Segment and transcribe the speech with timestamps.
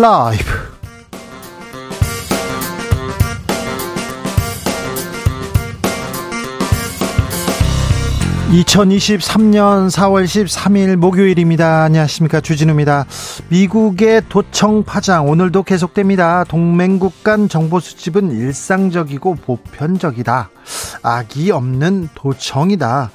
[0.00, 0.70] 라이브.
[8.50, 11.84] 2023년 4월 13일 목요일입니다.
[11.84, 12.40] 안녕하십니까.
[12.40, 13.04] 주진우입니다.
[13.48, 16.44] 미국의 도청 파장 오늘도 계속됩니다.
[16.44, 20.50] 동맹국 간 정보 수집은 일상적이고 보편적이다.
[21.02, 23.10] 악이 없는 도청이다.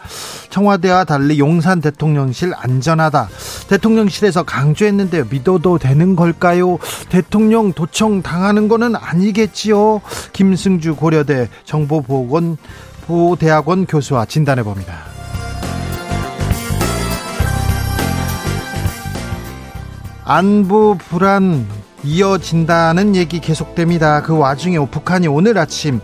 [0.49, 3.29] 청와대와 달리 용산 대통령실 안전하다.
[3.69, 5.25] 대통령실에서 강조했는데요.
[5.29, 6.77] 믿어도 되는 걸까요?
[7.09, 10.01] 대통령 도청 당하는 거는 아니겠지요.
[10.33, 12.57] 김승주 고려대 정보보건
[13.05, 14.93] 보대학원 교수와 진단해 봅니다.
[20.23, 21.67] 안보 불안
[22.03, 24.21] 이어진다는 얘기 계속됩니다.
[24.21, 25.99] 그 와중에 북한이 오늘 아침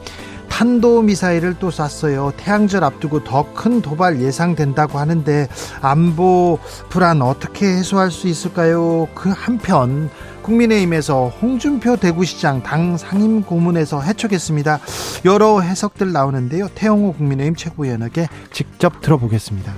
[0.61, 2.33] 탄도 미사일을 또 쐈어요.
[2.37, 5.47] 태양절 앞두고 더 큰 도발 예상된다고 하는데
[5.81, 6.59] 안보
[6.89, 9.07] 불안 어떻게 해소할 수 있을까요?
[9.15, 10.11] 그 한편
[10.43, 14.79] 국민의힘에서 홍준표 대구시장 당 상임 고문에서 해촉했습니다.
[15.25, 16.67] 여러 해석들 나오는데요.
[16.75, 19.73] 태영호 국민의힘 최고위원에게 직접 들어보겠습니다.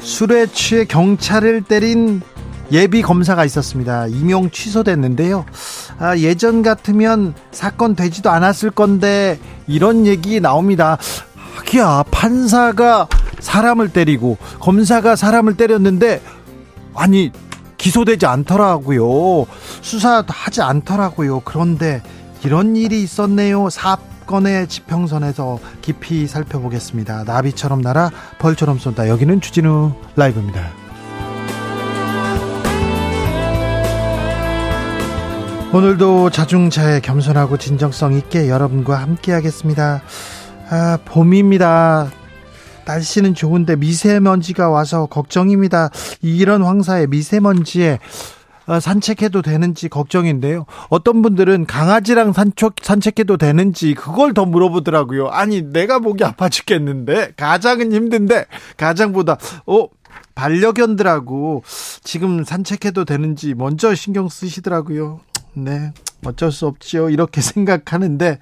[0.00, 2.20] 술에 취해 경찰을 때린
[2.72, 4.06] 예비 검사가 있었습니다.
[4.06, 5.44] 임용 취소됐는데요.
[5.98, 10.98] 아, 예전 같으면 사건 되지도 않았을 건데 이런 얘기 나옵니다.
[11.56, 13.08] 하기야 판사가
[13.40, 16.20] 사람을 때리고 검사가 사람을 때렸는데
[16.94, 17.32] 아니
[17.78, 19.46] 기소되지 않더라고요.
[19.80, 21.40] 수사도 하지 않더라고요.
[21.40, 22.02] 그런데
[22.44, 23.70] 이런 일이 있었네요.
[23.70, 27.24] 사건의 지평선에서 깊이 살펴보겠습니다.
[27.24, 29.08] 나비처럼 날아 벌처럼 쏜다.
[29.08, 30.79] 여기는 주진우 라이브입니다.
[35.72, 40.02] 오늘도 자중차에 겸손하고 진정성 있게 여러분과 함께 하겠습니다.
[40.68, 42.10] 아, 봄입니다.
[42.86, 45.90] 날씨는 좋은데 미세먼지가 와서 걱정입니다.
[46.22, 48.00] 이런 황사에 미세먼지에
[48.66, 50.66] 어, 산책해도 되는지 걱정인데요.
[50.88, 55.28] 어떤 분들은 강아지랑 산책, 산책해도 되는지 그걸 더 물어보더라고요.
[55.28, 59.88] 아니, 내가 목이 아파 죽겠는데, 가장은 힘든데, 가장보다, 어,
[60.34, 61.62] 반려견들하고
[62.04, 65.20] 지금 산책해도 되는지 먼저 신경 쓰시더라고요.
[65.54, 65.92] 네.
[66.26, 67.10] 어쩔 수 없지요.
[67.10, 68.38] 이렇게 생각하는데,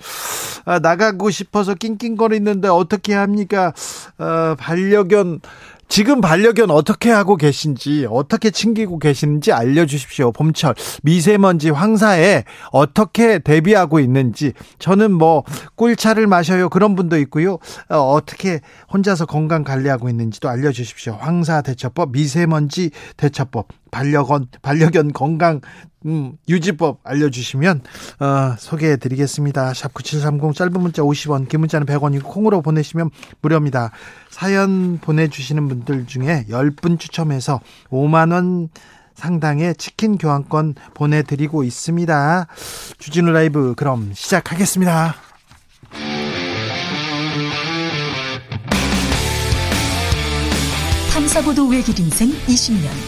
[0.64, 3.72] 아, 나가고 싶어서 낑낑거리는데 어떻게 합니까?
[4.18, 5.40] 어, 반려견,
[5.88, 10.32] 지금 반려견 어떻게 하고 계신지, 어떻게 챙기고 계시는지 알려주십시오.
[10.32, 15.44] 봄철, 미세먼지 황사에 어떻게 대비하고 있는지, 저는 뭐,
[15.76, 16.68] 꿀차를 마셔요.
[16.68, 17.58] 그런 분도 있고요.
[17.88, 18.60] 어, 떻게
[18.92, 21.16] 혼자서 건강 관리하고 있는지도 알려주십시오.
[21.18, 25.62] 황사 대처법, 미세먼지 대처법, 반려견, 반려견 건강
[26.06, 27.82] 음, 유지법 알려주시면
[28.20, 29.74] 어, 소개해드리겠습니다.
[29.74, 33.10] 샵 9730 짧은 문자 50원 긴 문자는 100원이고 콩으로 보내시면
[33.40, 33.90] 무료입니다.
[34.30, 37.60] 사연 보내주시는 분들 중에 10분 추첨해서
[37.90, 38.68] 5만원
[39.14, 42.46] 상당의 치킨 교환권 보내드리고 있습니다.
[42.98, 45.16] 주진우 라이브 그럼 시작하겠습니다.
[51.12, 53.07] 탐사보도 외길 인생 20년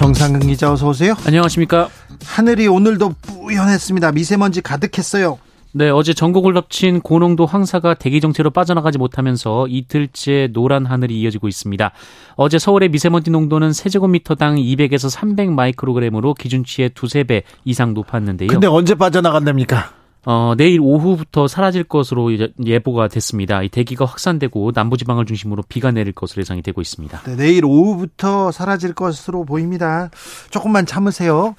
[0.00, 1.12] 정상근 기자 어서 오세요.
[1.26, 1.90] 안녕하십니까.
[2.24, 4.12] 하늘이 오늘도 뿌연했습니다.
[4.12, 5.38] 미세먼지 가득했어요.
[5.72, 11.92] 네, 어제 전국을 덮친 고농도 황사가 대기 정체로 빠져나가지 못하면서 이틀째 노란 하늘이 이어지고 있습니다.
[12.36, 18.48] 어제 서울의 미세먼지 농도는 세제곱미터당 200에서 300 마이크로그램으로 기준치의 두세 배 이상 높았는데요.
[18.48, 19.99] 근데 언제 빠져나간답니까?
[20.26, 22.30] 어, 내일 오후부터 사라질 것으로
[22.64, 23.62] 예보가 됐습니다.
[23.62, 27.22] 이 대기가 확산되고 남부지방을 중심으로 비가 내릴 것으로 예상이 되고 있습니다.
[27.22, 30.10] 네, 내일 오후부터 사라질 것으로 보입니다.
[30.50, 31.54] 조금만 참으세요.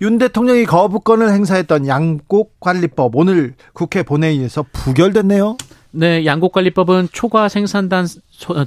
[0.00, 5.56] 윤 대통령이 거부권을 행사했던 양곡관리법 오늘 국회 본회의에서 부결됐네요.
[5.94, 8.06] 네, 양곡관리법은 초과 생산단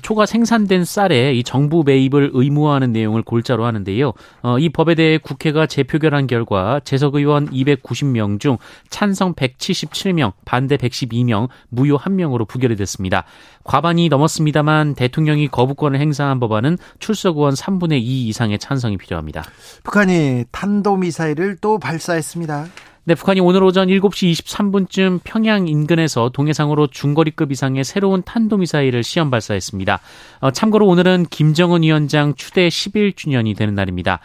[0.04, 4.14] 초과 생산된 쌀에 이 정부 매입을 의무화하는 내용을 골자로 하는데요.
[4.44, 8.58] 어, 이 법에 대해 국회가 재표결한 결과 재석 의원 290명 중
[8.90, 13.26] 찬성 177명, 반대 112명, 무효 1명으로 부결이 됐습니다.
[13.64, 19.44] 과반이 넘었습니다만 대통령이 거부권을 행사한 법안은 출석 의원 3분의 2 이상의 찬성이 필요합니다.
[19.84, 22.68] 북한이 탄도미사일을 또 발사했습니다.
[23.08, 30.00] 네, 북한이 오늘 오전 7시 23분쯤 평양 인근에서 동해상으로 중거리급 이상의 새로운 탄도미사일을 시험 발사했습니다.
[30.40, 34.22] 어, 참고로 오늘은 김정은 위원장 추대 11주년이 되는 날입니다.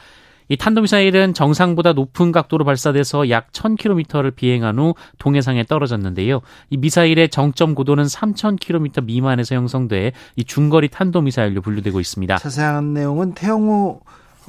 [0.49, 6.41] 이 탄도미사일은 정상보다 높은 각도로 발사돼서 약 1000km를 비행한 후 동해상에 떨어졌는데요.
[6.71, 12.39] 이 미사일의 정점 고도는 3000km 미만에서 형성돼 이 중거리 탄도미사일로 분류되고 있습니다.
[12.39, 14.01] 자세한 내용은 태영호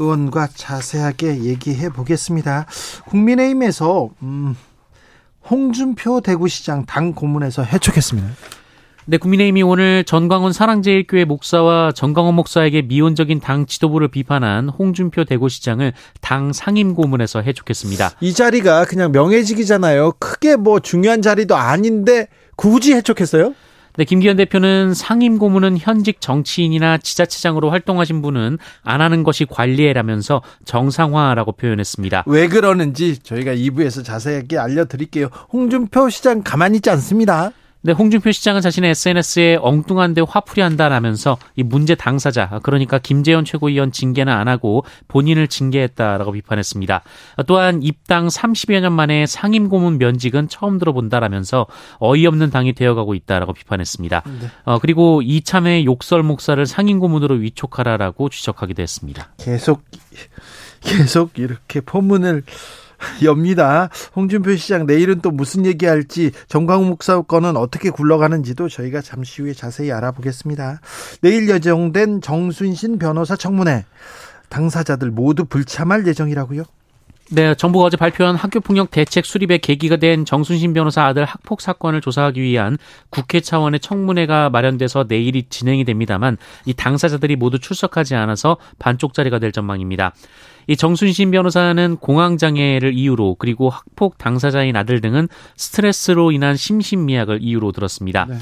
[0.02, 2.66] 의원과 자세하게 얘기해 보겠습니다.
[3.06, 4.56] 국민의힘에서 음,
[5.50, 8.30] 홍준표 대구시장 당 고문에서 해촉했습니다.
[9.06, 16.54] 네, 국민의힘이 오늘 전광훈 사랑제일교회 목사와 전광훈 목사에게 미온적인 당 지도부를 비판한 홍준표 대구시장을 당
[16.54, 18.12] 상임 고문에서 해촉했습니다.
[18.22, 20.14] 이 자리가 그냥 명예직이잖아요.
[20.20, 23.56] 크게 뭐 중요한 자리도 아닌데 굳이 해촉했어요?
[24.02, 31.52] 네, 김기현 대표는 상임 고문은 현직 정치인이나 지자체장으로 활동하신 분은 안 하는 것이 관리해라면서 정상화라고
[31.52, 32.24] 표현했습니다.
[32.26, 35.28] 왜 그러는지 저희가 2부에서 자세하게 알려드릴게요.
[35.54, 37.52] 홍준표 시장 가만히 있지 않습니다.
[37.84, 44.32] 네, 홍준표 시장은 자신의 SNS에 엉뚱한데 화풀이 한다라면서 이 문제 당사자, 그러니까 김재현 최고위원 징계는
[44.32, 47.02] 안 하고 본인을 징계했다라고 비판했습니다.
[47.48, 51.66] 또한 입당 30여 년 만에 상임 고문 면직은 처음 들어본다라면서
[51.98, 54.24] 어이없는 당이 되어가고 있다라고 비판했습니다.
[54.26, 54.48] 네.
[54.66, 59.34] 어, 그리고 이참에 욕설 목사를 상임 고문으로 위촉하라라고 지적하기도 했습니다.
[59.38, 59.84] 계속
[60.82, 62.44] 계속 이렇게 포문을
[63.24, 63.90] 엽니다.
[64.16, 69.92] 홍준표 시장 내일은 또 무슨 얘기할지 정광욱 목사 건은 어떻게 굴러가는지도 저희가 잠시 후에 자세히
[69.92, 70.82] 알아보겠습니다.
[71.22, 73.86] 내일 예정된 정순신 변호사 청문회
[74.50, 76.64] 당사자들 모두 불참할 예정이라고요?
[77.34, 82.42] 네, 정부가 어제 발표한 학교폭력 대책 수립의 계기가 된 정순신 변호사 아들 학폭 사건을 조사하기
[82.42, 82.78] 위한
[83.10, 90.14] 국회 차원의 청문회가 마련돼서 내일이 진행이 됩니다만 이 당사자들이 모두 출석하지 않아서 반쪽짜리가 될 전망입니다.
[90.68, 98.26] 이 정순신 변호사는 공황장애를 이유로 그리고 학폭 당사자인 아들 등은 스트레스로 인한 심신미약을 이유로 들었습니다.
[98.26, 98.36] 네.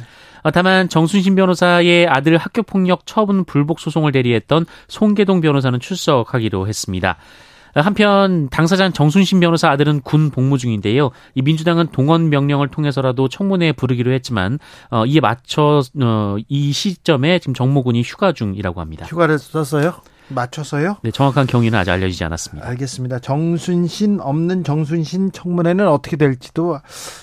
[0.44, 7.18] 어, 다만 정순신 변호사의 아들 학교폭력 처분 불복 소송을 대리했던 송계동 변호사는 출석하기로 했습니다.
[7.76, 11.12] 한편 당사자 정순신 변호사 아들은 군 복무 중인데요.
[11.36, 17.54] 이 민주당은 동원 명령을 통해서라도 청문회에 부르기로 했지만 어, 이에 맞춰 어, 이 시점에 지금
[17.54, 19.06] 정모군이 휴가 중이라고 합니다.
[19.06, 20.02] 휴가를 썼어요?
[20.30, 20.98] 맞춰서요?
[21.04, 22.68] 네, 정확한 경위는 아직 알려지지 않았습니다.
[22.68, 23.20] 알겠습니다.
[23.20, 26.80] 정순신 없는 정순신 청문회는 어떻게 될지도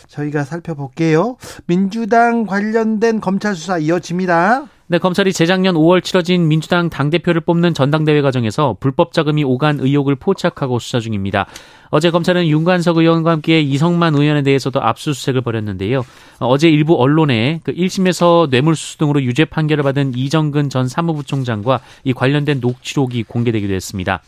[0.08, 1.37] 저희가 살펴볼게요.
[1.67, 4.67] 민주당 관련된 검찰 수사 이어집니다.
[4.88, 10.79] 네, 검찰이 재작년 5월 치러진 민주당 당대표를 뽑는 전당대회 과정에서 불법 자금이 오간 의혹을 포착하고
[10.79, 11.47] 수사 중입니다.
[11.91, 16.05] 어제 검찰은 윤관석 의원과 함께 이성만 의원에 대해서도 압수수색을 벌였는데요.
[16.38, 22.61] 어제 일부 언론에 그 1심에서 뇌물수수 등으로 유죄 판결을 받은 이정근 전 사무부총장과 이 관련된
[22.61, 24.23] 녹취록이 공개되기도 했습니다.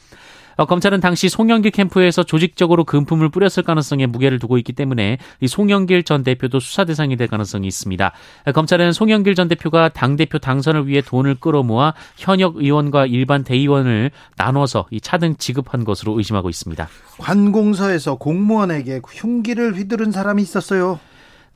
[0.59, 6.03] 어, 검찰은 당시 송영길 캠프에서 조직적으로 금품을 뿌렸을 가능성에 무게를 두고 있기 때문에 이 송영길
[6.03, 8.13] 전 대표도 수사 대상이 될 가능성이 있습니다.
[8.45, 14.11] 어, 검찰은 송영길 전 대표가 당 대표 당선을 위해 돈을 끌어모아 현역 의원과 일반 대의원을
[14.37, 16.89] 나눠서 이 차등 지급한 것으로 의심하고 있습니다.
[17.19, 20.99] 관공서에서 공무원에게 흉기를 휘두른 사람이 있었어요.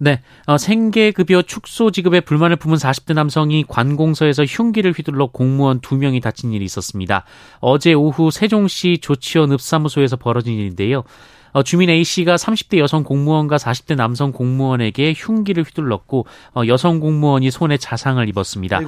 [0.03, 6.53] 네, 어, 생계급여 축소 지급에 불만을 품은 40대 남성이 관공서에서 흉기를 휘둘러 공무원 2명이 다친
[6.53, 7.25] 일이 있었습니다.
[7.61, 11.05] 어제 오후 세종시 조치원 읍사무소에서 벌어진 일인데요.
[11.53, 17.77] 어, 주민 A씨가 30대 여성 공무원과 40대 남성 공무원에게 흉기를 휘둘렀고 어, 여성 공무원이 손에
[17.77, 18.81] 자상을 입었습니다.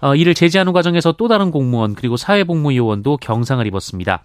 [0.00, 4.22] 어, 이를 제지하는 과정에서 또 다른 공무원 그리고 사회복무요원도 경상을 입었습니다.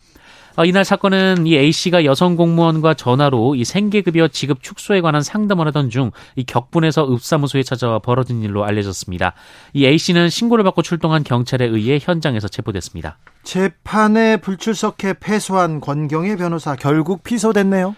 [0.58, 5.68] 어, 이날 사건은 이 A 씨가 여성 공무원과 전화로 이 생계급여 지급 축소에 관한 상담을
[5.68, 9.34] 하던 중 이 격분해서 읍사무소에 찾아와 벌어진 일로 알려졌습니다.
[9.74, 13.18] 이 A 씨는 신고를 받고 출동한 경찰에 의해 현장에서 체포됐습니다.
[13.44, 17.96] 재판에 불출석해 패소한 권경의 변호사 결국 피소됐네요.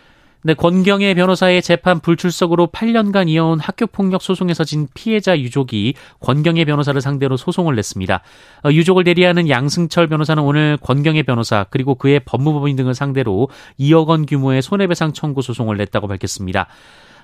[0.47, 7.35] 네, 권경의 변호사의 재판 불출석으로 8년간 이어온 학교폭력 소송에서 진 피해자 유족이 권경의 변호사를 상대로
[7.35, 8.21] 소송을 냈습니다.
[8.63, 14.25] 어, 유족을 대리하는 양승철 변호사는 오늘 권경의 변호사 그리고 그의 법무법인 등을 상대로 2억 원
[14.25, 16.67] 규모의 손해배상 청구 소송을 냈다고 밝혔습니다.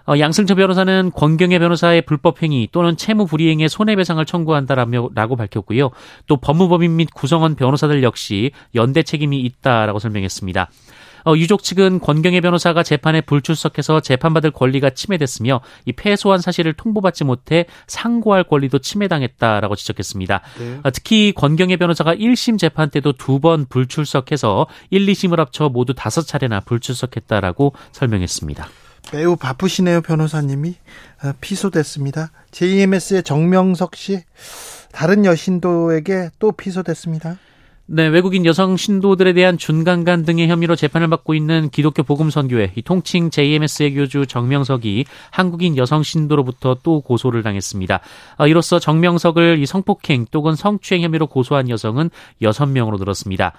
[0.06, 5.92] 어, 양승철 변호사는 권경의 변호사의 불법행위 또는 채무 불이행의 손해배상을 청구한다라고 밝혔고요.
[6.28, 10.70] 또 법무법인 및 구성원 변호사들 역시 연대 책임이 있다라고 설명했습니다.
[11.26, 17.66] 어, 유족 측은 권경의 변호사가 재판에 불출석해서 재판받을 권리가 침해됐으며 이 패소한 사실을 통보받지 못해
[17.88, 20.42] 상고할 권리도 침해당했다라고 지적했습니다.
[20.60, 20.80] 네.
[20.84, 26.22] 어, 특히 권경의 변호사가 1심 재판 때도 두 번 불출석해서 1, 2심을 합쳐 모두 다섯
[26.22, 28.68] 차례나 불출석했다라고 설명했습니다.
[29.12, 30.76] 매우 바쁘시네요, 변호사님이.
[31.24, 32.32] 어, 피소됐습니다.
[32.52, 34.22] JMS의 정명석 씨,
[34.94, 37.38] 다른 여신도에게 또 피소됐습니다.
[37.86, 43.30] 네, 외국인 여성 신도들에 대한 준강간 등의 혐의로 재판을 받고 있는 기독교 복음선교회 이 통칭
[43.30, 48.00] JMS의 교주 정명석이 한국인 여성 신도로부터 또 고소를 당했습니다.
[48.38, 52.10] 어, 이로써 정명석을 이 성폭행 또는 성추행 혐의로 고소한 여성은
[52.42, 53.52] 6명으로 늘었습니다.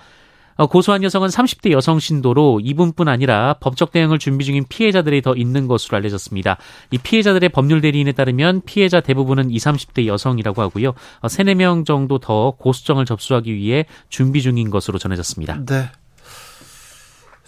[0.57, 5.67] 어, 고소한 여성은 30대 여성 신도로 이분뿐 아니라 법적 대응을 준비 중인 피해자들이 더 있는
[5.67, 6.59] 것으로 알려졌습니다.
[6.91, 10.95] 이 피해자들의 법률 대리인에 따르면 피해자 대부분은 20, 30대 여성이라고 하고요.
[11.21, 15.65] 어, 3, 4명 정도 더 고소장을 접수하기 위해 준비 중인 것으로 전해졌습니다.
[15.67, 15.91] 네.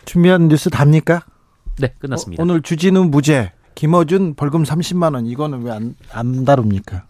[0.04, 1.22] 준비한 뉴스 답니까?
[1.78, 2.42] 네, 끝났습니다.
[2.42, 7.04] 어, 오늘 주진우 무죄, 김어준 벌금 30만 원 이거는 왜 안 안 다룹니까?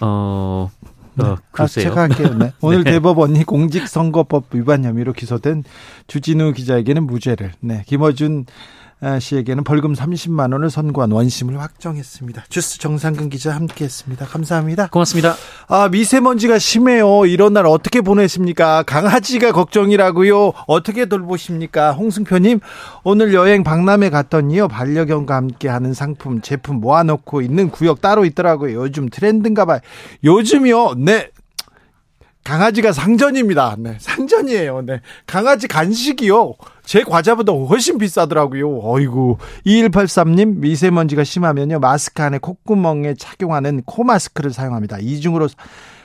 [0.00, 0.70] 어,
[1.20, 1.84] 어, 아, 글쎄요.
[1.84, 2.34] 제가 할게요.
[2.38, 2.52] 네.
[2.60, 2.92] 오늘 네.
[2.92, 5.64] 대법원이 공직선거법 위반 혐의로 기소된
[6.06, 8.52] 주진우 기자에게는 무죄를, 네, 김어준 아,
[9.20, 12.44] 씨에게는 벌금 30만 원을 선고한 원심을 확정했습니다.
[12.48, 14.26] 주스 정상근 기자 함께했습니다.
[14.26, 14.88] 감사합니다.
[14.88, 15.36] 고맙습니다.
[15.68, 17.24] 아 미세먼지가 심해요.
[17.26, 18.82] 이런 날 어떻게 보내십니까?
[18.82, 20.52] 강아지가 걱정이라고요.
[20.66, 21.92] 어떻게 돌보십니까?
[21.92, 22.60] 홍승표님
[23.04, 28.82] 오늘 여행 박람회 갔더니요 반려견과 함께하는 상품 제품 모아놓고 있는 구역 따로 있더라고요.
[28.82, 29.80] 요즘 트렌드인가봐요.
[30.24, 30.94] 요즘이요.
[30.98, 31.30] 네.
[32.44, 33.76] 강아지가 상전입니다.
[33.78, 34.82] 네, 상전이에요.
[34.82, 35.00] 네.
[35.26, 36.54] 강아지 간식이요.
[36.82, 38.80] 제 과자보다 훨씬 비싸더라고요.
[38.82, 39.36] 어이구.
[39.66, 41.78] 2183님, 미세먼지가 심하면요.
[41.78, 44.98] 마스크 안에 콧구멍에 착용하는 코 마스크를 사용합니다.
[44.98, 45.48] 이중으로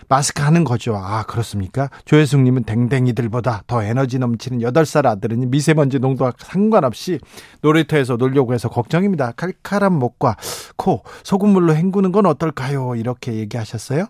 [0.10, 0.96] 마스크 하는 거죠.
[0.96, 1.90] 아, 그렇습니까?
[2.06, 7.20] 조혜숙님은 댕댕이들보다 더 에너지 넘치는 8살 아들은 미세먼지 농도와 상관없이
[7.62, 9.32] 놀이터에서 놀려고 해서 걱정입니다.
[9.32, 10.36] 칼칼한 목과
[10.76, 12.96] 코, 소금물로 헹구는 건 어떨까요?
[12.96, 14.08] 이렇게 얘기하셨어요.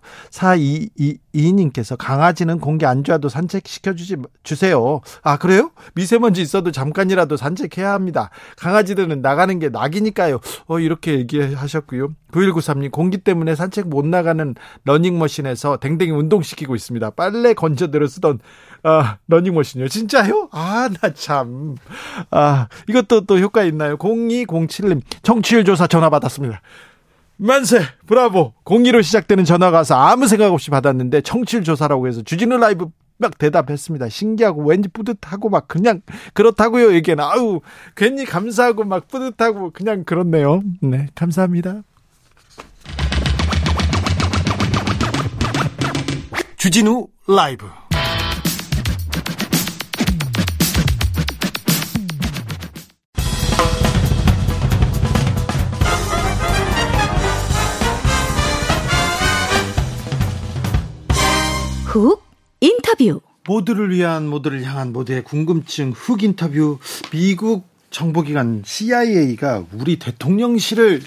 [1.33, 5.01] 4222님께서 강아지는 공기 안 좋아도 산책시켜 주지, 주세요.
[5.21, 5.71] 아, 그래요?
[5.95, 8.29] 미세먼지 있어도 잠깐이라도 산책해야 합니다.
[8.57, 10.39] 강아지들은 나가는 게 낙이니까요.
[10.67, 12.09] 어, 이렇게 얘기하셨고요.
[12.31, 17.11] 9193님, 공기 때문에 산책 못 나가는 러닝머신에서 댕댕이 운동시키고 있습니다.
[17.11, 18.39] 빨래 건져들어 쓰던,
[18.83, 19.87] 아, 러닝머신이요.
[19.87, 20.49] 진짜요?
[20.51, 21.75] 아, 나 참.
[22.31, 23.97] 아, 이것도 또 효과 있나요?
[23.97, 26.61] 0207님, 청취율 조사 전화 받았습니다.
[27.43, 32.87] 만세 브라보 02로 시작되는 전화가 와서 아무 생각 없이 받았는데 청취율 조사라고 해서 주진우 라이브
[33.17, 34.07] 막 대답했습니다.
[34.07, 35.99] 신기하고 왠지 뿌듯하고 막 그냥
[36.33, 36.93] 그렇다고요.
[36.93, 37.59] 얘기는 아우
[37.97, 40.63] 괜히 감사하고 막 뿌듯하고 그냥 그렇네요.
[40.81, 41.83] 네 감사합니다.
[46.55, 47.67] 주진우 라이브
[61.93, 62.23] 훅
[62.59, 63.21] 인터뷰.
[63.47, 66.79] 모두를 위한 모두를 향한 모두의 궁금증 훅 인터뷰
[67.11, 71.03] 미국 정보기관 CIA가 우리 대통령실을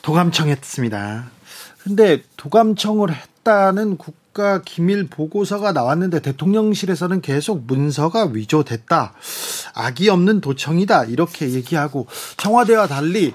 [0.00, 1.30] 도감청했습니다.
[1.82, 9.12] 근데 도감청을 했다는 국가 기밀 보고서가 나왔는데 대통령실에서는 계속 문서가 위조됐다.
[9.74, 11.04] 악이 없는 도청이다.
[11.04, 12.06] 이렇게 얘기하고
[12.38, 13.34] 청와대와 달리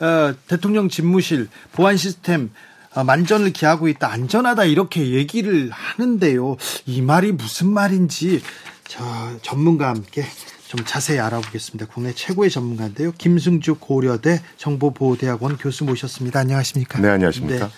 [0.00, 6.56] 어, 대통령 집무실 보안 시스템 어, 만전을 기하고 있다, 안전하다 이렇게 얘기를 하는데요.
[6.86, 8.42] 이 말이 무슨 말인지
[8.86, 9.02] 저
[9.40, 10.24] 전문가와 함께
[10.66, 11.86] 좀 자세히 알아보겠습니다.
[11.92, 13.12] 국내 최고의 전문가인데요.
[13.12, 16.40] 김승주 고려대 정보보호대학원 교수 모셨습니다.
[16.40, 16.98] 안녕하십니까?
[17.00, 17.70] 네, 안녕하십니까?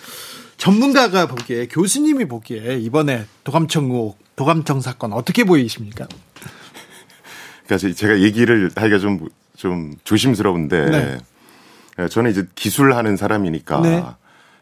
[0.57, 6.07] 전문가가 보기에 교수님이 보기에 이번에 도감청 의혹, 도감청 사건 어떻게 보이십니까?
[7.65, 11.19] 그러니까 제가 얘기를 하기가 좀, 좀 조심스러운데,
[11.97, 12.07] 네.
[12.07, 14.03] 저는 이제 기술하는 사람이니까, 네.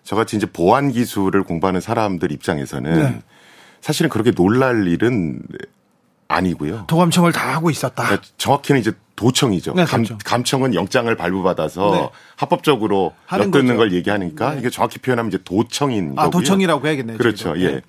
[0.03, 3.22] 저같이 이제 보안 기술을 공부하는 사람들 입장에서는 네.
[3.81, 5.41] 사실은 그렇게 놀랄 일은
[6.27, 6.86] 아니고요.
[6.88, 8.03] 도감청을 다 하고 있었다.
[8.03, 9.74] 그러니까 정확히는 이제 도청이죠.
[9.74, 10.05] 네, 감.
[10.24, 12.10] 감청은 영장을 발부받아서 네.
[12.36, 13.77] 합법적으로 엿듣는 거죠.
[13.77, 14.60] 걸 얘기하니까 네.
[14.60, 16.31] 이게 정확히 표현하면 이제 도청인 아, 거고요.
[16.41, 17.17] 도청이라고 해야겠네요.
[17.17, 17.53] 그렇죠.
[17.60, 17.81] 예.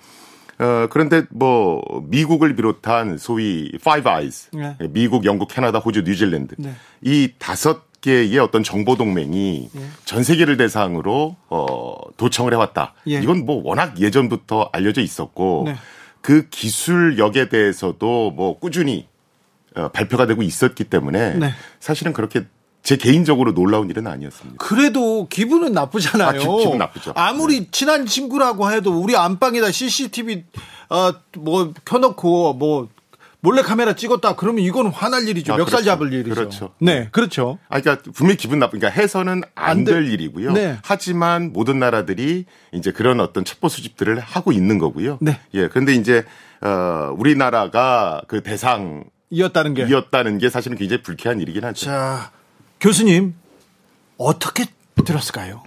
[0.58, 4.76] 어, 그런데 뭐 미국을 비롯한 소위 Five Eyes, 네.
[4.90, 6.74] 미국, 영국, 캐나다, 호주, 뉴질랜드 네.
[7.00, 9.80] 이 다섯 개의 어떤 정보 동맹이 예.
[10.04, 12.92] 전 세계를 대상으로 어, 도청을 해왔다.
[13.08, 13.14] 예.
[13.20, 15.76] 이건 뭐 워낙 예전부터 알려져 있었고 네.
[16.20, 19.06] 그 기술력에 대해서도 뭐 꾸준히
[19.74, 21.54] 어, 발표가 되고 있었기 때문에 네.
[21.80, 22.44] 사실은 그렇게
[22.82, 24.56] 제 개인적으로 놀라운 일은 아니었습니다.
[24.58, 26.28] 그래도 기분은 나쁘잖아요.
[26.28, 27.12] 아, 기- 기분 나쁘죠.
[27.16, 30.44] 아무리 친한 친구라고 해도 우리 안방에다 CCTV
[30.90, 32.88] 어 뭐 켜놓고 뭐
[33.44, 35.52] 몰래 카메라 찍었다 그러면 이건 화날 일이죠.
[35.52, 35.84] 아, 멱살 그렇죠.
[35.84, 36.34] 잡을 일이죠.
[36.34, 36.74] 그렇죠.
[36.80, 37.58] 네, 그렇죠.
[37.68, 40.52] 아, 그러니까 분명히 기분 나쁘니까 해서는 안안 일이고요.
[40.52, 40.78] 네.
[40.82, 45.18] 하지만 모든 나라들이 이제 그런 어떤 첩보 수집들을 하고 있는 거고요.
[45.20, 45.38] 네.
[45.52, 45.68] 예.
[45.68, 46.24] 그런데 이제
[46.62, 50.46] 어 우리나라가 그 대상 이었다는 이었다는 게.
[50.46, 51.84] 게 사실은 굉장히 불쾌한 일이긴 하죠.
[51.84, 52.32] 자,
[52.80, 53.34] 교수님
[54.16, 54.64] 어떻게
[55.04, 55.62] 들었을까요?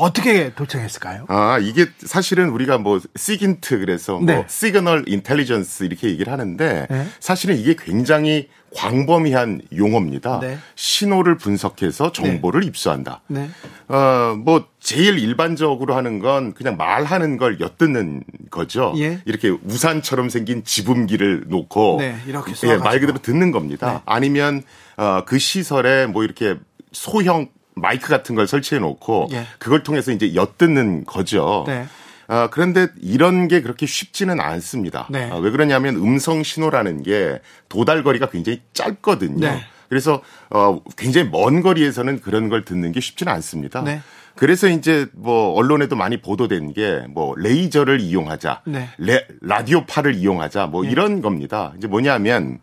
[0.00, 1.26] 어떻게 도착했을까요?
[1.28, 4.34] 아, 이게 사실은 우리가 뭐 시긴트 그래서 네.
[4.34, 7.06] 뭐 시그널 인텔리전스 이렇게 얘기를 하는데 네.
[7.20, 10.40] 사실은 이게 굉장히 광범위한 용어입니다.
[10.40, 10.58] 네.
[10.74, 13.22] 신호를 분석해서 정보를 입수한다.
[13.28, 13.48] 네.
[13.88, 18.92] 어, 뭐 제일 일반적으로 하는 건 그냥 말하는 걸 엿듣는 거죠.
[18.98, 19.20] 예.
[19.24, 23.00] 이렇게 우산처럼 생긴 지붕기를 놓고 네, 이렇게 예, 말.
[23.00, 23.92] 그대로 듣는 겁니다.
[23.92, 24.00] 네.
[24.04, 24.62] 아니면
[24.96, 26.56] 어, 그 시설에 뭐 이렇게
[26.92, 27.48] 소형
[27.80, 29.46] 마이크 같은 걸 설치해 놓고 예.
[29.58, 31.64] 그걸 통해서 이제 엿듣는 거죠.
[31.66, 31.86] 네.
[32.26, 35.06] 아, 그런데 이런 게 그렇게 쉽지는 않습니다.
[35.10, 35.30] 네.
[35.30, 39.46] 아, 왜 그러냐면 음성 신호라는 게 도달 거리가 굉장히 짧거든요.
[39.46, 39.60] 네.
[39.88, 40.20] 그래서
[40.50, 43.82] 어 굉장히 먼 거리에서는 그런 걸 듣는 게 쉽지는 않습니다.
[43.82, 44.02] 네.
[44.34, 48.88] 그래서 이제 뭐 언론에도 많이 보도된 게 뭐 레이저를 이용하자, 네.
[48.98, 51.72] 레, 라디오파를 이용하자 뭐 이런 겁니다.
[51.78, 52.60] 이제 뭐냐면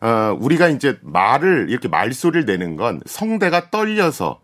[0.00, 4.40] 어 우리가 이제 말을 이렇게 말소리를 내는 건 성대가 떨려서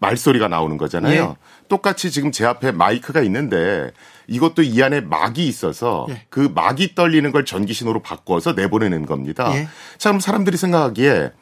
[0.00, 1.36] 말소리가 나오는 거잖아요.
[1.68, 3.92] 똑같이 지금 제 앞에 마이크가 있는데
[4.26, 6.22] 이것도 이 안에 막이 있어서 예.
[6.30, 9.54] 그 막이 떨리는 걸 전기 신호로 바꿔서 내보내는 겁니다.
[9.54, 9.68] 예.
[9.98, 11.32] 자, 그럼 사람들이 생각하기에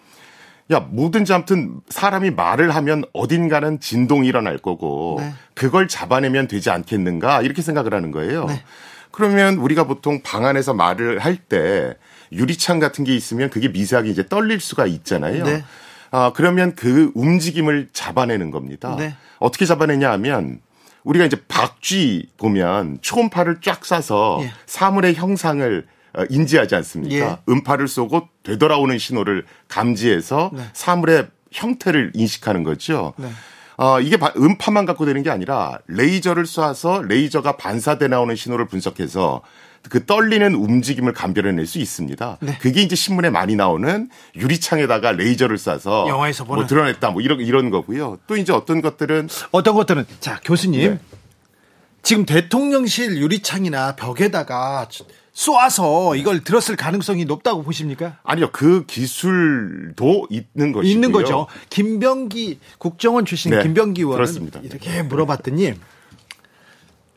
[0.72, 5.32] 야, 뭐든지 아무튼 사람이 말을 하면 어딘가는 진동이 일어날 거고 네.
[5.54, 8.44] 그걸 잡아내면 되지 않겠는가 이렇게 생각을 하는 거예요.
[8.44, 8.62] 네.
[9.10, 11.96] 그러면 우리가 보통 방 안에서 말을 할 때
[12.32, 15.44] 유리창 같은 게 있으면 그게 미세하게 이제 떨릴 수가 있잖아요.
[15.44, 15.64] 네.
[16.12, 18.96] 아, 그러면 그 움직임을 잡아내는 겁니다.
[18.98, 19.14] 네.
[19.38, 20.60] 어떻게 잡아내냐 하면
[21.04, 24.52] 우리가 이제 박쥐 보면 초음파를 쫙 쏴서 예.
[24.66, 27.14] 사물의 형상을 어, 인지하지 않습니까?
[27.26, 27.38] 예.
[27.48, 30.62] 음파를 쏘고 되돌아오는 신호를 감지해서 네.
[30.72, 33.14] 사물의 형태를 인식하는 거죠.
[33.16, 33.30] 네.
[33.76, 39.40] 어, 이게 바- 음파만 갖고 되는 게 아니라 레이저를 쏴서 레이저가 반사돼 나오는 신호를 분석해서
[39.88, 42.38] 그 떨리는 움직임을 감별해낼 수 있습니다.
[42.40, 42.58] 네.
[42.60, 46.60] 그게 이제 신문에 많이 나오는 유리창에다가 레이저를 쏴서 영화에서 보는.
[46.60, 48.18] 뭐 드러냈다 뭐 이런 이런 거고요.
[48.26, 50.98] 또 이제 어떤 것들은 어떤 것들은 자 교수님 네.
[52.02, 54.86] 지금 대통령실 유리창이나 벽에다가
[55.32, 58.18] 쏘아서 이걸 들었을 가능성이 높다고 보십니까?
[58.22, 60.92] 아니요 그 기술도 있는 것이고요.
[60.92, 61.46] 있는 거죠.
[61.70, 64.60] 김병기 국정원 출신 네, 김병기 의원은 그렇습니다.
[64.62, 65.74] 이렇게 물어봤더니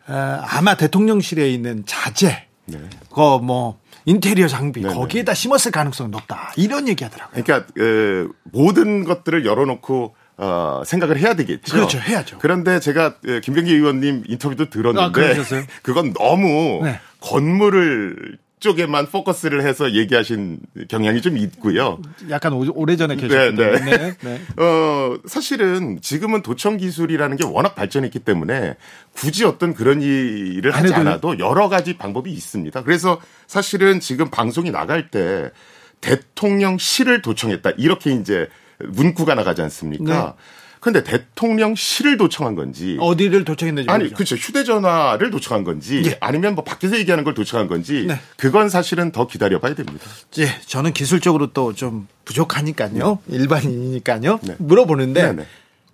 [0.07, 0.13] 어,
[0.47, 2.79] 아마 대통령실에 있는 자재, 네.
[3.13, 4.93] 그뭐 인테리어 장비 네, 네.
[4.93, 7.43] 거기에다 심었을 가능성이 높다 이런 얘기하더라고요.
[7.43, 11.75] 그러니까 어, 모든 것들을 열어놓고 어, 생각을 해야 되겠죠.
[11.75, 12.37] 그렇죠, 해야죠.
[12.39, 15.63] 그런데 제가 어, 김병기 의원님 인터뷰도 아, 들었는데 그러셨어요?
[15.83, 16.99] 그건 너무 네.
[17.21, 21.99] 건물을 쪽에만 포커스를 해서 얘기하신 경향이 좀 있고요.
[22.29, 23.51] 약간 오, 래전에 네.
[23.51, 23.51] 네.
[23.51, 24.41] 네, 네.
[24.55, 28.75] 어, 사실은 지금은 도청 기술이라는 게 워낙 발전했기 때문에
[29.11, 30.93] 굳이 어떤 그런 일을 안 하지?
[30.93, 32.83] 않아도 여러 가지 방법이 있습니다.
[32.83, 35.51] 그래서 사실은 지금 방송이 나갈 때
[35.99, 37.71] 대통령 실을 도청했다.
[37.71, 38.47] 이렇게 이제
[38.79, 40.35] 문구가 나가지 않습니까?
[40.37, 44.15] 그 런데 대통령실을 도청한 건지 어디를 도청했는지 아니, 모르죠.
[44.15, 44.35] 그렇죠.
[44.35, 46.17] 휴대전화를 도청한 건지 예.
[46.19, 48.19] 아니면 뭐 밖에서 얘기하는 걸 도청한 건지 네.
[48.37, 50.05] 그건 사실은 더 기다려봐야 됩니다.
[50.39, 53.19] 예, 저는 기술적으로 또 좀 부족하니까요.
[53.27, 54.39] 일반인이니까요.
[54.43, 54.55] 네.
[54.59, 55.45] 물어보는데 네, 네.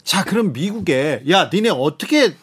[0.03, 2.33] 자, 그럼 미국에 야, 니네 어떻게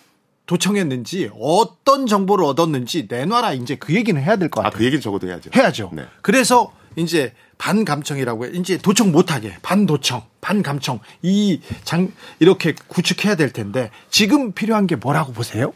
[0.47, 3.55] 도청했는지 어떤 정보를 얻었는지 내놔라.
[3.55, 4.79] 이제 그 얘기는 해야 될것 아, 같아요.
[4.79, 5.51] 그 얘기는 적어도 해야죠.
[5.55, 5.91] 해야죠.
[5.93, 6.05] 네.
[6.23, 8.51] 그래서 이제 반감청이라고 해.
[8.55, 15.33] 이제 도청 못하게 반도청, 반감청 이 장 이렇게 구축해야 될 텐데 지금 필요한 게 뭐라고
[15.33, 15.73] 보세요?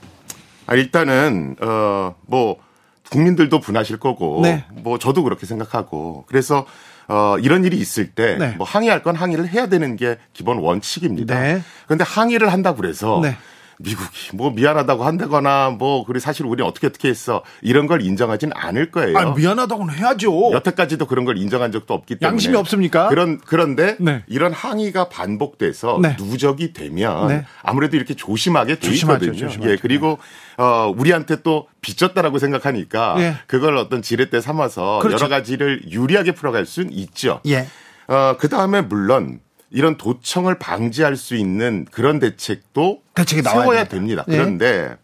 [0.66, 2.56] 아, 일단은 어뭐
[3.10, 4.64] 국민들도 분하실 거고 네.
[4.72, 6.64] 뭐 저도 그렇게 생각하고 그래서
[7.08, 8.56] 어 이런 일이 있을 때뭐 네.
[8.60, 11.40] 항의할 건 항의를 해야 되는 게 기본 원칙입니다.
[11.40, 11.62] 네.
[11.86, 13.36] 그런데 항의를 한다고 그래서 네.
[13.82, 18.90] 미국이 뭐 미안하다고 한다거나 뭐 그리고 사실 우리는 어떻게 어떻게 했어 이런 걸 인정하지는 않을
[18.90, 19.16] 거예요.
[19.18, 20.52] 아, 미안하다고는 해야죠.
[20.52, 23.08] 여태까지도 그런 걸 인정한 적도 없기 때문에 양심이 없습니까?
[23.08, 24.22] 그런 그런데 네.
[24.26, 26.16] 이런 항의가 반복돼서 네.
[26.18, 27.44] 누적이 되면 네.
[27.62, 28.78] 아무래도 이렇게 조심하게.
[28.78, 29.32] 조심하죠.
[29.64, 30.18] 예, 그리고
[30.58, 33.34] 어 우리한테 또 빚졌다라고 생각하니까 예.
[33.46, 35.16] 그걸 어떤 지렛대 삼아서 그렇죠.
[35.24, 37.40] 여러 가지를 유리하게 풀어갈 수는 있죠.
[37.46, 37.66] 예.
[38.08, 39.40] 어 그 다음에 물론
[39.70, 44.24] 이런 도청을 방지할 수 있는 그런 대책도 대책이 나와야 세워야 됩니다.
[44.28, 44.32] 예.
[44.32, 44.96] 그런데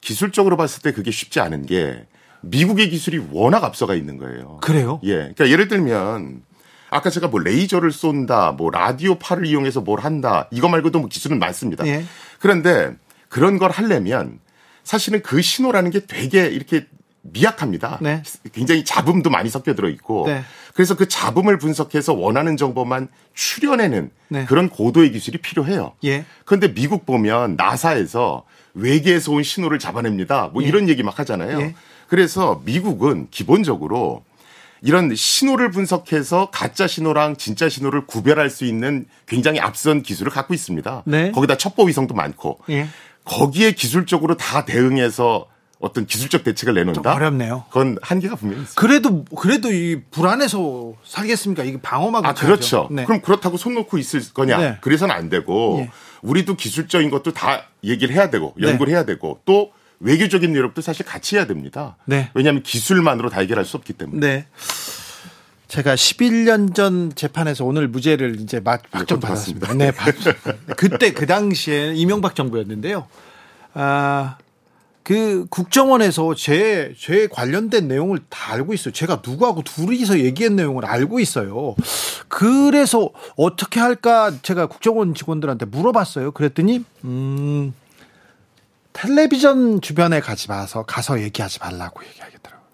[0.00, 2.06] 기술적으로 봤을 때 그게 쉽지 않은 게
[2.40, 4.58] 미국의 기술이 워낙 앞서가 있는 거예요.
[4.60, 5.00] 그래요?
[5.04, 5.14] 예.
[5.14, 6.42] 그러니까 예를 들면
[6.90, 11.38] 아까 제가 뭐 레이저를 쏜다, 뭐 라디오 파를 이용해서 뭘 한다, 이거 말고도 뭐 기술은
[11.38, 11.86] 많습니다.
[11.86, 12.04] 예.
[12.38, 12.96] 그런데
[13.28, 14.40] 그런 걸 하려면
[14.84, 16.86] 사실은 그 신호라는 게 되게 이렇게
[17.32, 17.98] 미약합니다.
[18.00, 18.22] 네.
[18.52, 20.24] 굉장히 잡음도 많이 섞여 들어 있고.
[20.26, 20.42] 네.
[20.74, 24.44] 그래서 그 잡음을 분석해서 원하는 정보만 추려내는 네.
[24.44, 25.94] 그런 고도의 기술이 필요해요.
[26.04, 26.24] 예.
[26.44, 30.50] 그런데 미국 보면 나사에서 외계에서 온 신호를 잡아냅니다.
[30.52, 31.60] 뭐 이런 얘기 막 하잖아요.
[31.60, 31.74] 예.
[32.06, 34.24] 그래서 미국은 기본적으로
[34.80, 41.02] 이런 신호를 분석해서 가짜 신호랑 진짜 신호를 구별할 수 있는 굉장히 앞선 기술을 갖고 있습니다.
[41.06, 41.32] 네.
[41.32, 42.60] 거기다 첩보 위성도 많고.
[42.70, 42.86] 예.
[43.24, 45.46] 거기에 기술적으로 다 대응해서
[45.80, 47.14] 어떤 기술적 대책을 내놓는다.
[47.14, 47.64] 어렵네요.
[47.68, 48.80] 그건 한계가 분명히 있습니다.
[48.80, 51.62] 그래도 그래도 이 불안해서 살겠습니까?
[51.64, 52.34] 이게 방어막을 아.
[52.34, 52.88] 그렇죠.
[52.90, 53.04] 네.
[53.04, 54.58] 그럼 그렇다고 손 놓고 있을 거냐?
[54.58, 54.78] 네.
[54.80, 55.90] 그래서는 안 되고 예.
[56.22, 61.36] 우리도 기술적인 것도 다 얘기를 해야 되고 연구를 해야 되고 또 외교적인 노력도 사실 같이
[61.36, 61.96] 해야 됩니다.
[62.06, 62.30] 네.
[62.34, 64.20] 왜냐하면 기술만으로 다 해결할 수 없기 때문에.
[64.26, 64.46] 네.
[65.68, 69.74] 제가 11년 전 재판에서 오늘 무죄를 이제 막 확정 그것도 받았습니다.
[69.74, 70.14] 네, 받-
[70.78, 73.06] 그때 그 당시에 이명박 정부였는데요.
[73.74, 74.38] 아,
[75.08, 78.92] 그 국정원에서 제, 제 관련된 내용을 다 알고 있어요.
[78.92, 81.74] 제가 누구하고 둘이서 얘기한 내용을 알고 있어요.
[82.28, 86.32] 그래서 어떻게 할까 제가 국정원 직원들한테 물어봤어요.
[86.32, 87.72] 그랬더니, 음,
[88.92, 92.66] 텔레비전 주변에 가지 마서 가서 얘기하지 말라고 얘기하겠더라고요.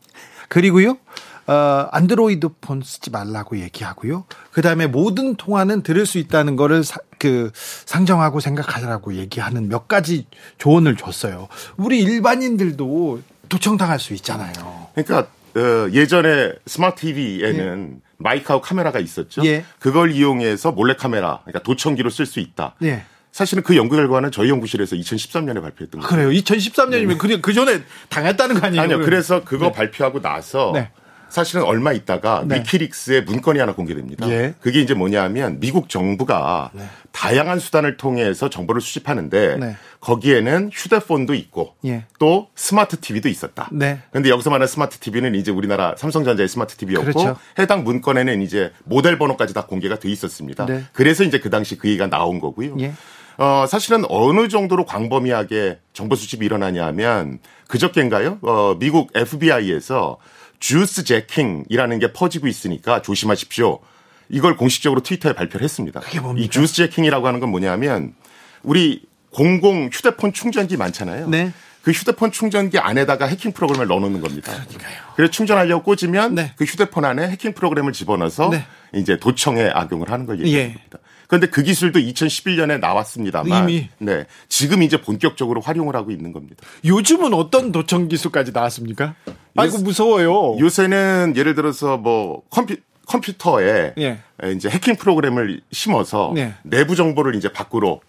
[0.48, 0.98] 그리고요,
[1.46, 4.24] 어, 안드로이드 폰 쓰지 말라고 얘기하고요.
[4.50, 10.26] 그 다음에 모든 통화는 들을 수 있다는 거를 사- 그 상정하고 생각하라고 얘기하는 몇 가지
[10.58, 11.48] 조언을 줬어요.
[11.76, 14.52] 우리 일반인들도 도청당할 수 있잖아요.
[14.94, 19.44] 그러니까 어, 예전에 스마트 TV에는 마이크하고 카메라가 있었죠.
[19.44, 19.64] 예.
[19.78, 22.74] 그걸 이용해서 몰래 카메라, 그러니까 도청기로 쓸 수 있다.
[22.82, 23.04] 예.
[23.32, 26.08] 사실은 그 연구 결과는 저희 연구실에서 2013년에 발표했던 거예요.
[26.08, 26.30] 그래요.
[26.30, 28.82] 2013년이면 그, 그 전에 당했다는 거 아니에요?
[28.82, 28.96] 아니요.
[28.98, 29.04] 그럼?
[29.10, 30.90] 그래서 그거 발표하고 나서 네.
[31.34, 32.60] 사실은 얼마 있다가 네.
[32.60, 34.28] 위키리크스의 문건이 하나 공개됩니다.
[34.30, 34.54] 예.
[34.60, 36.70] 그게 이제 뭐냐면 미국 정부가
[37.10, 39.76] 다양한 수단을 통해서 정보를 수집하는데 네.
[39.98, 42.04] 거기에는 휴대폰도 있고 예.
[42.20, 43.68] 또 스마트 TV도 있었다.
[43.72, 43.98] 네.
[44.12, 47.36] 근데 여기서 말하는 스마트 TV는 이제 우리나라 삼성전자의 스마트 TV였고 그렇죠.
[47.58, 50.66] 해당 문건에는 이제 모델 번호까지 다 공개가 돼 있었습니다.
[50.66, 50.84] 네.
[50.92, 52.76] 그래서 이제 그 당시 그 얘기가 나온 거고요.
[52.78, 52.92] 예.
[53.38, 58.38] 어, 사실은 어느 정도로 광범위하게 정보 수집이 일어나냐 하면 그저께인가요?
[58.42, 60.18] 어, 미국 FBI에서
[60.60, 63.80] 주스 제킹이라는 게 퍼지고 있으니까 조심하십시오.
[64.28, 66.00] 이걸 공식적으로 트위터에 발표를 했습니다.
[66.00, 66.44] 그게 뭡니까?
[66.44, 68.14] 이 주스 제킹이라고 하는 건 뭐냐면
[68.62, 71.28] 우리 공공 휴대폰 충전기 많잖아요.
[71.28, 71.52] 네.
[71.82, 74.52] 그 휴대폰 충전기 안에다가 해킹 프로그램을 넣어놓는 겁니다.
[74.52, 74.96] 그러니까요.
[75.16, 76.52] 그래서 충전하려고 꽂으면 네.
[76.56, 78.64] 그 휴대폰 안에 해킹 프로그램을 집어넣어서 네.
[78.94, 80.72] 이제 도청에 악용을 하는 걸 얘기하는 예.
[80.72, 80.98] 겁니다.
[81.34, 83.88] 그런데 그 기술도 2011년에 나왔습니다만 이미.
[83.98, 84.24] 네.
[84.48, 86.64] 지금 이제 본격적으로 활용을 하고 있는 겁니다.
[86.84, 89.16] 요즘은 어떤 도청 기술까지 나왔습니까?
[89.56, 90.56] 아이고, 무서워요.
[90.60, 94.18] 요새는 예를 들어서 뭐 컴퓨 컴퓨터에 예.
[94.54, 96.54] 이제 해킹 프로그램을 심어서 네.
[96.62, 98.00] 내부 정보를 이제 밖으로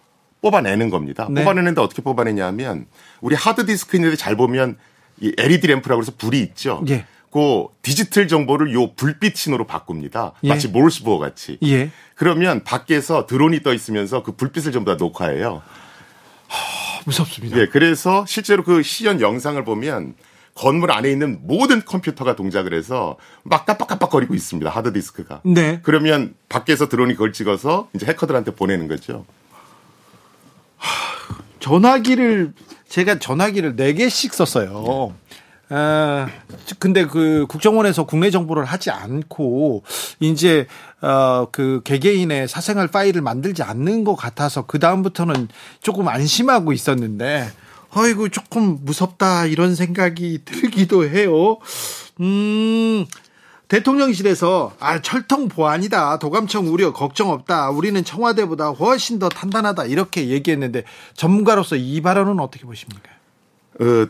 [0.42, 1.28] 뽑아내는 겁니다.
[1.32, 1.42] 네.
[1.42, 2.86] 뽑아내는데 어떻게 뽑아내냐면
[3.22, 4.78] 우리 하드 디스크 있는데 잘 보면
[5.20, 6.84] 이 LED 램프라고 해서 불이 있죠.
[6.90, 7.06] 예.
[7.36, 10.32] 그 디지털 정보를 요 불빛 신호로 바꿉니다.
[10.46, 10.48] 예.
[10.48, 11.58] 마치 몰스보어 같이.
[11.64, 11.92] 예.
[12.16, 15.62] 그러면 밖에서 드론이 떠 있으면서 그 불빛을 전부 다 녹화해요.
[17.04, 17.58] 무섭습니다.
[17.58, 20.16] 예, 그래서 실제로 그 시연 영상을 보면
[20.54, 24.70] 건물 안에 있는 모든 컴퓨터가 동작을 해서 막 깜빡깜빡거리고 있습니다.
[24.70, 25.42] 하드디스크가.
[25.44, 25.82] 네.
[25.84, 29.26] 그러면 밖에서 드론이 그걸 찍어서 이제 해커들한테 보내는 거죠.
[31.60, 32.54] 전화기를
[32.88, 35.14] 제가 전화기를 4개씩 썼어요.
[35.70, 36.28] 아,
[36.78, 39.84] 근데 그 국정원에서 국내 정보를 하지 않고
[40.20, 40.68] 이제
[41.02, 45.48] 어그 개개인의 사생활 파일을 만들지 않는 것 같아서 그 다음부터는
[45.82, 47.50] 조금 안심하고 있었는데
[47.96, 51.58] 어이구 조금 무섭다 이런 생각이 들기도 해요.
[52.22, 53.06] 음.
[53.68, 60.84] 대통령실에서 아 철통 보안이다 도감청 우려 걱정 없다 우리는 청와대보다 훨씬 더 탄탄하다 이렇게 얘기했는데
[61.16, 63.10] 전문가로서 이 발언은 어떻게 보십니까?
[63.80, 64.08] 어,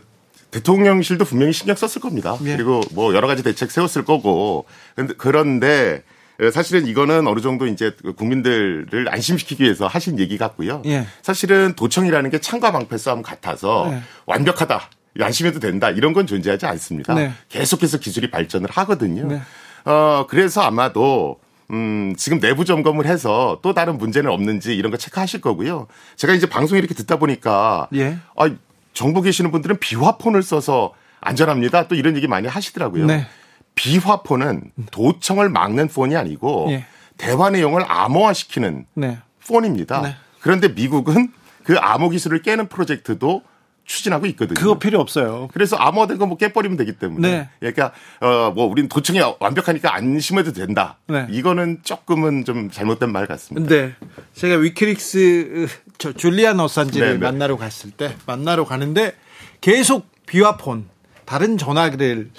[0.56, 2.36] 대통령실도 분명히 신경 썼을 겁니다.
[2.44, 2.56] 예.
[2.56, 4.64] 그리고 뭐 여러 가지 대책 세웠을 거고.
[4.94, 6.02] 근데 그런데
[6.40, 10.82] 어, 사실은 이거는 어느 정도 이제 국민들을 안심시키기 위해서 하신 얘기 같고요.
[10.86, 11.06] 예.
[11.22, 14.02] 사실은 도청이라는 게 창과 방패 싸움 같아서 네.
[14.24, 14.90] 완벽하다.
[15.20, 15.90] 안심해도 된다.
[15.90, 17.14] 이런 건 존재하지 않습니다.
[17.14, 17.32] 네.
[17.48, 19.26] 계속해서 기술이 발전을 하거든요.
[19.26, 19.40] 네.
[19.84, 21.38] 어, 그래서 아마도
[21.70, 25.86] 음, 지금 내부 점검을 해서 또 다른 문제는 없는지 이런 거 체크하실 거고요.
[26.16, 28.18] 제가 이제 방송 이렇게 듣다 보니까 예.
[28.36, 28.50] 아,
[28.96, 31.86] 정부 계시는 분들은 비화폰을 써서 안전합니다.
[31.86, 33.04] 또 이런 얘기 많이 하시더라고요.
[33.04, 33.26] 네.
[33.74, 36.86] 비화폰은 도청을 막는 폰이 아니고 예.
[37.18, 39.18] 대화 내용을 암호화시키는 네.
[39.46, 40.00] 폰입니다.
[40.00, 40.16] 네.
[40.40, 41.30] 그런데 미국은
[41.62, 43.42] 그 암호 기술을 깨는 프로젝트도
[43.86, 44.54] 추진하고 있거든요.
[44.60, 45.48] 그거 필요 없어요.
[45.52, 47.30] 그래서 암호화된 거 뭐 깨버리면 되기 때문에.
[47.30, 47.48] 네.
[47.60, 50.98] 그러니까 어뭐 우리는 도청이 완벽하니까 안심해도 된다.
[51.06, 51.26] 네.
[51.30, 53.68] 이거는 조금은 좀 잘못된 말 같습니다.
[53.68, 53.94] 근데
[54.34, 55.68] 제가 위키릭스
[55.98, 57.18] 저 줄리안 어산지를 네, 네.
[57.18, 59.14] 만나러 갔을 때 만나러 가는데
[59.60, 60.88] 계속 비와폰
[61.24, 62.30] 다른 전화기를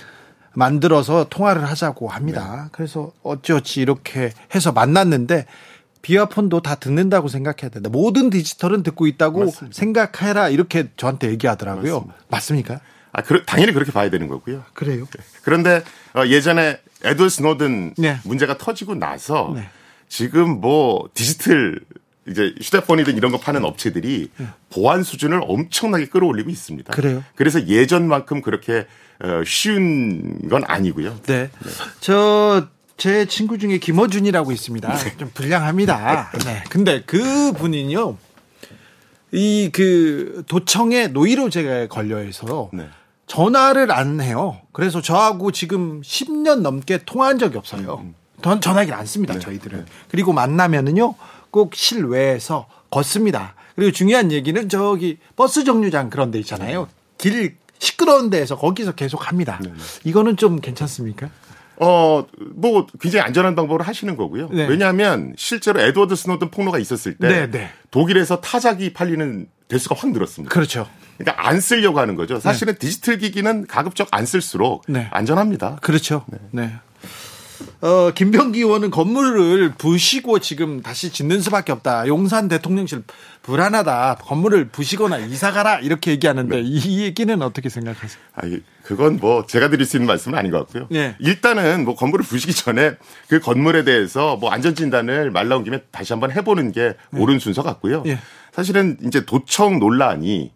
[0.53, 2.63] 만들어서 통화를 하자고 합니다.
[2.65, 2.69] 네.
[2.73, 5.45] 그래서 어찌어찌 이렇게 해서 만났는데
[6.07, 7.89] 비와폰도 다 듣는다고 생각해야 된다.
[7.89, 9.75] 모든 디지털은 듣고 있다고 맞습니다.
[9.77, 11.95] 생각해라 이렇게 저한테 얘기하더라고요.
[11.95, 12.15] 맞습니다.
[12.29, 12.79] 맞습니까?
[13.11, 14.63] 아, 그, 당연히 그렇게 봐야 되는 거고요.
[14.73, 15.05] 그래요.
[15.41, 15.83] 그런데
[16.15, 18.19] 어, 예전에 에드워드 스노든 네.
[18.23, 19.67] 문제가 터지고 나서 네.
[20.07, 21.81] 지금 뭐 디지털
[22.25, 24.31] 이제 휴대폰이든 이런 거 파는 업체들이
[24.69, 26.93] 보안 수준을 엄청나게 끌어올리고 있습니다.
[26.93, 27.21] 그래요?
[27.35, 28.85] 그래서 예전만큼 그렇게
[29.19, 31.19] 어, 쉬운 건 아니고요.
[31.23, 31.49] 네.
[31.99, 32.67] 저,
[32.97, 34.93] 제 친구 중에 김어준이라고 있습니다.
[34.93, 35.17] 네.
[35.17, 36.31] 좀 불량합니다.
[36.45, 36.63] 네.
[36.69, 38.17] 근데 그 분이요.
[39.33, 42.87] 이 그 도청에 노이로 제가 걸려 있어서 네.
[43.27, 44.59] 전화를 안 해요.
[44.71, 47.99] 그래서 저하고 지금 10년 넘게 통화한 적이 없어요.
[48.01, 49.85] 음, 전 전화기를 안 씁니다, 저희들은.
[50.09, 51.13] 그리고 만나면은요,
[51.51, 53.53] 꼭 실외에서 걷습니다.
[53.75, 56.87] 그리고 중요한 얘기는 저기 버스 정류장 그런 데 있잖아요.
[57.17, 59.59] 길 시끄러운 데에서 거기서 계속 합니다.
[60.05, 61.29] 이거는 좀 괜찮습니까?
[61.79, 64.49] 어, 뭐, 굉장히 안전한 방법으로 하시는 거고요.
[64.51, 64.67] 네.
[64.67, 67.69] 왜냐하면 실제로 에드워드 스노든 폭로가 있었을 때 네, 네.
[67.91, 70.51] 독일에서 타작이 팔리는 대수가 확 늘었습니다.
[70.53, 70.87] 그렇죠.
[71.17, 72.39] 그러니까 안 쓰려고 하는 거죠.
[72.39, 75.07] 사실은 디지털 기기는 가급적 안 쓸수록 네.
[75.11, 75.77] 안전합니다.
[75.81, 76.25] 그렇죠.
[76.51, 76.71] 네.
[77.81, 82.07] 어, 김병기 의원은 건물을 부시고 지금 다시 짓는 수밖에 없다.
[82.07, 83.03] 용산 대통령실
[83.41, 84.19] 불안하다.
[84.21, 85.79] 건물을 부시거나 이사 가라.
[85.79, 88.19] 이렇게 얘기하는데 이 얘기는 어떻게 생각하세요?
[88.35, 90.87] 아, 이- 그건 뭐 제가 드릴 수 있는 말씀은 아닌 것 같고요.
[90.89, 91.17] 네.
[91.19, 92.93] 일단은 뭐 건물을 부시기 전에
[93.27, 97.63] 그 건물에 대해서 뭐 안전 진단을 말 나온 김에 다시 한번 해보는 게 옳은 순서
[97.63, 98.03] 같고요.
[98.05, 98.17] 예.
[98.53, 100.53] 사실은 이제 도청 논란이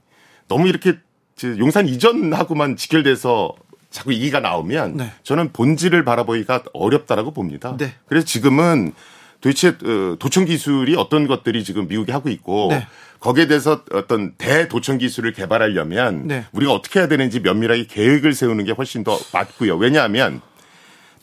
[0.48, 0.98] 너무 이렇게
[1.36, 3.54] 저 용산 이전하고만 직결돼서
[3.90, 5.12] 자꾸 얘기가 나오면 네.
[5.24, 7.76] 저는 본질을 바라보기가 어렵다라고 봅니다.
[7.78, 7.94] 네.
[8.06, 8.94] 그래서 지금은
[9.42, 12.88] 도대체 어, 도청 기술이 어떤 것들이 지금 미국이 하고 있고 네.
[13.20, 16.46] 거기에 대해서 어떤 대도청 기술을 개발하려면 네.
[16.54, 19.78] 우리가 어떻게 해야 되는지 면밀하게 계획을 세우는 게 훨씬 더 맞고요.
[19.78, 20.42] 왜냐하면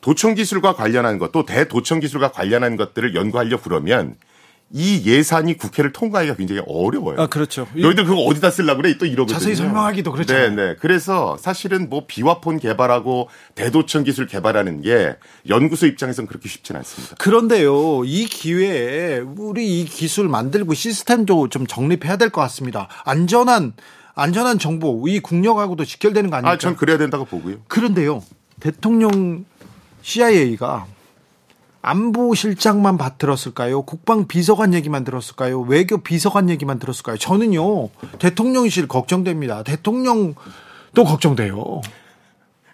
[0.01, 4.15] 도청 기술과 관련한 것 또 대도청 기술과 관련한 것들을 연구하려 그러면
[4.71, 7.19] 이 예산이 국회를 통과하기가 굉장히 어려워요.
[7.21, 7.67] 아, 그렇죠.
[7.75, 8.99] 너희들 그거 어디다 쓰려고 그래?
[8.99, 9.39] 또 이러거든요.
[9.39, 10.51] 자세히 설명하기도 그렇잖아요.
[10.51, 10.77] 네, 네.
[10.79, 15.17] 그래서 사실은 뭐 비화폰 개발하고 대도청 기술 개발하는 게
[15.49, 17.17] 연구소 입장에서는 그렇게 쉽지는 않습니다.
[17.17, 22.89] 그런데요, 이 기회에 우리 이 기술 만들고 시스템도 좀 정립해야 될 것 같습니다.
[23.07, 23.73] 안전한,
[24.15, 26.53] 안전한 정보, 이 국력하고도 직결되는 거 아닙니까?
[26.53, 27.57] 아, 전 그래야 된다고 보고요.
[27.69, 28.23] 그런데요,
[28.61, 29.47] 대통령
[30.03, 30.87] CIA가
[31.89, 33.83] 안보실장만 받- 들었을까요?
[33.83, 35.61] 국방 비서관 얘기만 들었을까요?
[35.63, 37.17] 외교 비서관 얘기만 들었을까요?
[37.17, 39.63] 저는요, 대통령실 걱정됩니다.
[39.63, 40.35] 대통령도
[41.05, 41.81] 걱정돼요.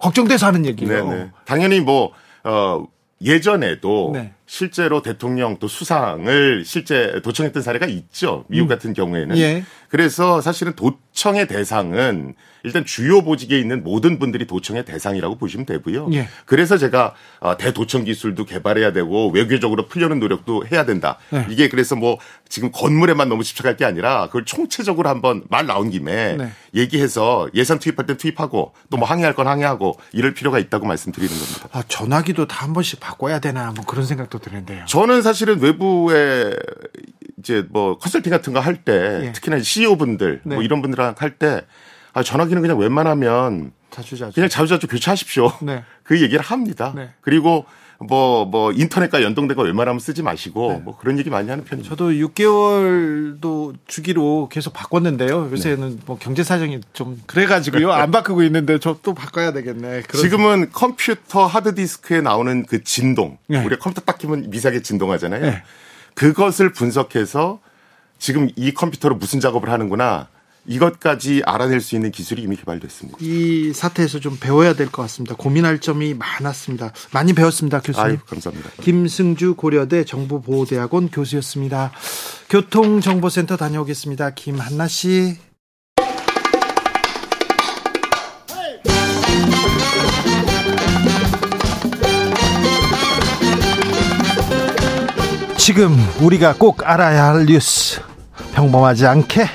[0.00, 1.08] 걱정돼서 하는 얘기예요.
[1.08, 1.30] 네네.
[1.44, 2.10] 당연히 뭐,
[2.42, 2.84] 어,
[3.22, 4.32] 예전에도 네.
[4.46, 8.44] 실제로 대통령 또 수상을 실제 도청했던 사례가 있죠.
[8.48, 9.36] 미국 같은 경우에는.
[9.38, 9.64] 예.
[9.88, 16.08] 그래서 사실은 도청의 대상은 일단 주요 보직에 있는 모든 분들이 도청의 대상이라고 보시면 되고요.
[16.14, 16.28] 예.
[16.46, 21.18] 그래서 제가 어, 대도청 기술도 개발해야 되고 외교적으로 풀려는 노력도 해야 된다.
[21.30, 21.46] 네.
[21.50, 26.36] 이게 그래서 뭐 지금 건물에만 너무 집착할 게 아니라 그걸 총체적으로 한번 말 나온 김에
[26.36, 26.50] 네.
[26.74, 31.68] 얘기해서 예산 투입할 땐 투입하고 또 뭐 항의할 건 항의하고 이럴 필요가 있다고 말씀드리는 겁니다.
[31.72, 34.84] 아, 전화기도 다 한 번씩 바꿔야 되나, 뭐 그런 생각도 드는데요.
[34.86, 36.54] 저는 사실은 외부에
[37.38, 39.32] 이제 뭐 컨설팅 같은 거 할 때 예.
[39.32, 40.54] 특히나 CEO 분들 네.
[40.54, 41.62] 뭐 이런 분들랑 할 때
[42.12, 44.34] 아, 전화기는 그냥 웬만하면 자주 자주.
[44.34, 45.52] 그냥 자주자주 교체하십시오.
[45.62, 45.84] 네.
[46.04, 46.92] 그 얘기를 합니다.
[46.94, 47.10] 네.
[47.20, 47.64] 그리고
[48.08, 51.88] 뭐, 뭐, 인터넷과 연동된 거 웬만하면 쓰지 마시고, 뭐 그런 얘기 많이 하는 편입니다.
[51.94, 55.50] 저도 6개월도 주기로 계속 바꿨는데요.
[55.52, 57.92] 요새는 뭐 경제 사정이 좀 그래가지고요.
[57.92, 60.02] 안 바꾸고 있는데 저 또 바꿔야 되겠네.
[60.12, 63.62] 지금은 컴퓨터 하드디스크에 나오는 그 진동, 네.
[63.64, 65.42] 우리가 컴퓨터 딱 키면 미세하게 진동하잖아요.
[65.42, 65.62] 네.
[66.14, 67.60] 그것을 분석해서
[68.18, 70.28] 지금 이 컴퓨터로 무슨 작업을 하는구나,
[70.66, 73.18] 이것까지 알아낼 수 있는 기술이 이미 개발됐습니다.
[73.20, 75.34] 이 사태에서 좀 배워야 될 것 같습니다.
[75.34, 76.92] 고민할 점이 많았습니다.
[77.12, 78.06] 많이 배웠습니다, 교수님.
[78.06, 78.70] 아유, 감사합니다.
[78.82, 81.92] 김승주 고려대 정보보호대학원 교수였습니다.
[82.48, 84.30] 교통정보센터 다녀오겠습니다.
[84.30, 85.36] 김한나 씨.
[95.56, 98.00] 지금 우리가 꼭 알아야 할 뉴스
[98.54, 99.46] 평범하지 않게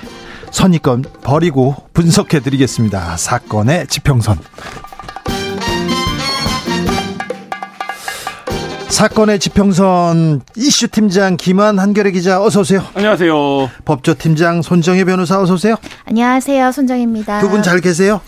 [0.51, 3.17] 선입견 버리고 분석해 드리겠습니다.
[3.17, 4.37] 사건의 지평선.
[8.89, 12.83] 사건의 지평선 이슈 팀장 김한 한결의 기자 어서 오세요.
[12.95, 13.33] 안녕하세요.
[13.85, 15.75] 법조 팀장 손정혜 변호사 어서 오세요.
[16.05, 16.71] 안녕하세요.
[16.71, 17.39] 손정입니다.
[17.39, 18.19] 두 분 잘 계세요?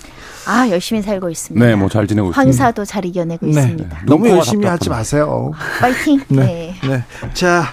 [0.47, 1.65] 아, 열심히 살고 있습니다.
[1.65, 2.39] 네, 뭐 잘 지내고 있습니다.
[2.41, 3.97] 황사도 잘 이겨내고 있습니다.
[4.05, 4.65] 너무 눈코가 열심히.
[4.65, 5.51] 하지 마세요.
[5.81, 6.21] 파이팅.
[6.29, 6.73] 네.
[6.87, 7.03] 네.
[7.33, 7.65] 자,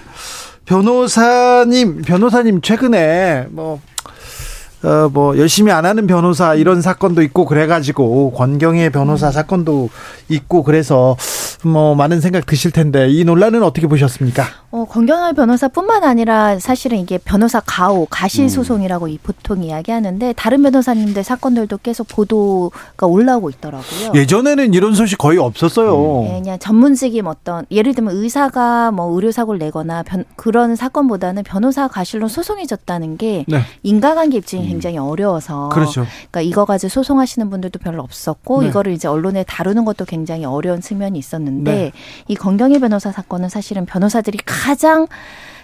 [0.65, 3.81] 변호사님, 변호사님 최근에 뭐
[4.83, 9.91] 어, 뭐, 열심히 안 하는 변호사 이런 사건도 있고 그래가지고 권경의 변호사 사건도
[10.29, 11.17] 있고 그래서
[11.65, 14.45] 뭐 많은 생각 드실 텐데 이 논란은 어떻게 보셨습니까?
[14.71, 21.25] 어, 권경열 변호사뿐만 아니라 사실은 이게 변호사 가오, 가실 소송이라고 이 보통 이야기하는데 다른 변호사님들
[21.25, 24.13] 사건들도 계속 보도가 올라오고 있더라고요.
[24.15, 26.25] 예전에는 이런 소식 거의 없었어요.
[26.27, 31.89] 예, 그냥 전문직임 어떤 예를 들면 의사가 뭐 의료 사고를 내거나 변, 그런 사건보다는 변호사
[31.89, 33.63] 가실로 소송이 졌다는 게 네.
[33.83, 36.07] 인과관계 입증이 굉장히 어려워서 그렇죠.
[36.31, 38.69] 그러니까 이거 가지고 소송하시는 분들도 별로 없었고 네.
[38.69, 41.93] 이거를 이제 언론에 다루는 것도 굉장히 어려운 측면이 있었는데 네.
[42.27, 45.07] 이 건경희 변호사 사건은 사실은 변호사들이 가장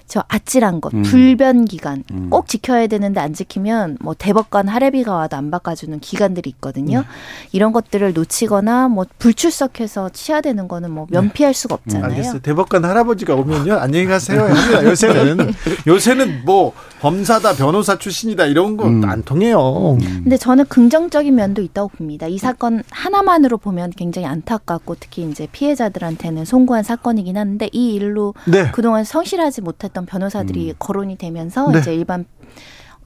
[0.06, 1.02] 저 아찔한 것, 음.
[1.02, 2.28] 불변 기간 음.
[2.28, 7.00] 꼭 지켜야 되는데 안 지키면 뭐 대법관 할애비가 와도 안 바꿔주는 기간들이 있거든요.
[7.00, 7.06] 네.
[7.52, 12.08] 이런 것들을 놓치거나 뭐 불출석해서 치하되는 거는 뭐 면피할 수가 없잖아요.
[12.08, 12.16] 네.
[12.16, 12.40] 알겠어요.
[12.40, 13.74] 대법관 할아버지가 오면요.
[13.74, 14.42] 안녕히 가세요.
[14.42, 14.84] 합니다.
[14.84, 15.52] 요새는
[15.86, 19.22] 요새는 뭐 범사다 변호사 출신이다 이런 거안 음.
[19.24, 19.96] 통해요.
[20.00, 22.26] 근데 저는 긍정적인 면도 있다고 봅니다.
[22.26, 28.70] 이 사건 하나만으로 보면 굉장히 안타깝고 특히 이제 피해자들한테는 송구한 사건이긴 한데 이 일로 네.
[28.70, 31.78] 그동안 성실하지 못했 던 변호사들이 거론이 되면서 네.
[31.78, 32.26] 이제 일반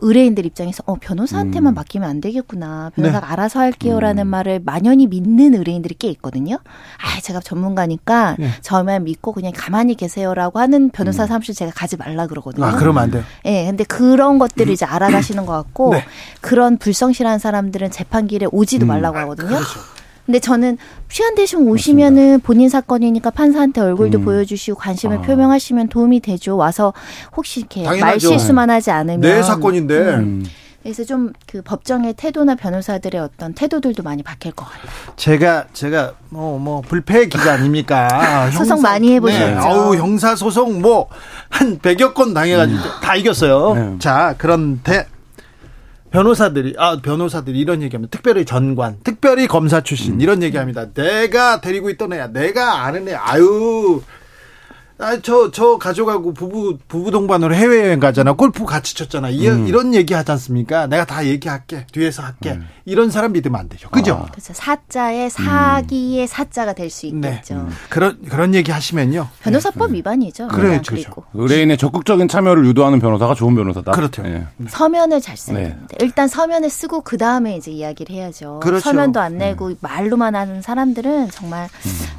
[0.01, 1.74] 의뢰인들 입장에서 어 변호사한테만 음.
[1.74, 3.33] 맡기면 안 되겠구나 변호사가 네.
[3.33, 4.29] 알아서 할게요라는 음.
[4.29, 6.59] 말을 만연히 믿는 의뢰인들이 꽤 있거든요.
[6.98, 8.51] 아 제가 전문가니까 네.
[8.62, 12.64] 저만 믿고 그냥 가만히 계세요라고 하는 변호사 사무실 제가 가지 말라 그러거든요.
[12.64, 13.24] 아, 그러면 안 돼요.
[13.44, 16.05] 예, 근데 그런 것들을 이제 알아가시는 것 같고 네.
[16.40, 18.88] 그런 불성실한 사람들은 재판길에 오지도 음.
[18.88, 19.48] 말라고 하거든요.
[19.48, 19.97] 그렇죠.
[20.28, 20.76] 근데 저는
[21.08, 24.24] 취한 대신 오시면은 본인 사건이니까 판사한테 얼굴도 음.
[24.26, 25.20] 보여주시고 관심을 아.
[25.22, 26.54] 표명하시면 도움이 되죠.
[26.58, 26.92] 와서
[27.34, 28.04] 혹시 이렇게 당연하죠.
[28.04, 30.44] 말 실수만 하지 않으면 내 사건인데 음.
[30.82, 34.92] 그래서 좀 그 법정의 태도나 변호사들의 어떤 태도들도 많이 바뀔 것 같아요.
[35.16, 38.06] 제가 제가 뭐뭐 불패 기자 아닙니까?
[38.52, 39.46] 소송 많이 해보셨죠?
[39.46, 39.54] 네.
[39.54, 41.08] 아우 형사 소송 뭐
[41.48, 43.74] 한 100여 건 당해가지고 다 이겼어요.
[43.74, 43.96] 네.
[43.98, 45.06] 자 그런데
[46.11, 50.92] 변호사들이 아 변호사들이 이런 얘기하면 특별히 전관, 특별히 검사 출신 이런 얘기합니다.
[50.92, 54.01] 내가 데리고 있던 애야, 내가 아는 애, 아유.
[55.00, 58.32] 아, 저, 저 가족하고 부부, 부부 동반으로 해외 여행 가잖아.
[58.32, 59.28] 골프 같이 쳤잖아.
[59.30, 60.88] 이, 이런 얘기 하지 않습니까?
[60.88, 61.87] 내가 다 얘기할게.
[61.92, 62.58] 뒤에서 할게.
[62.84, 63.88] 이런 사람 믿으면 안 되죠.
[63.90, 64.26] 그죠?
[64.32, 67.28] 그래서 사자의 사기의 사자가 될수 네.
[67.28, 67.68] 있겠죠.
[67.88, 69.28] 그런, 그런 얘기 하시면요.
[69.40, 70.48] 변호사법 위반이죠.
[70.48, 71.12] 그래요, 그렇죠.
[71.32, 73.92] 의뢰인의 적극적인 참여를 유도하는 변호사가 좋은 변호사다.
[73.92, 74.24] 그렇죠.
[74.24, 74.46] 예.
[74.68, 75.64] 서면을 잘 써야 네.
[75.68, 75.96] 됩니다.
[76.00, 78.61] 일단 서면을 쓰고 그 다음에 이제 이야기를 해야죠.
[78.61, 78.80] 그렇죠.
[78.80, 81.68] 서면도 안 내고 말로만 하는 사람들은 정말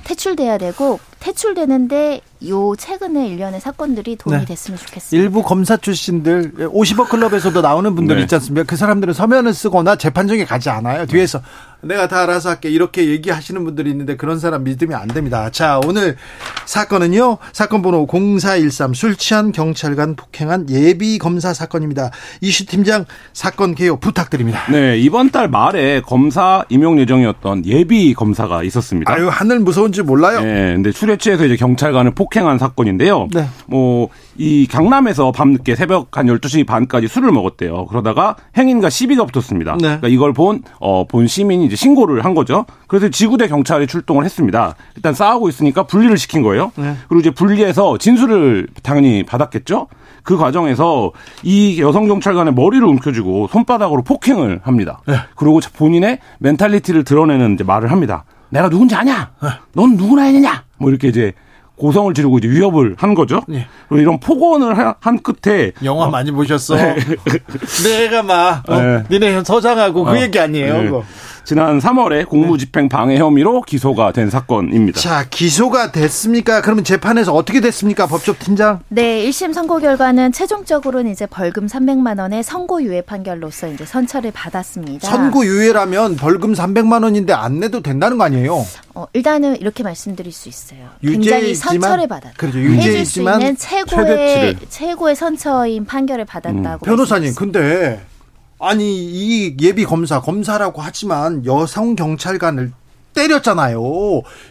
[0.05, 4.45] 퇴출돼야 되고 퇴출되는데 요 최근에 일련의 사건들이 도움이 네.
[4.45, 5.21] 됐으면 좋겠습니다.
[5.21, 8.21] 일부 검사 출신들 50억 클럽에서도 나오는 분들 네.
[8.21, 8.65] 있지 않습니까?
[8.65, 11.05] 그 사람들은 서면을 쓰거나 재판정에 가지 않아요.
[11.05, 11.41] 뒤에서
[11.81, 15.49] 내가 다 알아서 할게 이렇게 얘기하시는 분들이 있는데 그런 사람 믿으면 안 됩니다.
[15.49, 16.15] 자 오늘
[16.65, 17.37] 사건은요.
[17.51, 22.11] 사건 번호 0413 술 취한 경찰관 폭행한 예비 검사 사건입니다.
[22.41, 24.71] 이슈 팀장 사건 개요 부탁드립니다.
[24.71, 29.11] 네, 이번 달 말에 검사 임용 예정이었던 예비 검사가 있었습니다.
[29.11, 30.41] 아유 하늘 무서운 줄 몰라요.
[30.41, 33.27] 네, 근데 술에 취해서 이제 경찰관을 폭행한 사건인데요.
[33.33, 33.45] 네.
[33.67, 37.85] 뭐, 이 강남에서 밤늦게 새벽 한 12시 반까지 술을 먹었대요.
[37.87, 39.73] 그러다가 행인과 시비가 붙었습니다.
[39.73, 39.79] 네.
[39.79, 42.65] 그러니까 이걸 본, 어, 본 시민이 이제 신고를 한 거죠.
[42.87, 44.75] 그래서 지구대 경찰이 출동을 했습니다.
[44.95, 46.71] 일단 싸우고 있으니까 분리를 시킨 거예요.
[46.75, 46.95] 네.
[47.07, 49.87] 그리고 이제 분리해서 진술을 당연히 받았겠죠.
[50.23, 51.11] 그 과정에서
[51.43, 54.99] 이 여성 경찰관의 머리를 움켜쥐고 손바닥으로 폭행을 합니다.
[55.07, 55.15] 네.
[55.35, 58.25] 그리고 본인의 mentality를 드러내는 이제 말을 합니다.
[58.49, 59.31] 내가 누군지 아냐?
[59.73, 60.63] 넌 누구나 했느냐?
[60.77, 61.33] 뭐 이렇게 이제
[61.77, 63.39] 고성을 지르고 이제 위협을 한 거죠.
[63.53, 63.65] 예.
[63.87, 66.75] 그리고 이런 폭언을 하- 한 끝에 영화 많이 보셨어.
[67.83, 69.03] 내가 막 어, 네.
[69.09, 70.81] 니네 서장하고 그 어, 얘기 아니에요.
[70.81, 71.01] 네.
[71.49, 74.99] 지난 3월에 공무집행 방해 혐의로 기소가 된 사건입니다.
[74.99, 76.61] 자 기소가 됐습니까?
[76.61, 78.81] 그러면 재판에서 어떻게 됐습니까, 법조팀장?
[78.89, 85.09] 네, 1심 선고 결과는 최종적으로는 이제 벌금 300만 원의 선고유예 판결로서 이제 선처를 받았습니다.
[85.09, 88.63] 선고유예라면 벌금 300만 원인데 안 내도 된다는 거 아니에요?
[88.93, 90.81] 어, 일단은 이렇게 말씀드릴 수 있어요.
[91.03, 92.33] 유죄이지만- 굉장히 선처를 받았다.
[92.37, 92.59] 그렇죠.
[92.59, 94.57] 해줄 수 유죄이지만 있는 최고의 최대치를.
[94.69, 96.85] 최고의 선처인 판결을 받았다고.
[96.85, 97.39] 변호사님, 말씀드렸습니다.
[97.59, 98.01] 근데
[98.59, 102.73] 아니 이 예비 검사 검사라고 하지만 여성 경찰관을
[103.13, 103.81] 때렸잖아요.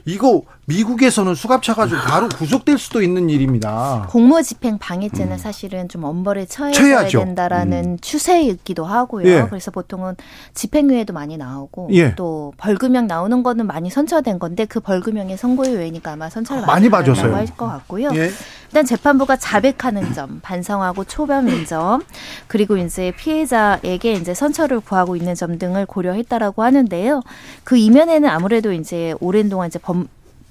[0.06, 4.06] 이거 미국에서는 수갑 차 가지고 바로 구속될 수도 있는 일입니다.
[4.10, 7.06] 공무 집행 방해죄는 사실은 좀 엄벌에 처해야.
[7.06, 9.26] 된다라는 추세이기도 하고요.
[9.26, 9.46] 예.
[9.48, 10.16] 그래서 보통은
[10.52, 12.14] 집행유예도 많이 나오고 예.
[12.16, 17.34] 또 벌금형 나오는 거는 많이 선처된 건데 그 벌금형의 선고유예니까 아마 선처를 많이 봐줬어요.
[17.34, 18.10] 할것 같고요.
[18.14, 18.30] 예.
[18.68, 22.02] 일단 재판부가 자백하는 점, 반성하고 초범인 점,
[22.48, 27.22] 그리고 이제 피해자에게 이제 선처를 구하고 있는 점 등을 고려했다라고 하는데요.
[27.64, 30.06] 그 이면에는 아무래도 이제 오랜 동안 이제 법,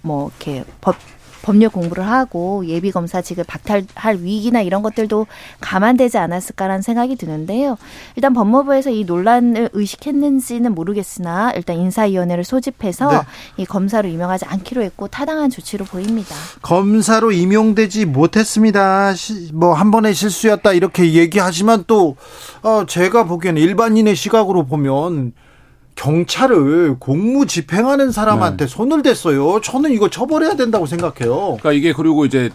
[0.07, 0.95] 뭐 이렇게 법
[1.43, 5.27] 법률 공부를 하고 예비 검사직을 박탈할 위기나 이런 것들도
[5.61, 7.77] 감안되지 않았을까라는 생각이 드는데요.
[8.17, 13.19] 일단 법무부에서 이 논란을 의식했는지는 모르겠으나 일단 인사위원회를 소집해서 네.
[13.57, 16.35] 이 검사로 임명하지 않기로 했고 타당한 조치로 보입니다.
[16.63, 19.13] 검사로 임용되지 못했습니다.
[19.53, 22.17] 뭐 한 번의 실수였다 이렇게 얘기하지만 또
[22.61, 25.31] 어, 제가 보기에는 일반인의 시각으로 보면
[25.97, 28.71] 경찰을 공무 집행하는 사람한테 네.
[28.71, 29.59] 손을 댔어요.
[29.61, 31.57] 저는 이거 처벌해야 된다고 생각해요.
[31.59, 32.49] 그러니까 이게 그리고 이제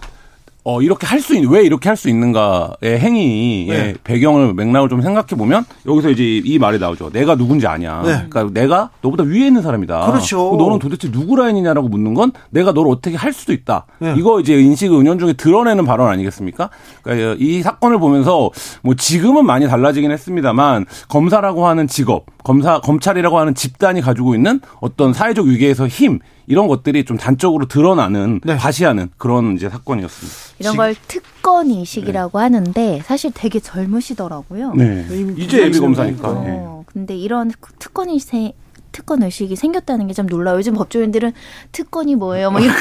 [0.64, 3.94] 어 이렇게 할 수 있는 왜 이렇게 할 수 있는가의 행위의 네.
[4.04, 7.10] 배경을 맥락을 좀 생각해 보면 여기서 이제 이 말이 나오죠.
[7.10, 8.02] 내가 누군지 아냐.
[8.02, 8.26] 네.
[8.28, 10.06] 그러니까 내가 너보다 위에 있는 사람이다.
[10.10, 10.54] 그렇죠.
[10.56, 13.86] 너는 도대체 누구 라인이냐라고 묻는 건 내가 너를 어떻게 할 수도 있다.
[13.98, 14.14] 네.
[14.16, 16.70] 이거 이제 인식 은연 중에 드러내는 발언 아니겠습니까?
[17.02, 18.50] 그러니까 이 사건을 보면서
[18.82, 25.12] 뭐 지금은 많이 달라지긴 했습니다만 검사라고 하는 직업, 검사 검찰이라고 하는 집단이 가지고 있는 어떤
[25.12, 28.56] 사회적 위계에서 힘 이런 것들이 좀 단적으로 드러나는 네.
[28.56, 30.38] 과시하는 그런 이제 사건이었습니다.
[30.58, 34.74] 이런 걸 특권 의식이라고 하는데 사실 되게 젊으시더라고요.
[34.74, 35.06] 네.
[35.36, 36.28] 이제 예비 검사니까.
[36.46, 36.50] 예.
[36.60, 38.54] 어, 근데 이런 특권 의식
[38.92, 40.56] 특권 의식이 생겼다는 게좀 놀라요.
[40.56, 41.32] 요즘 법조인들은
[41.72, 42.50] 특권이 뭐예요?
[42.50, 42.76] 뭐 이런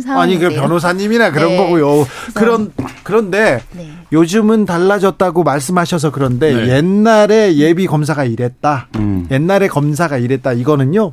[0.00, 0.16] 상황인데요.
[0.18, 1.56] 아니 그 변호사님이나 그런 네.
[1.58, 2.06] 거고요.
[2.34, 2.72] 그런
[3.04, 3.90] 그런데 네.
[4.12, 6.76] 요즘은 달라졌다고 말씀하셔서 그런데 네.
[6.76, 8.88] 옛날에 예비 검사가 이랬다.
[8.96, 9.28] 음.
[9.30, 10.54] 옛날에 검사가 이랬다.
[10.54, 11.12] 이거는요.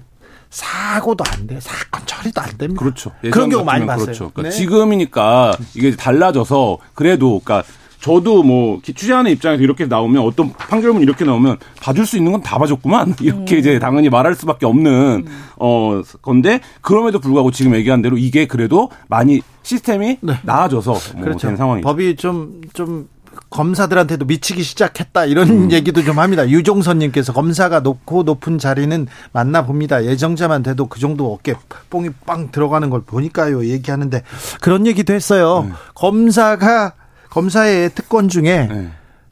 [0.50, 1.60] 사고도 안 돼.
[1.60, 2.80] 사건 처리도 안 됩니다.
[2.80, 3.12] 그렇죠.
[3.32, 4.06] 그런 경우 많이 같으면 봤어요.
[4.06, 4.32] 그렇죠.
[4.34, 4.58] 그러니까 네.
[4.58, 7.68] 지금이니까 이게 달라져서 그래도 그러니까
[8.02, 12.58] 저도 뭐 취재하는 입장에서 이렇게 나오면 어떤 판결문 이렇게 나오면 봐줄 수 있는 건 다
[12.58, 13.60] 봐줬구만 이렇게 음.
[13.60, 15.28] 이제 당연히 말할 수밖에 없는
[15.58, 21.48] 어 건데 그럼에도 불구하고 지금 얘기한 대로 이게 그래도 많이 시스템이 나아져서 뭐 그렇죠.
[21.48, 21.86] 된 상황이죠.
[21.86, 23.08] 법이 좀, 좀,
[23.50, 25.26] 검사들한테도 미치기 시작했다.
[25.26, 26.48] 이런 얘기도 좀 합니다.
[26.48, 30.06] 유종선님께서 검사가 높고 높은 자리는 만나 봅니다.
[30.06, 31.56] 예정자만 돼도 그 정도 어깨
[31.90, 33.66] 뽕이 빵 들어가는 걸 보니까요.
[33.66, 34.24] 얘기하는데
[34.62, 35.70] 그런 얘기도 했어요.
[35.96, 36.94] 검사가,
[37.30, 38.90] 검사의 특권 중에 네.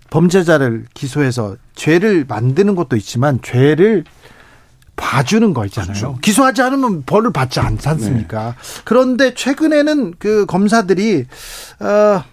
[0.09, 4.03] 범죄자를 기소해서 죄를 만드는 것도 있지만 죄를
[4.95, 6.17] 봐주는 거 있잖아요.
[6.21, 8.55] 기소하지 않으면 벌을 받지 않지 않습니까?
[8.83, 11.25] 그런데 최근에는 그 검사들이
[11.79, 12.23] 어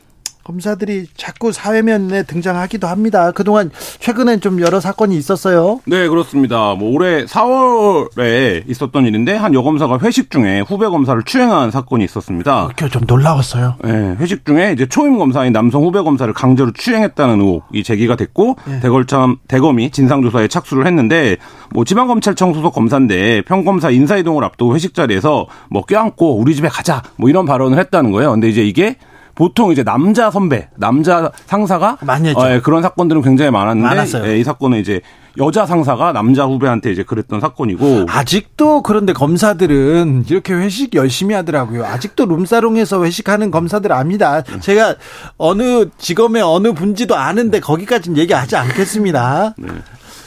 [0.44, 3.32] 검사들이 자꾸 사회면에 등장하기도 합니다.
[3.32, 5.80] 그동안 최근엔 좀 여러 사건이 있었어요.
[5.86, 6.74] 네, 그렇습니다.
[6.74, 12.68] 뭐 올해 4월에 있었던 일인데 한 여검사가 회식 중에 후배 검사를 추행한 사건이 있었습니다.
[12.68, 13.76] 그게 좀 놀라웠어요.
[13.82, 19.36] 네, 회식 중에 이제 초임 검사인 남성 후배 검사를 강제로 추행했다는 의혹이 제기가 됐고 대걸참
[19.48, 21.38] 대검이 진상 조사에 착수를 했는데
[21.70, 26.68] 뭐 지방 검찰청 소속 검사인데 평검사 인사 이동을 앞두고 회식 자리에서 뭐 껴안고 우리 집에
[26.68, 28.32] 가자 뭐 이런 발언을 했다는 거예요.
[28.32, 28.96] 근데 이제 이게
[29.34, 32.40] 보통 이제 남자 선배, 남자 상사가 많이 했죠.
[32.40, 34.28] 어, 예, 그런 사건들은 굉장히 많았는데 많았어요.
[34.30, 35.00] 예, 이 사건은 이제
[35.38, 41.84] 여자 상사가 남자 후배한테 이제 그랬던 사건이고 아직도 그런데 검사들은 이렇게 회식 열심히 하더라고요.
[41.84, 44.42] 아직도 룸사롱에서 회식하는 검사들 압니다.
[44.42, 44.94] 제가
[45.36, 49.54] 어느 직업의 어느 분지도 아는데 거기까지는 얘기하지 않겠습니다.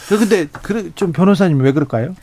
[0.10, 2.14] 근데 그좀 변호사님 왜 그럴까요?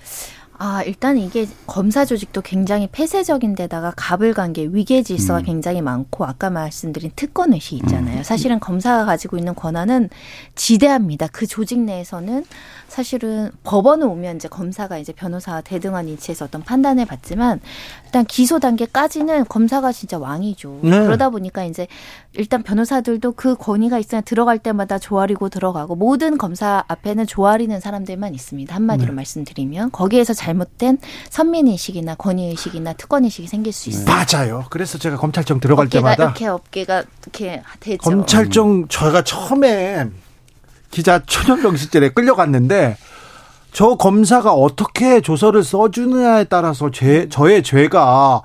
[0.56, 5.44] 아, 일단 이게 검사 조직도 굉장히 폐쇄적인 데다가 가불관계, 위계 질서가 음.
[5.44, 8.22] 굉장히 많고 아까 말씀드린 특권 의식 있잖아요.
[8.22, 10.10] 사실은 검사가 가지고 있는 권한은
[10.54, 11.26] 지대합니다.
[11.32, 12.44] 그 조직 내에서는
[12.86, 17.60] 사실은 법원을 오면 이제 검사가 이제 변호사와 대등한 위치에서 어떤 판단을 받지만
[18.04, 20.80] 일단 기소 단계까지는 검사가 진짜 왕이죠.
[20.84, 20.90] 네.
[20.90, 21.88] 그러다 보니까 이제
[22.34, 28.72] 일단 변호사들도 그 권위가 있으면 들어갈 때마다 조아리고 들어가고 모든 검사 앞에는 조아리는 사람들만 있습니다.
[28.72, 29.16] 한마디로 네.
[29.16, 30.98] 말씀드리면 거기에서 잘못된
[31.30, 34.04] 선민의식이나 권위의식이나 특권의식이 생길 수 있어요.
[34.04, 34.64] 맞아요.
[34.70, 37.98] 그래서 제가 검찰청 들어갈 때마다 이렇게 어깨가 이렇게 되죠.
[37.98, 40.06] 검찰청 저가 처음에
[40.90, 42.96] 기자 초년병실제에 끌려갔는데
[43.72, 48.42] 저 검사가 어떻게 조서를 써주느냐에 따라서 죄, 저의 죄가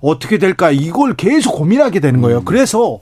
[0.00, 2.42] 어떻게 될까 이걸 계속 고민하게 되는 거예요.
[2.44, 3.00] 그래서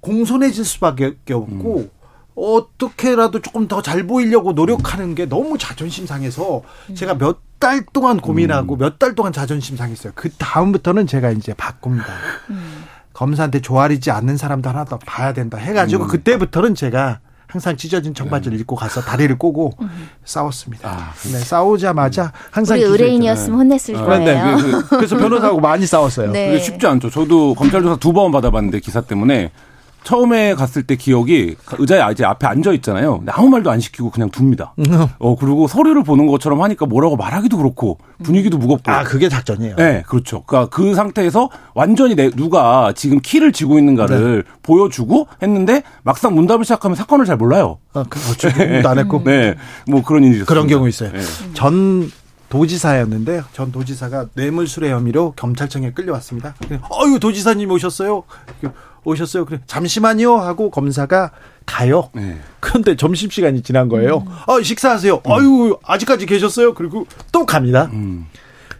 [0.00, 1.90] 공손해질 수밖에 없고
[2.38, 6.62] 어떻게라도 조금 더 잘 보이려고 노력하는 게 너무 자존심 상해서
[6.94, 10.12] 제가 몇 달 동안 고민하고 몇달 동안 자존심 상했어요.
[10.14, 12.06] 그 다음부터는 제가 이제 바꿉니다.
[13.12, 17.18] 검사한테 조아리지 않는 사람도 하나 더 봐야 된다 해가지고 그때부터는 제가
[17.48, 19.72] 항상 찢어진 청바지를 입고 가서 다리를 꼬고
[20.24, 21.12] 싸웠습니다.
[21.32, 22.84] 네, 싸우자마자 항상 우리.
[22.84, 24.56] 의뢰인이었으면 혼냈을 그런데 거예요.
[24.56, 26.30] 그- 그- 그 래서 변호사하고 많이 싸웠어요.
[26.32, 26.56] 네.
[26.60, 27.10] 쉽지 않죠.
[27.10, 29.50] 저도 검찰 조사 두 번 받아봤는데 기사 때문에
[30.08, 33.22] 처음에 갔을 때 기억이 의자에 이제 앞에 앉아 있잖아요.
[33.26, 34.72] 아무 말도 안 시키고 그냥 둡니다.
[35.18, 38.90] 어 그리고 서류를 보는 것처럼 하니까 뭐라고 말하기도 그렇고 분위기도 무겁고.
[38.90, 39.76] 아 그게 작전이에요.
[39.76, 40.44] 네, 그렇죠.
[40.44, 44.52] 그러니까 그 상태에서 완전히 내, 누가 지금 키를 쥐고 있는가를 네.
[44.62, 47.76] 보여주고 했는데 막상 문답을 시작하면 사건을 잘 몰라요.
[47.92, 49.56] 아, 그 어쩌고도 안 했고 네,
[49.86, 51.12] 뭐 그런 일이 그런 경우 있어요.
[51.12, 51.20] 네.
[51.52, 52.10] 전
[52.48, 53.44] 도지사였는데요.
[53.52, 56.54] 전 도지사가 뇌물수뢰 혐의로 경찰청에 끌려왔습니다.
[56.90, 58.22] 어유 도지사님 오셨어요?
[59.08, 59.44] 오셨어요?
[59.44, 61.32] 그래 잠시만요 하고 검사가
[61.66, 62.10] 가요.
[62.14, 62.38] 네.
[62.60, 64.24] 그런데 점심 시간이 지난 거예요.
[64.26, 64.32] 음.
[64.46, 65.22] 아 식사하세요.
[65.26, 65.32] 음.
[65.32, 66.74] 아유 아직까지 계셨어요?
[66.74, 67.90] 그리고 또 갑니다.
[67.92, 68.26] 음.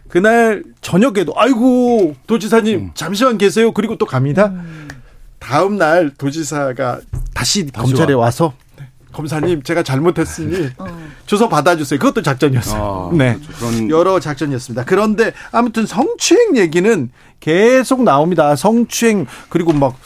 [0.07, 2.91] 그날 저녁에도 아이고 도지사님 음.
[2.95, 3.71] 잠시만 계세요.
[3.71, 4.47] 그리고 또 갑니다.
[4.47, 4.87] 음.
[5.37, 6.99] 다음 날 도지사가
[7.33, 8.25] 다시, 다시 검찰에 와.
[8.25, 8.53] 와서
[9.11, 10.85] 검사님 제가 잘못했으니 어.
[11.25, 11.99] 주소 받아주세요.
[11.99, 13.09] 그것도 작전이었어요.
[13.11, 13.51] 아, 네, 그렇죠.
[13.57, 13.89] 그런...
[13.89, 14.85] 여러 작전이었습니다.
[14.85, 18.55] 그런데 아무튼 성추행 얘기는 계속 나옵니다.
[18.55, 19.97] 성추행 그리고 막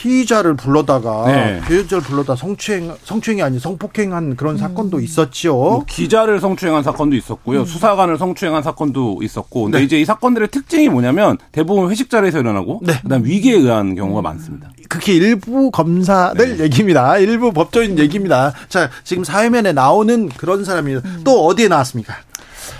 [0.00, 1.60] 피의자를 불러다가 네.
[1.68, 4.58] 피의자를 불러다 성추행 성추행이 아닌 성폭행한 그런 음.
[4.58, 5.52] 사건도 있었죠.
[5.52, 7.60] 뭐 기자를 성추행한 사건도 있었고요.
[7.60, 7.64] 음.
[7.66, 9.64] 수사관을 성추행한 사건도 있었고.
[9.64, 9.84] 근데 네.
[9.84, 12.94] 이제 이 사건들의 특징이 뭐냐면 대부분 회식 자리에서 일어나고 네.
[13.02, 14.70] 그다음 위기에 의한 경우가 많습니다.
[14.88, 16.64] 그게 일부 검사들 네.
[16.64, 17.18] 얘기입니다.
[17.18, 18.54] 일부 법조인 얘기입니다.
[18.68, 21.20] 자, 지금 사회면에 나오는 그런 사람이 음.
[21.24, 22.14] 또 어디에 나왔습니까?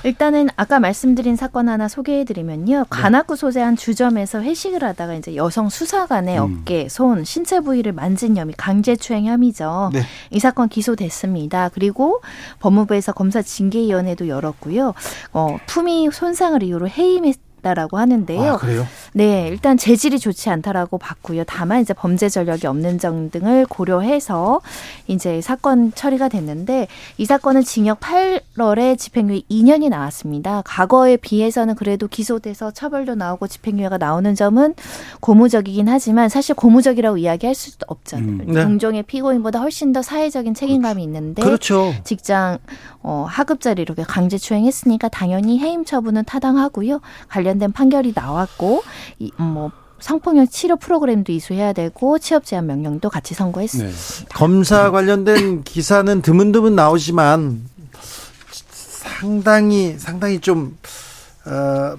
[0.05, 2.79] 일단은 아까 말씀드린 사건 하나 소개해드리면요.
[2.79, 2.85] 네.
[2.89, 6.61] 관악구 소재 한 주점에서 회식을 하다가 이제 여성 수사관의 음.
[6.63, 9.91] 어깨, 손, 신체 부위를 만진 혐의, 강제추행 혐의죠.
[9.93, 10.03] 네.
[10.31, 11.71] 이 사건 기소됐습니다.
[11.75, 12.23] 그리고
[12.61, 14.95] 법무부에서 검사 징계위원회도 열었고요.
[15.33, 18.53] 어, 품위 손상을 이유로 해임했 있다라고 하는데요.
[18.55, 18.87] 아, 그래요?
[19.13, 21.45] 네, 일단 재질이 좋지 않다라고 봤고요.
[21.45, 24.61] 다만 이제 범죄 전력이 없는 점 등을 고려해서
[25.07, 26.89] 이제 사건 처리가 됐는데
[27.19, 30.63] 이 사건은 징역 8월에 집행유예 2년이 나왔습니다.
[30.65, 34.75] 과거에 비해서는 그래도 기소돼서 처벌도 나오고 집행유예가 나오는 점은
[35.21, 38.29] 고무적이긴 하지만 사실 고무적이라고 이야기할 수도 없잖아요.
[38.29, 38.63] 음, 네.
[38.63, 41.95] 동종의 피고인보다 훨씬 더 사회적인 책임감이 있는데 그렇죠.
[42.05, 42.59] 직장
[43.03, 47.01] 어, 하급 자리 이렇게 강제 추행했으니까 당연히 해임 처분은 타당하고요.
[47.29, 48.83] 관련 된 판결이 나왔고
[49.19, 49.71] 이, 뭐
[50.01, 53.91] 성폭력 치료 프로그램도 이수해야 되고 취업 제한 명령도 같이 선고했습니다.
[53.91, 54.27] 네.
[54.35, 57.63] 검사 관련된 기사는 드문드문 나오지만
[58.71, 60.79] 상당히 상당히 좀
[61.45, 61.97] 어,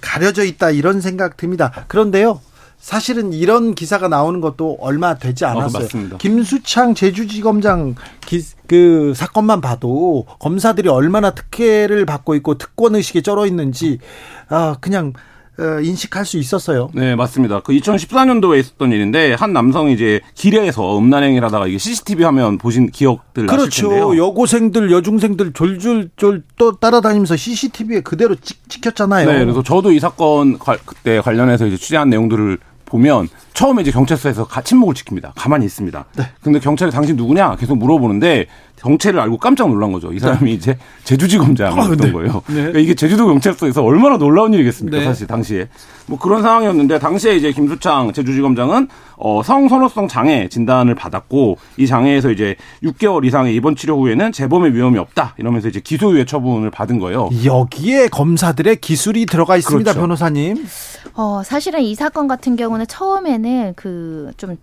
[0.00, 1.84] 가려져 있다 이런 생각 듭니다.
[1.88, 2.40] 그런데요.
[2.82, 5.86] 사실은 이런 기사가 나오는 것도 얼마 되지 아, 않았어요.
[6.14, 7.94] 어, 김수창 제주지검장
[8.26, 14.00] 기, 그 사건만 봐도 검사들이 얼마나 특혜를 받고 있고 특권 의식에 쩔어 있는지
[14.48, 15.12] 아 그냥
[15.60, 16.88] 어, 인식할 수 있었어요.
[16.92, 17.60] 네, 맞습니다.
[17.60, 23.46] 그 2014년도에 있었던 일인데 한 남성이 이제 길에서 음란행위를 하다가 이게 CCTV 화면 보신 기억들
[23.46, 23.90] 그렇죠.
[23.90, 24.16] 텐데요.
[24.16, 29.30] 여고생들, 여중생들 졸졸졸 또 따라다니면서 CCTV에 그대로 찍, 찍혔잖아요.
[29.30, 32.58] 네, 그래서 저도 이 사건 그때 관련해서 이제 취재한 내용들을
[32.92, 35.32] 보면 처음에 이제 경찰서에서 침묵을 지킵니다.
[35.34, 36.04] 가만히 있습니다.
[36.16, 36.24] 네.
[36.42, 40.12] 근데 경찰이 당신 누구냐 계속 물어보는데 정체를 알고 깜짝 놀란 거죠.
[40.12, 40.50] 이 사람이 네.
[40.50, 42.12] 이제 제주지검장이었던 아, 네.
[42.12, 42.42] 거예요.
[42.48, 42.54] 네.
[42.54, 45.04] 그러니까 이게 제주도 경찰서에서 얼마나 놀라운 일이겠습니까, 네.
[45.04, 45.68] 사실 당시에.
[46.06, 52.56] 뭐 그런 상황이었는데 당시에 이제 김수창 제주지검장은 어, 성선호성 장애 진단을 받았고 이 장애에서 이제
[52.82, 57.30] 6개월 이상의 입원 치료 후에는 재범의 위험이 없다 이러면서 이제 기소유예 처분을 받은 거예요.
[57.44, 60.00] 여기에 검사들의 기술이 들어가 있습니다, 그렇죠.
[60.00, 60.66] 변호사님.
[61.14, 64.56] 어, 사실은 이 사건 같은 경우는 처음에는 그좀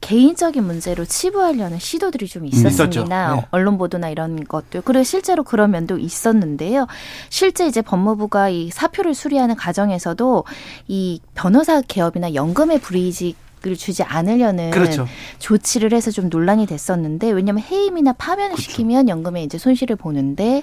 [0.00, 3.34] 개인적인 문제로 치부하려는 시도들이 좀 있었습니다.
[3.34, 3.46] 네.
[3.50, 4.82] 언론 보도나 이런 것들.
[4.82, 6.86] 그리고 실제로 그런 면도 있었는데요.
[7.28, 10.44] 실제 이제 법무부가 이 사표를 수리하는 과정에서도
[10.86, 13.36] 이 변호사 개업이나 연금의 불이익
[13.66, 15.08] 을 주지 않으려는 그렇죠.
[15.38, 18.70] 조치를 해서 좀 논란이 됐었는데 왜냐하면 해임이나 파면을 그렇죠.
[18.70, 20.62] 시키면 연금에 이제 손실을 보는데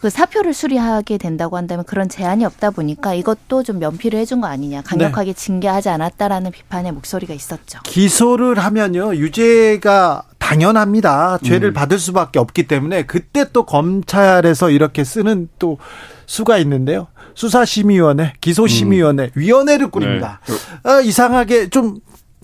[0.00, 4.82] 그 사표를 수리하게 된다고 한다면 그런 제한이 없다 보니까 이것도 좀 면피를 해준 거 아니냐
[4.82, 5.38] 강력하게 네.
[5.38, 7.80] 징계하지 않았다라는 비판의 목소리가 있었죠.
[7.84, 11.38] 기소를 하면요 유죄가 당연합니다.
[11.42, 11.72] 죄를 음.
[11.72, 15.78] 받을 수밖에 없기 때문에 그때 또 검찰에서 이렇게 쓰는 또
[16.26, 17.06] 수가 있는데요.
[17.34, 19.30] 수사심의위원회, 기소심의위원회, 음.
[19.34, 20.40] 위원회를 꾸립니다.
[20.46, 20.54] 네.
[20.82, 22.00] 아, 이상하게 좀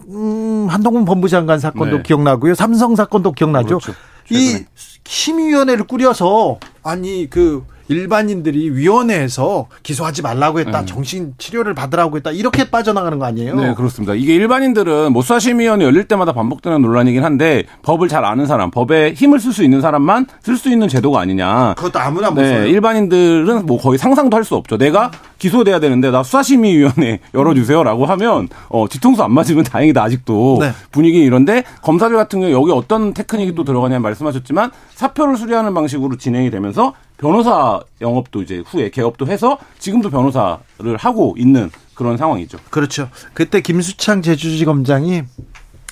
[0.09, 2.03] 음, 한동훈 법무장관 사건도 네.
[2.03, 2.55] 기억나고요.
[2.55, 3.79] 삼성 사건도 기억나죠.
[3.79, 3.93] 그렇죠.
[4.31, 4.65] 이
[5.05, 10.81] 심의위원회를 꾸려서 아니 그 일반인들이 위원회에서 기소하지 말라고 했다.
[10.81, 10.87] 네.
[10.87, 12.31] 정신 치료를 받으라고 했다.
[12.31, 13.55] 이렇게 빠져나가는 거 아니에요?
[13.57, 14.15] 네, 그렇습니다.
[14.15, 19.41] 이게 일반인들은 뭐 수사심의위원회 열릴 때마다 반복되는 논란이긴 한데 법을 잘 아는 사람, 법에 힘을
[19.41, 21.75] 쓸 수 있는 사람만 쓸 수 있는 제도가 아니냐.
[21.77, 22.67] 그것도 아무나 못 네, 써요.
[22.67, 24.79] 일반인들은 뭐 거의 상상도 할 수 없죠.
[24.79, 30.71] 내가 기소돼야 되는데 나 수사심의위원회 열어주세요라고 하면 어, 뒤통수 안 맞으면 다행이다 아직도 네.
[30.91, 36.51] 분위기 이런데 검사들 같은 경우 여기 어떤 테크닉이 또 들어가냐 말씀하셨지만 사표를 수리하는 방식으로 진행이
[36.51, 42.59] 되면서 변호사 영업도 이제 후에 개업도 해서 지금도 변호사를 하고 있는 그런 상황이죠.
[42.71, 43.11] 그렇죠.
[43.35, 45.23] 그때 김수창 제주지검장이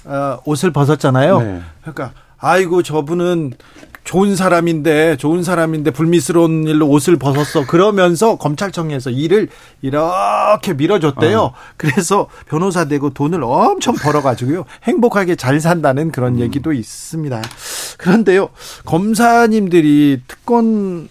[0.04, 1.40] 어, 옷을 벗었잖아요.
[1.40, 1.60] 네.
[1.82, 3.52] 그러니까 아이고 저분은
[4.06, 9.48] 좋은 사람인데 좋은 사람인데 불미스러운 일로 옷을 벗었어 그러면서 검찰청에서 일을
[9.82, 11.40] 이렇게 밀어줬대요.
[11.40, 11.54] 어.
[11.76, 16.40] 그래서 변호사 되고 돈을 엄청 벌어가지고요 행복하게 잘 산다는 그런 음.
[16.40, 17.42] 얘기도 있습니다.
[17.98, 18.48] 그런데요
[18.86, 21.08] 검사님들이 특권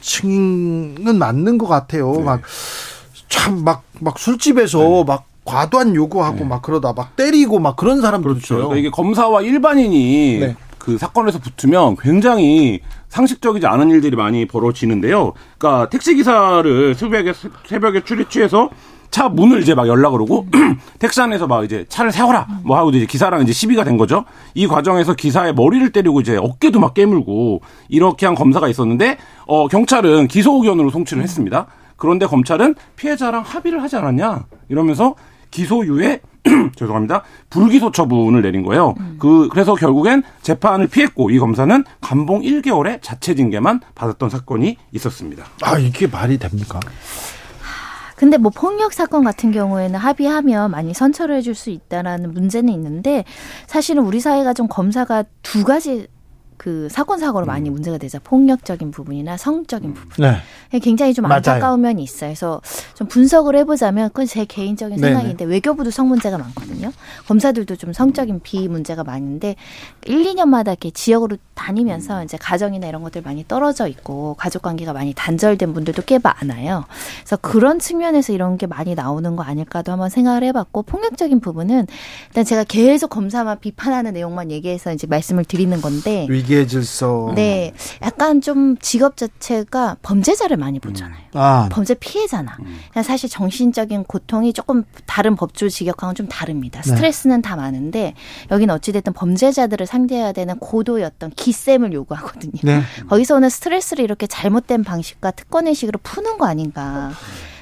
[0.00, 2.12] 지지층은 맞는 것 같아요.
[2.20, 8.40] 막참 막 막 술집에서 막 과도한 요구하고 막 그러다 막 때리고 막 그런 사람도 그렇죠.
[8.40, 8.68] 있어요.
[8.68, 10.56] 그러니까 이게 검사와 일반인이 네.
[10.78, 15.32] 그 사건에서 붙으면 굉장히 상식적이지 않은 일들이 많이 벌어지는데요.
[15.58, 17.32] 그러니까 택시 기사를 새벽에
[17.66, 18.70] 새벽에 출입 취해서
[19.10, 20.48] 차 문을 이제 막 연락을 오고
[20.98, 24.24] 택시 안에서 막 이제 차를 세워라 뭐 하고 이제 기사랑 이제 시비가 된 거죠.
[24.54, 29.16] 이 과정에서 기사의 머리를 때리고 이제 어깨도 막 깨물고 이렇게 한 검사가 있었는데
[29.46, 31.66] 어 경찰은 기소 의견으로 송치를 했습니다.
[31.96, 35.14] 그런데 검찰은 피해자랑 합의를 하지 않았냐 이러면서
[35.50, 36.20] 기소유예
[36.76, 37.22] 죄송합니다.
[37.50, 38.94] 불기소 처분을 내린 거예요.
[39.18, 45.44] 그 그래서 결국엔 재판을 피했고 이 검사는 감봉 1개월의 자체 징계만 받았던 사건이 있었습니다.
[45.62, 46.80] 아 이게 말이 됩니까?
[48.18, 53.24] 근데 뭐 폭력 사건 같은 경우에는 합의하면 많이 선처를 해줄 수 있다라는 문제는 있는데
[53.68, 56.08] 사실은 우리 사회가 좀 검사가 두 가지
[56.58, 58.18] 그 사건 사고로 많이 문제가 되죠.
[58.22, 60.26] 폭력적인 부분이나 성적인 부분.
[60.26, 60.80] 네.
[60.80, 61.36] 굉장히 좀 맞아요.
[61.36, 62.30] 안타까운 면이 있어요.
[62.30, 62.60] 그래서
[62.94, 65.14] 좀 분석을 해보자면 그건 제 개인적인 네네.
[65.14, 66.92] 생각인데 외교부도 성 문제가 많거든요.
[67.26, 69.54] 검사들도 좀 성적인 비 문제가 많은데
[70.06, 75.14] 1, 2년마다 이렇게 지역으로 다니면서 이제 가정이나 이런 것들 많이 떨어져 있고 가족 관계가 많이
[75.14, 76.84] 단절된 분들도 꽤 많아요.
[77.20, 81.86] 그래서 그런 측면에서 이런 게 많이 나오는 거 아닐까도 한번 생각을 해봤고 폭력적인 부분은
[82.28, 87.32] 일단 제가 계속 검사만 비판하는 내용만 얘기해서 이제 말씀을 드리는 건데 위기 의 질서.
[87.34, 87.72] 네,
[88.02, 91.18] 약간 좀 직업 자체가 범죄자를 많이 보잖아요.
[91.34, 92.56] 아 범죄 피해잖아.
[92.92, 96.80] 그냥 사실 정신적인 고통이 조금 다른 법조 직역하고는 좀 다릅니다.
[96.80, 96.88] 네.
[96.88, 98.14] 스트레스는 다 많은데
[98.50, 102.60] 여기는 어찌됐든 범죄자들을 상대해야 되는 고도의 어떤 기쌤을 요구하거든요.
[102.62, 102.82] 네.
[103.08, 107.10] 거기서 오는 스트레스를 이렇게 잘못된 방식과 특권의식으로 푸는 거 아닌가.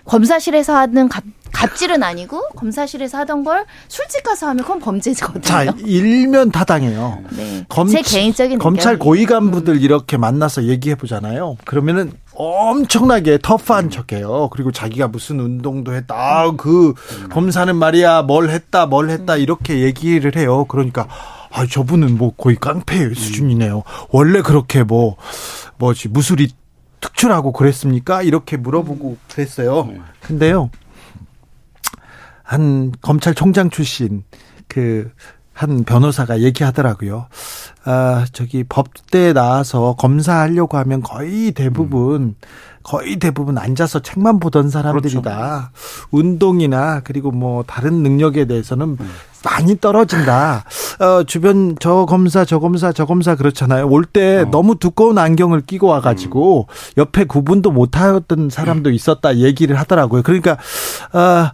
[0.06, 5.40] 검사실에서 하는 갑, 갑질은 아니고 검사실에서 하던 걸 술집 가서 하면 그건 범죄거든요.
[5.42, 7.22] 자 일면 타당해요.
[7.36, 7.64] 네.
[7.68, 8.98] 검- 제 개인적인 검찰.
[8.98, 11.56] 고위 간부들 이렇게 만나서 얘기해 보잖아요.
[11.64, 14.48] 그러면은 엄청나게 터프한 척해요.
[14.52, 16.14] 그리고 자기가 무슨 운동도 했다.
[16.14, 16.92] 아, 그
[17.30, 20.66] 검사는 말이야 뭘 했다 뭘 했다 이렇게 얘기를 해요.
[20.68, 21.08] 그러니까
[21.50, 23.82] 아 저분은 뭐 거의 깡패 수준이네요.
[24.10, 25.16] 원래 그렇게 뭐
[25.78, 26.48] 뭐지 무술이
[27.00, 28.22] 특출하고 그랬습니까?
[28.22, 29.88] 이렇게 물어보고 그랬어요.
[30.20, 30.70] 근데요.
[32.46, 34.24] 한 검찰총장 출신
[34.68, 35.10] 그
[35.56, 37.28] 한 변호사가 얘기하더라고요.
[37.86, 42.34] 아, 저기 법대 나와서 검사하려고 하면 거의 대부분
[42.82, 45.72] 거의 대부분 앉아서 책만 보던 사람들이다.
[46.10, 48.98] 운동이나 그리고 뭐 다른 능력에 대해서는
[49.44, 50.64] 많이 떨어진다.
[51.00, 53.88] 어, 주변 저 검사 저 검사 저 검사 그렇잖아요.
[53.88, 56.68] 올때 너무 두꺼운 안경을 끼고 와가지고
[56.98, 60.22] 옆에 구분도 못하던 사람도 있었다 얘기를 하더라고요.
[60.22, 60.58] 그러니까
[61.12, 61.52] 아.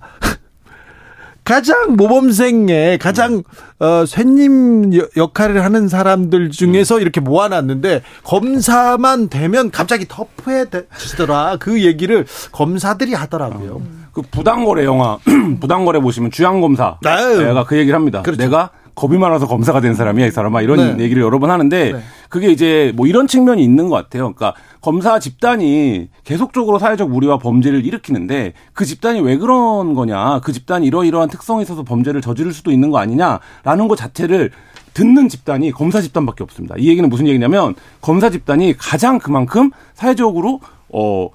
[1.45, 3.43] 가장 모범생의 가장
[3.81, 12.27] 어 쇠님 여- 역할을 하는 사람들 중에서 이렇게 모아놨는데 검사만 되면 갑자기 터프해지더라 그 얘기를
[12.53, 13.83] 검사들이 하더라고요.
[14.13, 15.19] 그 부당거래 영화
[15.61, 16.99] 부당거래 보시면 주양검사.
[17.45, 18.23] 내가 그 얘기를 합니다.
[18.23, 18.41] 그렇죠.
[18.43, 21.05] 내가 겁이 많아서 검사가 된 사람이야 이 사람아 이런 네.
[21.05, 22.01] 얘기를 여러 번 하는데 네.
[22.29, 24.33] 그게 이제 뭐 이런 측면이 있는 것 같아요.
[24.33, 30.87] 그러니까 검사 집단이 계속적으로 사회적 무리와 범죄를 일으키는데 그 집단이 왜 그런 거냐 그 집단이
[30.87, 34.51] 이러이러한 특성이 있어서 범죄를 저지를 수도 있는 거 아니냐라는 것 자체를
[34.95, 36.75] 듣는 집단이 검사 집단밖에 없습니다.
[36.79, 41.29] 이 얘기는 무슨 얘기냐면 검사 집단이 가장 그만큼 사회적으로 어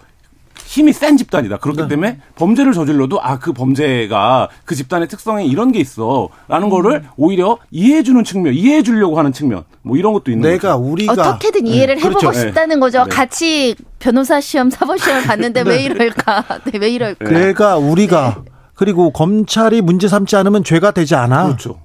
[0.68, 1.57] 힘이 센 집단이다.
[1.57, 1.88] 그렇기 네.
[1.88, 8.24] 때문에 범죄를 저질러도 아 그 범죄가 그 집단의 특성에 이런 게 있어라는 거를 오히려 이해해주는
[8.26, 10.89] 측면, 이해해주려고 하는 측면, 뭐 이런 것도 있는 내가 거죠.
[10.91, 12.32] 우리가 어떻게든 이해를 해보고 그렇죠.
[12.32, 12.47] 네.
[12.47, 13.03] 싶다는 거죠.
[13.05, 13.09] 네.
[13.09, 16.43] 같이 변호사 시험, 사법 시험 봤는데 왜 이럴까?
[16.65, 17.30] 네, 왜 이럴까?
[17.30, 18.43] 내가 우리가
[18.74, 21.45] 그리고 검찰이 문제 삼지 않으면 죄가 되지 않아.
[21.45, 21.80] 그렇죠.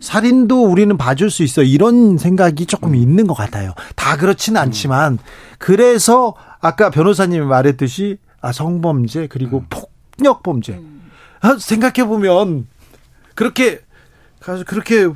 [0.00, 1.62] 살인도 우리는 봐줄 수 있어.
[1.62, 3.74] 이런 생각이 조금 있는 것 같아요.
[3.96, 5.18] 다 그렇지는 않지만
[5.58, 9.64] 그래서 아까 변호사님이 말했듯이 아 성범죄 그리고
[10.16, 10.80] 폭력 범죄
[11.40, 12.66] 아, 생각해 보면
[13.34, 13.80] 그렇게
[14.40, 15.08] 가서 그렇게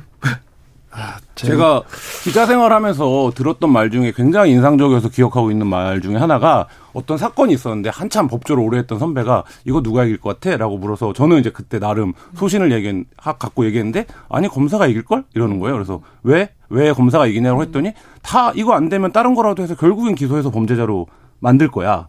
[0.97, 1.83] 아, 제- 제가
[2.23, 7.89] 기자 생활하면서 들었던 말 중에 굉장히 인상적이어서 기억하고 있는 말 중에 하나가 어떤 사건이 있었는데
[7.89, 10.55] 한참 법조를 오래 했던 선배가 이거 누가 이길 것 같아?
[10.55, 15.25] 라고 물어서 저는 이제 그때 나름 소신을 얘기 갖고 얘기했는데 아니 검사가 이길 걸?
[15.33, 15.75] 이러는 거예요.
[15.75, 16.51] 그래서 왜?
[16.69, 17.91] 왜 검사가 이기냐고 했더니
[18.21, 21.07] 다 이거 안 되면 다른 거라도 해서 결국엔 기소해서 범죄자로
[21.39, 22.07] 만들 거야.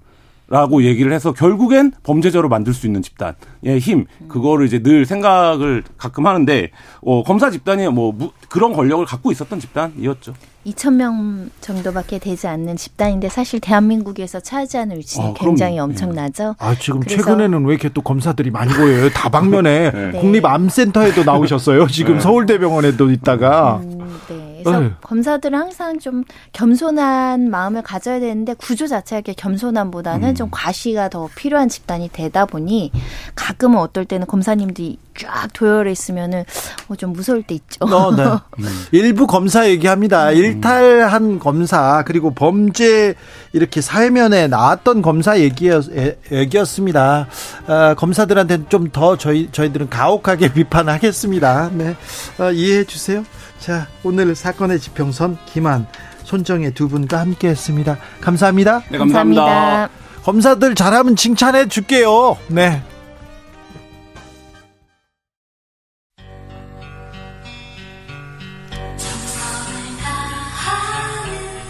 [0.49, 6.25] 라고 얘기를 해서 결국엔 범죄자로 만들 수 있는 집단의 힘 그거를 이제 늘 생각을 가끔
[6.29, 6.71] 하는데
[7.03, 10.35] 어, 검사 집단이 뭐 무- 그런 권력을 갖고 있었던 집단이었죠.
[10.67, 15.91] 2천 명 정도밖에 되지 않는 집단인데 사실 대한민국에서 차지하는 위치는 아, 굉장히 그럼요.
[15.91, 16.55] 엄청나죠.
[16.61, 19.11] 아 지금 최근에는 왜 이렇게 또 검사들이 많이 보여요?
[19.11, 20.21] 다방면에 네.
[20.21, 21.89] 국립암센터에도 나오셨어요.
[21.89, 23.99] 지금 서울대병원에도 있다가 음,
[24.29, 24.46] 네.
[24.71, 24.91] 그래서 네.
[25.03, 30.35] 검사들은 항상 좀 겸손한 마음을 가져야 되는데 구조 자체가 겸손함보다는 음.
[30.35, 32.91] 좀 과시가 더 필요한 집단이 되다 보니
[33.35, 36.45] 가끔은 어떨 때는 검사님들이 쫙 도열해 있으면은
[36.89, 37.85] 어, 좀 무서울 때 있죠.
[37.87, 38.25] 어, 네.
[38.93, 40.31] 일부 검사 얘기합니다.
[40.33, 43.15] 일탈한 검사 그리고 범죄
[43.53, 47.29] 이렇게 사회면에 나왔던 검사 얘기였, 에- 얘기였습니다.
[47.67, 51.71] 아, 검사들한테는 좀 더 저희 저희들은 가혹하게 비판하겠습니다.
[51.75, 51.97] 네,
[52.39, 53.25] 어, 이해해 주세요.
[53.59, 55.87] 자, 오늘 사건의 지평선 김한
[56.25, 57.97] 손정혜 두 분과 함께 했습니다.
[58.21, 58.83] 감사합니다.
[58.91, 59.89] 네, 감사합니다.
[60.23, 62.37] 검사들 잘하면 칭찬해 줄게요.
[62.49, 62.83] 네.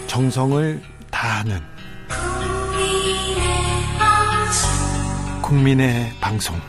[0.07, 0.81] 정성을
[1.11, 1.61] 다하는
[5.43, 6.59] 국민의 방송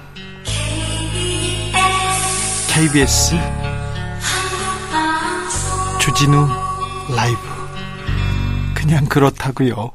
[2.68, 3.34] KBS
[6.08, 6.48] 주진우
[7.14, 7.38] 라이브
[8.72, 9.90] 그냥 그렇다고요.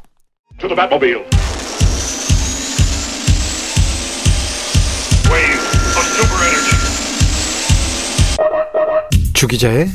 [9.34, 9.89] 주기자의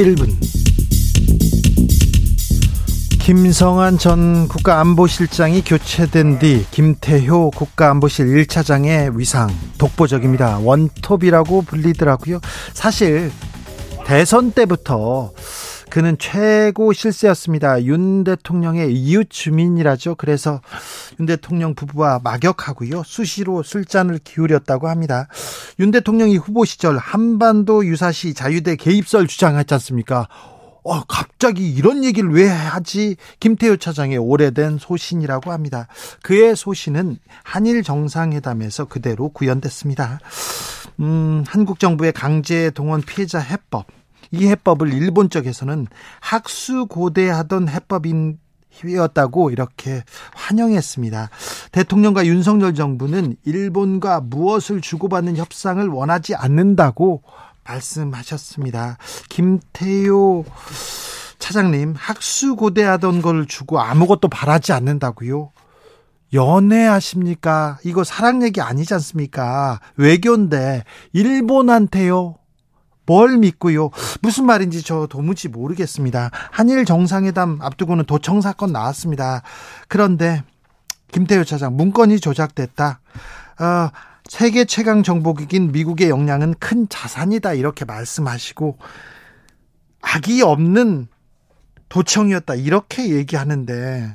[0.00, 0.28] 1분
[3.20, 9.48] 김성한 전 국가안보실장이 교체된 뒤 김태효 국가안보실 1차장의 위상
[9.78, 10.58] 독보적입니다.
[10.58, 12.40] 원톱이라고 불리더라고요.
[12.74, 13.30] 사실
[14.12, 15.32] 대선 때부터
[15.88, 17.84] 그는 최고 실세였습니다.
[17.84, 20.16] 윤 대통령의 이웃 주민이라죠.
[20.16, 20.60] 그래서
[21.18, 23.04] 윤 대통령 부부와 막역하고요.
[23.06, 25.28] 수시로 술잔을 기울였다고 합니다.
[25.80, 30.28] 윤 대통령이 후보 시절 한반도 유사시 자유대 개입설 주장했지 않습니까?
[30.84, 33.16] 어, 갑자기 이런 얘기를 왜 하지?
[33.40, 35.86] 김태효 차장의 오래된 소신이라고 합니다.
[36.22, 40.20] 그의 소신은 한일 정상회담에서 그대로 구현됐습니다.
[41.00, 43.86] 음, 한국 정부의 강제 동원 피해자 해법.
[44.32, 45.86] 이 해법을 일본 쪽에서는
[46.20, 48.38] 학수고대하던 해법인
[48.84, 50.02] 이었다고 이렇게
[50.34, 51.28] 환영했습니다.
[51.72, 57.22] 대통령과 윤석열 정부는 일본과 무엇을 주고받는 협상을 원하지 않는다고
[57.64, 58.96] 말씀하셨습니다.
[59.28, 60.44] 김태효
[61.38, 65.52] 차장님 학수고대하던 걸 주고 아무것도 바라지 않는다고요?
[66.32, 67.78] 연애하십니까?
[67.84, 69.80] 이거 사랑 얘기 아니지 않습니까?
[69.96, 72.36] 외교인데 일본한테요.
[73.06, 73.90] 뭘 믿고요?
[74.20, 76.30] 무슨 말인지 저 도무지 모르겠습니다.
[76.50, 79.42] 한일 정상회담 앞두고는 도청 사건 나왔습니다.
[79.88, 80.42] 그런데
[81.12, 83.00] 김태효 차장 문건이 조작됐다.
[83.60, 83.90] 어,
[84.28, 88.78] 세계 최강 정보기긴 미국의 역량은 큰 자산이다 이렇게 말씀하시고
[90.00, 91.08] 악이 없는
[91.88, 94.14] 도청이었다 이렇게 얘기하는데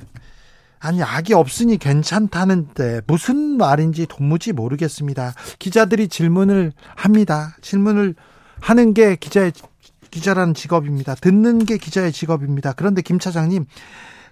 [0.80, 5.34] 아니 악이 없으니 괜찮다는데 무슨 말인지 도무지 모르겠습니다.
[5.58, 7.56] 기자들이 질문을 합니다.
[7.62, 8.14] 질문을
[8.60, 9.52] 하는 게 기자의
[10.10, 11.14] 기자라는 직업입니다.
[11.14, 12.72] 듣는 게 기자의 직업입니다.
[12.72, 13.66] 그런데 김 차장님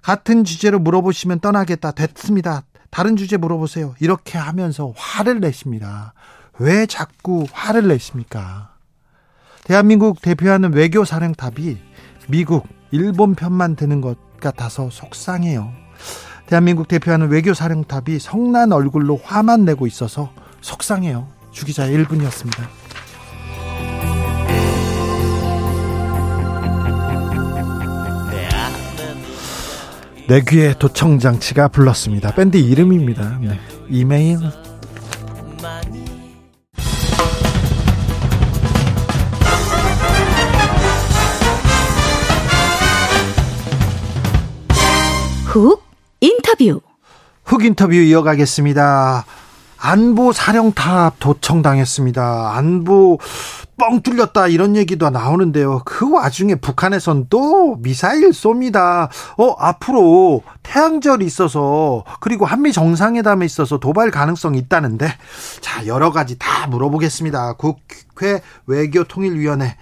[0.03, 1.93] 같은 주제로 물어보시면 떠나겠다.
[1.93, 2.63] 됐습니다.
[2.91, 3.95] 다른 주제 물어보세요.
[4.01, 6.15] 이렇게 하면서 화를 내십니다.
[6.59, 8.71] 왜 자꾸 화를 내십니까?
[9.65, 11.77] 대한민국 대표하는 외교 사령탑이
[12.29, 15.73] 미국, 일본 편만 드는 것 같아서 속상해요.
[16.47, 21.29] 대한민국 대표하는 외교 사령탑이 성난 얼굴로 화만 내고 있어서 속상해요.
[21.51, 22.86] 주기자 1분이었습니다.
[30.29, 32.35] 내 귀에 도청장치가 불렀습니다.
[32.35, 33.39] 밴드 이름입니다.
[33.41, 33.61] 네.
[33.89, 34.39] 이메일.
[45.45, 45.83] 훅
[46.21, 46.81] 인터뷰.
[47.45, 49.25] 훅 인터뷰 이어가겠습니다.
[49.79, 52.57] 안보 사령탑 도청당했습니다.
[52.57, 53.19] 안보
[53.79, 55.83] 뻥 뚫렸다 이런 얘기도 나오는데요.
[55.85, 59.09] 그 와중에 북한에선 또 미사일 쏩니다.
[59.37, 65.09] 어 앞으로 태양절이 있어서 그리고 한미 정상회담에 있어서 도발 가능성이 있다는데
[65.61, 67.55] 자 여러 가지 다 물어보겠습니다.
[67.55, 69.77] 국회 외교통일위원회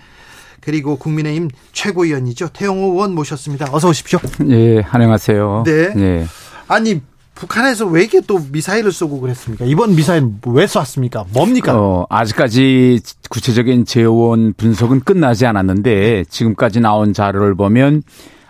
[0.60, 3.68] 그리고 국민의힘 최고위원이죠 태영호 의원 모셨습니다.
[3.70, 4.18] 어서 오십시오.
[4.48, 5.62] 예, 안녕하세요.
[5.66, 5.92] 네.
[5.96, 6.26] 예.
[6.66, 7.00] 아니
[7.34, 9.64] 북한에서 왜 이렇게 또 미사일을 쏘고 그랬습니까?
[9.64, 11.24] 이번 미사일 왜 쐈습니까?
[11.32, 11.76] 뭡니까?
[11.76, 18.02] 어, 아직까지 구체적인 재원 분석은 끝나지 않았는데 지금까지 나온 자료를 보면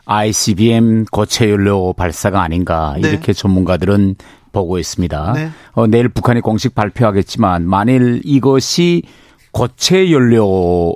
[0.05, 3.09] ICBM 고체 연료 발사가 아닌가 네.
[3.09, 4.17] 이렇게 전문가들은
[4.53, 5.33] 보고 있습니다.
[5.35, 5.51] 네.
[5.73, 9.03] 어, 내일 북한이 공식 발표하겠지만 만일 이것이
[9.51, 10.95] 고체 연료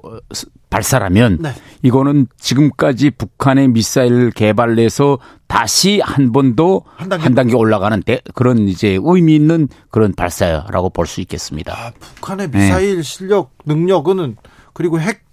[0.70, 1.52] 발사라면 네.
[1.82, 9.68] 이거는 지금까지 북한의 미사일 개발해서 다시 한번더한한 단계 단계, 올라가는 데 그런 이제 의미 있는
[9.90, 11.72] 그런 발사라고 볼 수 있겠습니다.
[11.72, 14.36] 아, 북한의 미사일 실력 능력은
[14.74, 15.24] 그리고 핵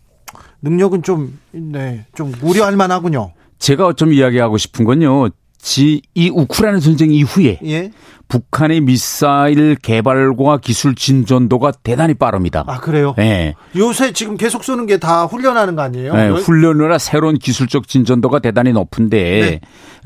[0.61, 3.33] 능력은 좀, 네, 좀 우려할 만하군요.
[3.59, 5.29] 제가 좀 이야기하고 싶은 건요.
[5.59, 7.91] 지, 이 우크라이나 전쟁 이후에 예.
[8.27, 12.63] 북한의 미사일 개발과 기술 진전도가 대단히 빠릅니다.
[12.67, 13.13] 아, 그래요?
[13.19, 13.53] 예.
[13.75, 16.13] 요새 지금 계속 쏘는 게 다 훈련하는 거 아니에요?
[16.15, 19.59] 예, 여- 훈련이나 새로운 기술적 진전도가 대단히 높은데,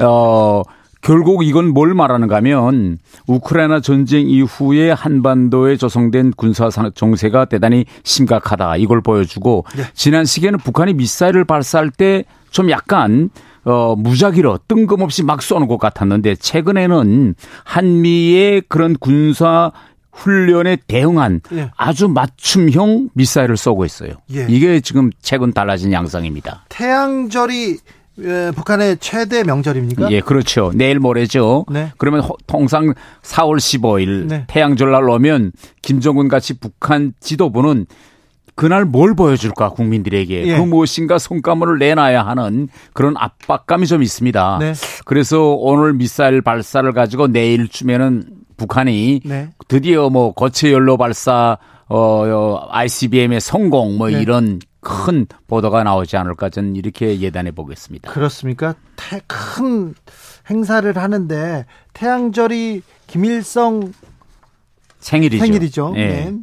[0.04, 0.64] 어,
[1.02, 2.97] 결국 이건 뭘 말하는가 하면,
[3.28, 8.76] 우크라이나 전쟁 이후에 한반도에 조성된 군사 상- 정세가 대단히 심각하다.
[8.78, 13.30] 이걸 보여주고, 지난 시기에는 북한이 미사일을 발사할 때 좀 약간,
[13.66, 17.36] 어, 무작위로 뜬금없이 막 쏘는 것 같았는데, 최근에는
[17.66, 19.72] 한미의 그런 군사
[20.12, 21.72] 훈련에 대응한 예.
[21.78, 24.12] 아주 맞춤형 미사일을 쏘고 있어요.
[24.34, 24.45] 예.
[24.49, 26.66] 이게 지금 최근 달라진 양상입니다.
[26.70, 27.78] 태양절이
[28.22, 30.12] 에, 북한의 최대 명절입니까?
[30.12, 30.74] 예, 그렇죠.
[30.76, 31.66] 내일 모레죠.
[31.72, 31.93] 네.
[31.97, 34.43] 그러면 호- 통상 4월 15일 네.
[34.47, 37.86] 태양절날 오면 김정은 같이 북한 지도부는
[38.60, 40.57] 그날 뭘 보여줄까 국민들에게 예.
[40.57, 44.57] 그 무엇인가 성과물을 내놔야 하는 그런 압박감이 좀 있습니다.
[44.60, 44.74] 네.
[45.05, 48.26] 그래서 오늘 미사일 발사를 가지고 내일쯤에는
[48.57, 49.49] 북한이 네.
[49.70, 51.57] 드디어 뭐 거체 연료 발사
[51.88, 54.22] 어, 어 ICBM의 성공 뭐 네.
[54.22, 58.12] 이런 큰 보도가 나오지 않을까 저는 이렇게 예단해 보겠습니다.
[58.12, 58.76] 그렇습니까?
[58.97, 59.93] 태, 큰
[60.49, 63.93] 행사를 하는데 태양절이 김일성
[64.99, 65.45] 생일이죠.
[65.45, 65.93] 생일이죠.
[65.95, 66.07] 예.
[66.07, 66.34] 네.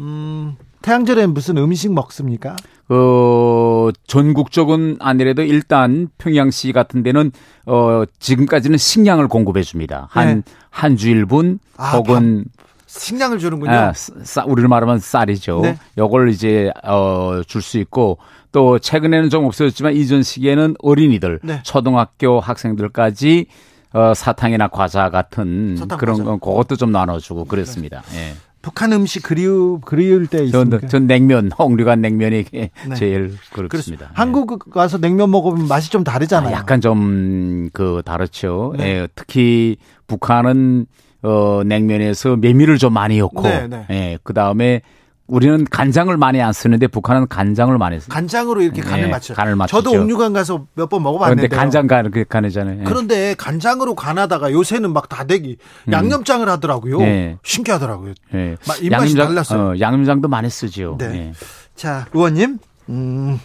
[0.00, 0.56] 음,
[0.88, 2.56] 태양절에 무슨 음식 먹습니까?
[2.90, 7.32] 어, 전국적은 아니래도 일단 평양시 같은 데는
[7.64, 10.08] 어, 지금까지는 식량을 공급해 줍니다.
[10.10, 10.52] 한, 네.
[10.68, 12.44] 한 주일분 아, 혹은
[12.86, 13.72] 식량을 주는군요.
[13.72, 15.60] 아, 싸, 우리를 말하면 쌀이죠.
[15.62, 15.78] 네.
[15.96, 18.18] 요걸 이제 어, 줄 수 있고
[18.52, 21.60] 또 최근에는 좀 없어졌지만 이전 시기에는 어린이들, 네.
[21.62, 23.46] 초등학교 학생들까지
[23.94, 26.24] 어, 사탕이나 과자 같은 사탕, 그런 과자.
[26.24, 28.02] 건 그것도 좀 나눠주고 그랬습니다.
[28.16, 28.34] 예.
[28.64, 30.86] 북한 음식 그리우 그리울 때 전, 있습니까?
[30.88, 32.70] 전 냉면, 홍류관 냉면이 네.
[32.96, 34.06] 제일 그렇습니다.
[34.06, 34.10] 예.
[34.14, 36.54] 한국 와서 냉면 먹으면 맛이 좀 다르잖아요.
[36.54, 38.74] 아, 약간 좀 그 다르죠.
[38.76, 38.84] 네.
[38.84, 40.86] 예, 특히 북한은
[41.22, 43.86] 어 냉면에서 메밀을 좀 많이 넣고 네, 네.
[43.90, 44.82] 예, 그다음에
[45.26, 48.14] 우리는 간장을 많이 안 쓰는데 북한은 간장을 많이 씁니다.
[48.14, 49.32] 간장으로 이렇게 간을 네, 맞춰.
[49.34, 49.82] 간을 맞추죠.
[49.82, 52.80] 저도 옥류관 가서 몇 번 먹어봤는데 간장 간 그 간이잖아요.
[52.80, 52.84] 예.
[52.84, 55.56] 그런데 간장으로 간하다가 요새는 막 다대기
[55.90, 56.98] 양념장을 하더라고요.
[56.98, 57.38] 네.
[57.42, 58.12] 신기하더라고요.
[58.34, 58.56] 예.
[58.68, 59.62] 마- 입맛이 달랐어요.
[59.70, 60.96] 어, 양념장도 많이 쓰죠.
[60.98, 61.06] 네.
[61.28, 61.32] 예.
[61.74, 62.58] 자, 의원님,
[62.90, 63.40] 음,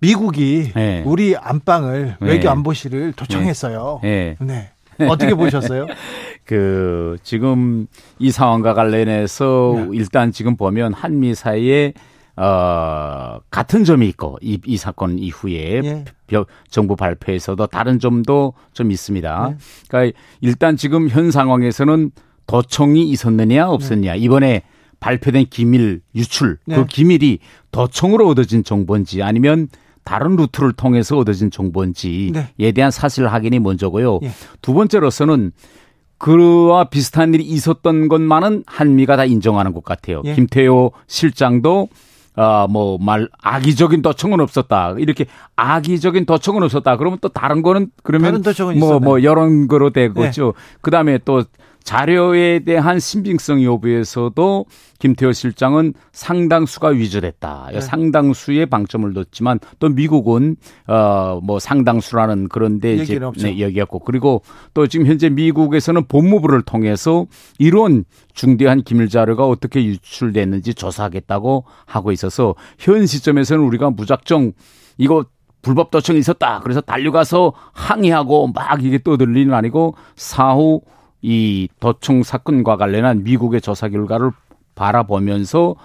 [0.00, 1.04] 미국이 네.
[1.06, 2.26] 우리 안방을 네.
[2.26, 4.00] 외교 안보실을 도청했어요.
[4.02, 4.36] 예.
[4.40, 4.72] 네.
[5.10, 5.86] 어떻게 보셨어요?
[6.44, 7.86] 그 지금
[8.18, 9.88] 이 상황과 관련해서 네.
[9.92, 11.92] 일단 지금 보면 한미 사이에
[12.36, 16.04] 어 같은 점이 있고 이, 이 사건 이후에 예.
[16.26, 19.48] 벼- 정부 발표에서도 다른 점도 좀 있습니다.
[19.50, 19.56] 네.
[19.88, 22.10] 그러니까 일단 지금 현 상황에서는
[22.46, 24.62] 도청이 있었느냐 없었느냐 이번에
[24.98, 26.76] 발표된 기밀 유출 네.
[26.76, 27.38] 그 기밀이
[27.70, 29.68] 도청으로 얻어진 정보인지 아니면
[30.04, 32.72] 다른 루트를 통해서 얻어진 정보인지에 네.
[32.72, 34.20] 대한 사실 확인이 먼저고요.
[34.22, 34.30] 예.
[34.60, 35.52] 두 번째로서는
[36.18, 40.22] 그와 비슷한 일이 있었던 것만은 한미가 다 인정하는 것 같아요.
[40.24, 40.34] 예.
[40.34, 41.88] 김태호 실장도
[42.34, 44.94] 아 뭐 말 악의적인 도청은 없었다.
[44.98, 45.26] 이렇게
[45.56, 46.96] 악의적인 도청은 없었다.
[46.96, 49.04] 그러면 또 다른 거는 그러면 다른 도청은 뭐 있었네.
[49.04, 50.54] 뭐 이런 거로 되겠죠.
[50.80, 51.44] 그다음에 또
[51.82, 54.66] 자료에 대한 신빙성 여부에서도
[54.98, 57.70] 김태호 실장은 상당수가 위조됐다.
[57.72, 57.80] 네.
[57.80, 60.56] 상당수의 방점을 뒀지만 또 미국은
[60.86, 63.48] 어뭐 상당수라는 그런데 이제 없죠.
[63.48, 64.42] 네, 얘기했고 그리고
[64.74, 67.26] 또 지금 현재 미국에서는 법무부를 통해서
[67.58, 74.52] 이런 중대한 기밀 자료가 어떻게 유출됐는지 조사하겠다고 하고 있어서 현 시점에서는 우리가 무작정
[74.98, 75.24] 이거
[75.62, 76.60] 불법 도청이 있었다.
[76.62, 80.80] 그래서 달려가서 항의하고 막 이게 떠들 일은 아니고 사후
[81.22, 84.32] 이 도청 사건과 관련한 미국의 조사 결과를
[84.74, 85.76] 바라보면서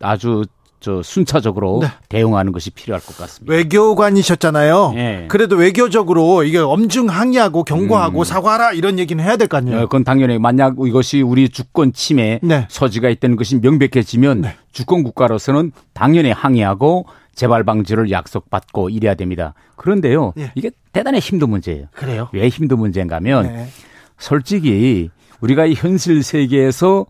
[0.00, 0.44] 아주
[0.80, 1.88] 저 순차적으로 네.
[2.08, 3.52] 대응하는 것이 필요할 것 같습니다.
[3.52, 4.92] 외교관이셨잖아요.
[4.94, 5.24] 예.
[5.28, 7.64] 그래도 외교적으로 이게 엄중 항의하고 음.
[7.64, 9.80] 경고하고 사과하라 이런 얘기는 해야 될거 어, 아니에요.
[9.82, 12.66] 그건 당연히 만약 이것이 우리 주권 침해 네.
[12.68, 14.56] 소지가 있다는 것이 명백해지면 네.
[14.70, 19.54] 주권 국가로서는 당연히 항의하고 재발 방지를 약속받고 이래야 됩니다.
[19.76, 20.52] 그런데요, 예.
[20.54, 21.86] 이게 대단히 힘든 문제예요.
[21.92, 22.28] 그래요?
[22.32, 23.68] 왜 힘든 문제인가 하면 네.
[24.18, 25.10] 솔직히
[25.40, 27.06] 우리가 이 현실 세계에서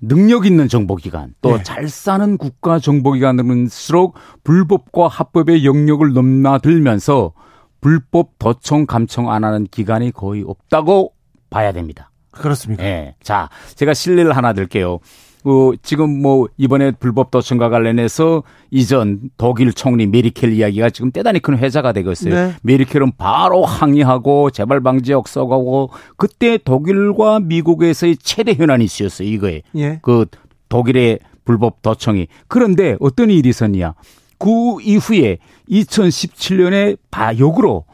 [0.00, 1.62] 능력 있는 정보기관 또 네.
[1.62, 4.14] 잘 사는 국가 정보기관들은수록
[4.44, 7.32] 불법과 합법의 영역을 넘나들면서
[7.80, 11.14] 불법 도청 감청 안 하는 기관이 거의 없다고
[11.50, 12.10] 봐야 됩니다.
[12.30, 12.84] 그렇습니까?
[12.84, 13.14] 예.
[13.22, 15.00] 자, 제가 실례를 하나 드릴게요.
[15.44, 21.56] 어, 지금 뭐 이번에 불법 도청과 관련해서 이전 독일 총리 메리켈 이야기가 지금 대단히 큰
[21.56, 22.34] 회자가 되고 있어요.
[22.34, 22.54] 네.
[22.62, 29.28] 메리켈은 바로 항의하고 재발 방지 역속하고 그때 독일과 미국에서의 최대 현안 이슈였어요.
[29.28, 29.98] 이거에 예.
[30.02, 30.26] 그
[30.68, 32.28] 독일의 불법 도청이.
[32.46, 33.94] 그런데 어떤 일이 있었냐?
[34.38, 35.38] 그 이후에
[35.68, 37.84] 2017년에 바역으로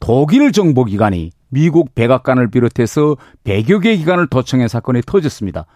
[0.00, 5.66] 독일 정보기관이 미국 백악관을 비롯해서 100여 개 기관을 도청한 사건이 터졌습니다.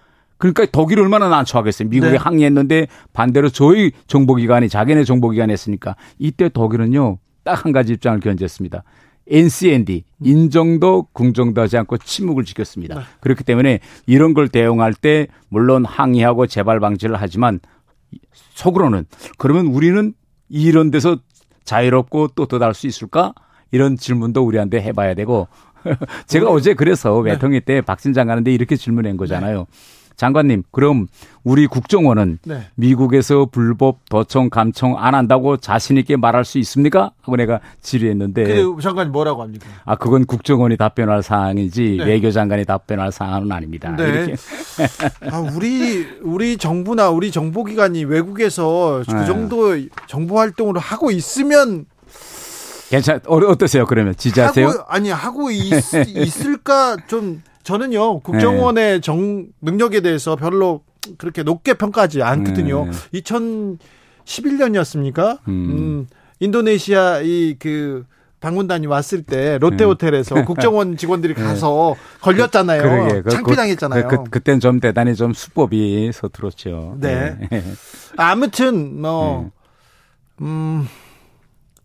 [0.41, 1.89] 그러니까 독일이 얼마나 난처하겠어요.
[1.89, 2.17] 미국이 네.
[2.19, 8.83] 항의했는데 반대로 저희 정보기관이 자기네 정보기관이 했으니까 이때 독일은요 딱 한 가지 입장을 견제했습니다.
[9.29, 12.97] NCND 인정도 궁정도 하지 않고 침묵을 지켰습니다.
[12.97, 13.01] 네.
[13.21, 17.61] 그렇기 때문에 이런 걸 대응할 때 물론 항의하고 재발 방지를 하지만
[18.55, 19.07] 속으로는
[19.39, 20.15] 그러면 우리는
[20.49, 21.19] 이런 데서
[21.65, 23.35] 자유롭고 또 도달할 수 있을까?
[23.71, 25.47] 이런 질문도 우리한테 해봐야 되고
[26.27, 29.67] 제가 어제 그래서 외통위 때 박진 장관한테 이렇게 질문한 거잖아요.
[30.21, 31.07] 장관님, 그럼
[31.45, 32.67] 우리 국정원은 네.
[32.75, 37.13] 미국에서 불법 도청 감청 안 한다고 자신 있게 말할 수 있습니까?
[37.23, 39.67] 하고 내가 질의했는데 그 장관이 뭐라고 합니까?
[39.87, 42.05] 아 그건 국정원이 답변할 사항이지 네.
[42.05, 43.97] 외교장관이 답변할 사항은 아닙니다.
[43.97, 44.09] 네.
[44.09, 44.35] 이렇게
[45.31, 49.25] 아, 우리 우리 정부나 우리 정보기관이 외국에서 그 네.
[49.25, 49.75] 정도
[50.07, 51.87] 정보 활동을 하고 있으면
[52.91, 53.87] 괜찮 어, 어떠세요?
[53.87, 54.69] 그러면 지지하세요?
[54.69, 55.73] 하고 아니 하고 있,
[56.09, 59.01] 있을까 좀 저는요 국정원의 네.
[59.01, 60.83] 정 능력에 대해서 별로
[61.19, 62.87] 그렇게 높게 평가하지 않거든요.
[62.87, 63.21] 네.
[64.27, 65.39] 2011년이었습니까?
[65.49, 65.53] 음.
[65.53, 66.07] 음,
[66.41, 68.05] 인도네시아 이그
[68.41, 69.85] 방문단이 왔을 때 롯데 네.
[69.85, 72.83] 호텔에서 국정원 직원들이 가서 걸렸잖아요.
[72.83, 73.23] 그러게.
[73.23, 74.09] 그- 창피당했잖아요.
[74.09, 76.97] 그, 그, 그땐 좀 대단히 좀 수법이 서툴었죠.
[77.01, 77.37] 네.
[78.17, 79.51] 아무튼 뭐
[80.41, 80.87] 음,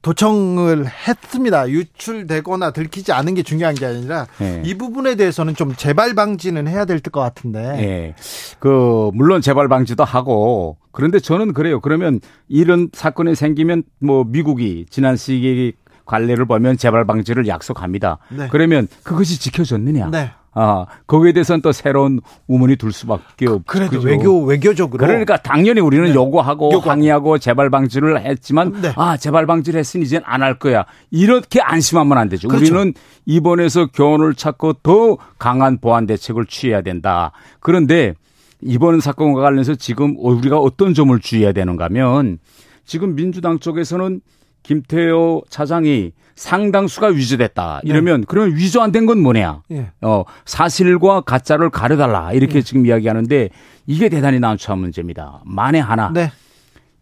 [0.05, 1.67] 도청을 했습니다.
[1.67, 4.61] 유출되거나 들키지 않은 게 중요한 게 아니라 네.
[4.63, 7.59] 이 부분에 대해서는 좀 재발 방지는 해야 될 것 같은데.
[7.79, 8.15] 예.
[8.59, 11.81] 그, 물론 재발 방지도 하고, 그런데 저는 그래요.
[11.81, 15.73] 그러면 이런 사건이 생기면 뭐 미국이 지난 시기
[16.05, 18.19] 관례를 보면 재발 방지를 약속합니다.
[18.29, 18.47] 네.
[18.51, 20.09] 그러면 그것이 지켜졌느냐?
[20.11, 20.31] 네.
[20.57, 23.63] 아, 거기에 대해서는 또 새로운 우문이 둘 수밖에 없죠.
[23.67, 26.13] 그래도 외교 외교적으로 그러니까 당연히 우리는 네.
[26.15, 26.89] 요구하고 요구하고.
[26.89, 28.93] 항의하고 재발 방지를 했지만 네.
[28.95, 32.47] 아 재발 방지를 했으니 이젠 안 할 거야 이렇게 안심하면 안 되죠.
[32.47, 32.73] 그렇죠.
[32.73, 32.93] 우리는
[33.25, 37.31] 이번에서 교훈을 찾고 더 강한 보안 대책을 취해야 된다.
[37.59, 38.13] 그런데
[38.61, 42.37] 이번 사건과 관련해서 지금 우리가 어떤 점을 주의해야 되는가면
[42.85, 44.21] 지금 민주당 쪽에서는
[44.63, 47.79] 김태호 차장이 상당수가 위조됐다.
[47.83, 49.61] 이러면 그러면 위조 안 된 건 뭐냐?
[49.71, 49.91] 예.
[50.01, 52.33] 어, 사실과 가짜를 가려달라.
[52.33, 53.49] 이렇게 지금 이야기하는데
[53.87, 55.41] 이게 대단히 난처한 문제입니다.
[55.45, 56.31] 만에 하나 네.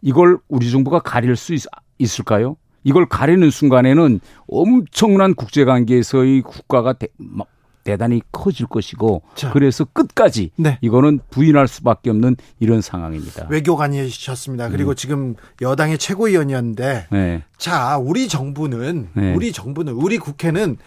[0.02, 1.62] 이걸 우리 정부가 가릴 수 있,
[1.98, 2.56] 있을까요?
[2.84, 7.48] 이걸 가리는 순간에는 엄청난 국제관계에서의 국가가 대, 막
[7.84, 9.52] 대단히 커질 것이고 자.
[9.52, 10.78] 그래서 끝까지 네.
[10.80, 13.46] 이거는 부인할 수밖에 없는 이런 상황입니다.
[13.50, 14.70] 외교관이셨습니다.
[14.70, 17.42] 그리고 지금 여당의 최고위원이었는데 네.
[17.58, 19.34] 자, 우리 정부는 네.
[19.34, 20.78] 우리 정부는 우리 국회는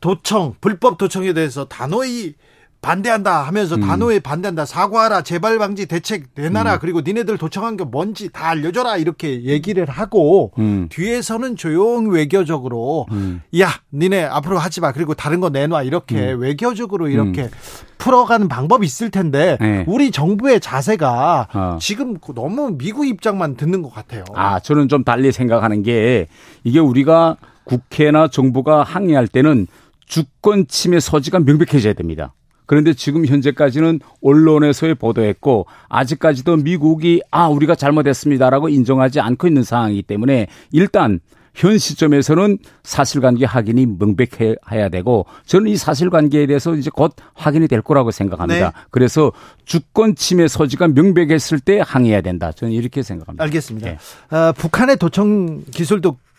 [0.00, 2.34] 도청, 불법 도청에 대해서 단호히
[2.82, 3.80] 반대한다 하면서 음.
[3.82, 4.64] 단호히 반대한다.
[4.64, 5.22] 사과하라.
[5.22, 6.74] 재발 방지 대책 내놔라.
[6.74, 6.78] 음.
[6.80, 8.96] 그리고 니네들 도청한 게 뭔지 다 알려줘라.
[8.96, 10.88] 이렇게 얘기를 하고 음.
[10.90, 13.42] 뒤에서는 조용 외교적으로 음.
[13.60, 14.92] 야, 니네 앞으로 하지 마.
[14.92, 15.82] 그리고 다른 거 내놔.
[15.82, 16.40] 이렇게 음.
[16.40, 17.50] 외교적으로 이렇게
[17.98, 19.84] 풀어가는 방법이 있을 텐데 네.
[19.86, 21.78] 우리 정부의 자세가 어.
[21.80, 24.24] 지금 너무 미국 입장만 듣는 것 같아요.
[24.34, 26.28] 아, 저는 좀 달리 생각하는 게
[26.64, 29.66] 이게 우리가 국회나 정부가 항의할 때는
[30.06, 32.32] 주권 침해 소지가 명백해져야 됩니다.
[32.70, 40.46] 그런데 지금 현재까지는 언론에서의 보도했고 아직까지도 미국이 아 우리가 잘못했습니다라고 인정하지 않고 있는 상황이기 때문에
[40.70, 41.18] 일단
[41.52, 48.12] 현 시점에서는 사실관계 확인이 명백해야 되고 저는 이 사실관계에 대해서 이제 곧 확인이 될 거라고
[48.12, 48.66] 생각합니다.
[48.66, 48.72] 네.
[48.90, 49.32] 그래서
[49.64, 52.52] 주권 침해 소지가 명백했을 때 항의해야 된다.
[52.52, 53.42] 저는 이렇게 생각합니다.
[53.42, 53.88] 알겠습니다.
[53.88, 53.98] 예.
[54.28, 56.29] 아, 북한의 도청 기술도 있,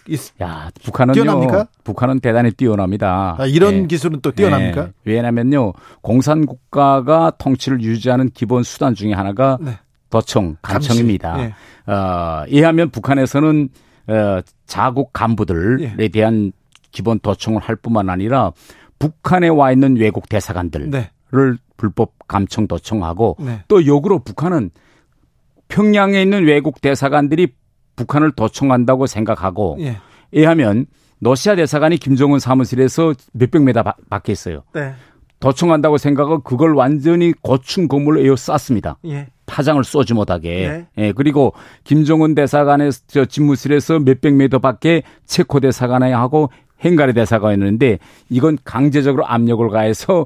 [0.42, 1.14] 야, 북한은요.
[1.14, 1.68] 뛰어납니까?
[1.84, 3.36] 북한은 대단히 뛰어납니다.
[3.38, 3.88] 아, 이런 예.
[3.88, 4.82] 기술은 또 뛰어납니까?
[4.84, 4.92] 예.
[5.04, 5.74] 왜냐면요.
[6.02, 9.78] 공산 국가가 통치를 유지하는 기본 수단 중에 하나가 네.
[10.10, 11.32] 도청, 감청입니다.
[11.32, 11.54] 감시.
[11.88, 13.70] 어, 이하면 북한에서는
[14.08, 16.08] 어, 자국 간부들에 예.
[16.10, 16.52] 대한
[16.92, 18.52] 기본 도청을 할 뿐만 아니라
[19.00, 21.10] 북한에 와 있는 외국 대사관들을 네.
[21.78, 23.64] 불법 감청 도청하고 네.
[23.68, 24.70] 또 역으로 북한은
[25.70, 27.54] 평양에 있는 외국 대사관들이
[28.02, 29.98] 북한을 도청한다고 생각하고 예.
[30.32, 30.86] 이하면
[31.20, 34.64] 러시아 대사관이 김정은 사무실에서 몇백 메다 바- 밖에 있어요.
[34.74, 34.94] 네.
[35.40, 38.98] 도청한다고 생각하고 그걸 완전히 고층 건물로 에워쌌습니다.
[39.06, 39.28] 예.
[39.48, 40.68] 파장을 쏘지 못하게.
[40.68, 40.88] 네.
[41.08, 46.52] 예, 그리고 김정은 대사관의 저 집무실에서 몇백 미터 밖에 체코 대사관에 하고
[46.84, 48.00] 헝가리 대사관이었는데
[48.30, 50.26] 이건 강제적으로 압력을 가해서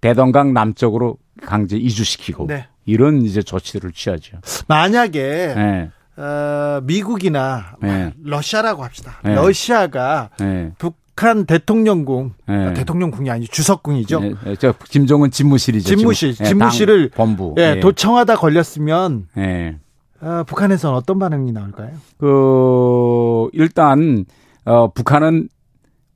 [0.00, 2.66] 대동강 남쪽으로 강제 이주시키고 네.
[2.86, 4.38] 이런 이제 조치들을 취하죠.
[4.68, 5.20] 만약에
[5.56, 5.90] 예.
[6.16, 8.12] 어, 미국이나 네.
[8.22, 9.20] 러시아라고 합시다.
[9.22, 9.34] 네.
[9.34, 10.72] 러시아가 예.
[10.78, 12.52] 북 북한 대통령궁 예.
[12.52, 14.20] 아, 대통령궁이 아니죠 주석궁이죠.
[14.22, 15.96] 예, 예, 저 김정은 집무실이죠.
[15.96, 17.54] 집무실, 집무실을 당 본부.
[17.56, 19.78] 예, 도청하다 걸렸으면 예.
[20.20, 21.92] 어, 북한에서는 어떤 반응이 나올까요?
[22.18, 24.26] 그 일단
[24.66, 25.48] 어 북한은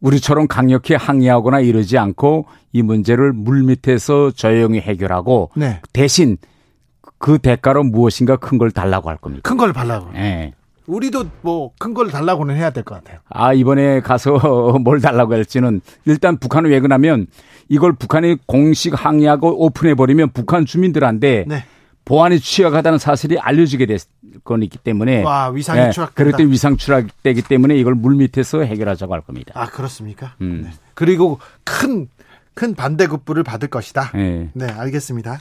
[0.00, 6.36] 우리처럼 강력히 항의하거나 이러지 않고 이 문제를 물밑에서 조용히 해결하고 네, 대신
[7.20, 9.48] 그 대가로 무엇인가 큰 걸 달라고 할 겁니다.
[9.48, 10.10] 큰 걸 달라고.
[10.16, 10.52] 예.
[10.86, 13.20] 우리도 뭐 큰 걸 달라고는 해야 될 것 같아요.
[13.28, 14.32] 아, 이번에 가서
[14.82, 17.26] 뭘 달라고 할지는 일단 북한은 왜 그러냐면
[17.68, 21.64] 이걸 북한이 공식 항의하고 오픈해 버리면 북한 주민들한테 네.
[22.04, 23.98] 보안이 취약하다는 사실이 알려지게 될
[24.42, 26.14] 거기 때문에 와, 위상이 예, 추락된다.
[26.16, 29.52] 그럴 때 위상 추락되기 때문에 이걸 물 밑에서 해결하자고 할 겁니다.
[29.54, 30.34] 아 그렇습니까?
[30.40, 30.62] 음.
[30.64, 30.70] 네.
[30.94, 32.08] 그리고 큰
[32.52, 34.10] 큰 반대급부를 받을 것이다.
[34.16, 34.48] 예.
[34.52, 35.38] 네, 알겠습니다.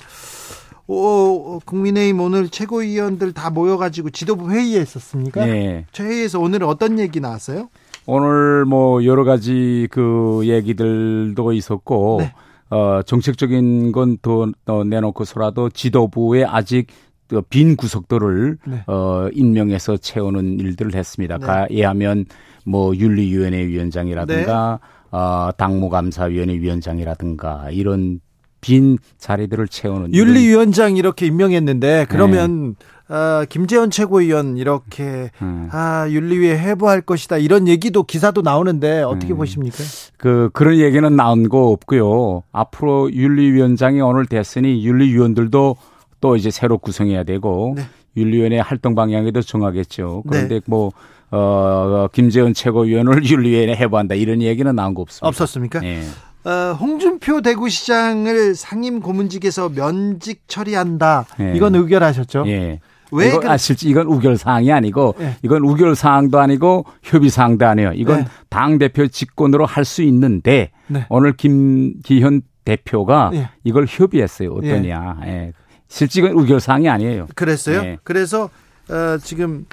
[0.91, 5.47] 오, 국민의힘 오늘 최고위원들 다 모여가지고 지도부 회의에 있었습니까?
[5.47, 5.85] 예.
[5.91, 7.69] 저 회의에서 오늘은 어떤 얘기 나왔어요?
[8.07, 12.33] 오늘 뭐 여러 가지 그 얘기들도 있었고 네.
[12.71, 14.51] 어 정책적인 건더
[14.87, 16.87] 내놓고서라도 지도부에 아직
[17.27, 18.83] 그빈 구석들을 네.
[18.87, 21.37] 어 임명해서 채우는 일들을 했습니다.
[21.37, 21.45] 네.
[21.45, 22.25] 가예하면
[22.65, 24.79] 뭐 윤리위원회 위원장이라든가
[25.11, 28.21] 어 당무감사위원회 위원장이라든가 이런
[28.62, 32.76] 빈 자리들을 채우는 윤리위원장 이렇게 임명했는데 그러면
[33.10, 35.68] 어, 김재원 최고위원 이렇게 음.
[35.72, 39.38] 아 윤리위에 해부할 것이다 이런 얘기도 기사도 나오는데 어떻게 음.
[39.38, 39.78] 보십니까?
[40.18, 42.43] 그 그런 얘기는 나온 거 없고요.
[42.51, 45.76] 앞으로 윤리위원장이 오늘 됐으니 윤리위원들도
[46.22, 47.84] 또 이제 새로 구성해야 되고 네.
[48.16, 50.24] 윤리위원회 활동 방향에도 정하겠죠.
[50.28, 50.62] 그런데 네.
[50.68, 50.91] 뭐
[51.32, 55.28] 어, 김재원 최고위원을 윤리위원회 해부한다 이런 얘기는 나온 거 없습니다.
[55.28, 55.84] 없었습니까?
[55.84, 56.03] 예.
[56.45, 61.25] 어, 홍준표 대구시장을 상임 고문직에서 면직 처리한다.
[61.41, 61.53] 예.
[61.55, 62.43] 이건 의결하셨죠?
[62.47, 62.79] 예.
[63.11, 65.35] 왜 이거, 그- 아, 실제 이건 우결 사항이 아니고 예.
[65.41, 67.91] 이건 우결 사항도 아니고 협의 사항도 아니에요.
[67.95, 68.25] 이건 네.
[68.49, 71.05] 당 대표 직권으로 할 수 있는데 네.
[71.09, 73.49] 오늘 김기현 대표가 예.
[73.63, 74.51] 이걸 협의했어요.
[74.53, 75.17] 어떠냐.
[75.25, 75.53] 예.
[75.87, 77.27] 실제 이건 우결 사항이 아니에요.
[77.35, 77.79] 그랬어요?
[77.83, 77.97] 예.
[78.03, 78.49] 그래서
[78.89, 79.65] 어, 지금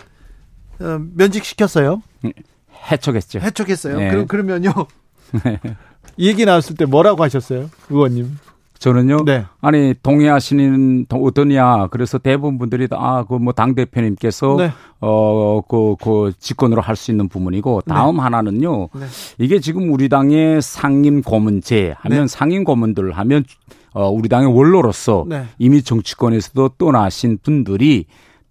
[0.80, 2.02] 어, 면직시켰어요.
[2.90, 3.40] 해촉했죠.
[3.40, 4.00] 해촉했어요.
[4.00, 4.08] 예.
[4.10, 4.72] 그, 그러면요.
[6.16, 7.68] 이 얘기 나왔을 때 뭐라고 하셨어요?
[7.90, 8.38] 의원님.
[8.78, 9.24] 저는요.
[9.24, 9.46] 네.
[9.62, 11.86] 아니 동의하시는 동- 어떠냐.
[11.88, 14.70] 그래서 대부분 분들이 아그 뭐 당 대표님께서 네.
[15.00, 18.88] 어그 그 직권으로 할 수 있는 부분이고 다음 하나는요.
[18.94, 19.06] 네.
[19.38, 22.26] 이게 지금 우리 당의 상임 고문제 하면 네.
[22.26, 23.44] 상임 고문들 하면
[23.94, 25.44] 어 우리 당의 원로로서 네.
[25.58, 28.04] 이미 정치권에서도 떠나신 분들이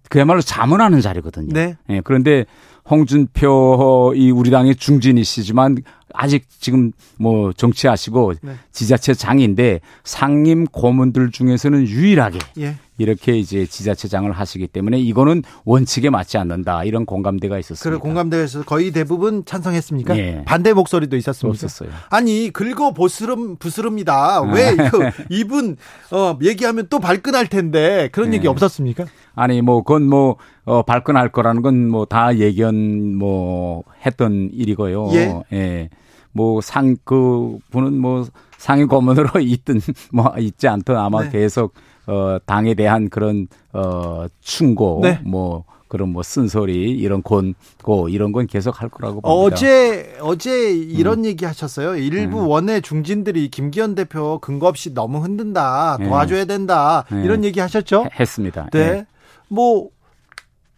[0.09, 1.53] 그야말로 자문하는 자리거든요.
[1.53, 1.77] 네.
[1.89, 2.45] 예, 그런데
[2.89, 5.77] 홍준표 이 우리 당의 중진이시지만
[6.17, 8.53] 아직 지금 뭐 정치하시고 네.
[8.71, 12.75] 지자체 장인데 상임 고문들 중에서는 유일하게 예.
[12.97, 17.83] 이렇게 이제 지자체장을 하시기 때문에 이거는 원칙에 맞지 않는다 이런 공감대가 있었습니다.
[17.89, 20.17] 그리고 공감대에서 거의 대부분 찬성했습니까?
[20.17, 20.43] 예.
[20.45, 21.51] 반대 목소리도 있었습니까?
[21.53, 21.89] 없었어요.
[22.09, 24.43] 아니 긁어 보스름 부스름이다.
[24.53, 25.75] 왜 이거 이분
[26.11, 28.49] 어 얘기하면 또 발끈할 텐데 그런 얘기 예.
[28.49, 29.05] 없었습니까?
[29.35, 35.11] 아니 뭐 그건 뭐 어, 발끈할 거라는 건 뭐 다 예견 뭐 했던 일이고요.
[35.51, 35.89] 예.
[36.35, 38.25] 뭐 상 그 분은 뭐
[38.57, 39.79] 상위 고문으로 있든
[40.11, 41.29] 뭐 있지 않든 아마 네.
[41.31, 41.73] 계속
[42.07, 45.19] 어 당에 대한 그런 어 충고 네.
[45.25, 49.55] 뭐 그런 뭐 쓴소리 이런 권고 이런 건 계속 할 거라고 봅니다.
[49.55, 51.25] 어제 어제 이런 음.
[51.25, 51.95] 얘기 하셨어요.
[51.95, 55.97] 일부 원내 중진들이 김기현 대표 근거 없이 너무 흔든다.
[55.99, 56.07] 네.
[56.07, 57.05] 도와줘야 된다.
[57.11, 57.23] 네.
[57.23, 58.05] 이런 얘기 하셨죠?
[58.05, 58.67] 해- 했습니다.
[58.73, 58.79] 네.
[58.79, 59.05] 예.
[59.47, 59.89] 뭐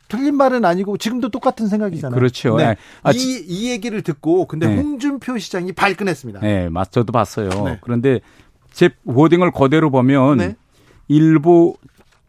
[0.08, 2.18] 틀린 말은 아니고 지금도 똑같은 생각이잖아요.
[2.18, 2.56] 그렇죠.
[2.58, 2.64] 네.
[2.64, 2.76] 예.
[3.04, 4.76] 아, 이, 이 얘기를 듣고 근데 네.
[4.78, 6.40] 홍준표 시장이 발끈했습니다.
[6.42, 7.50] 네, 맞 저도 봤어요.
[7.66, 7.78] 네.
[7.82, 8.20] 그런데
[8.72, 10.56] 제 워딩을 그대로 보면 네.
[11.08, 11.76] 일부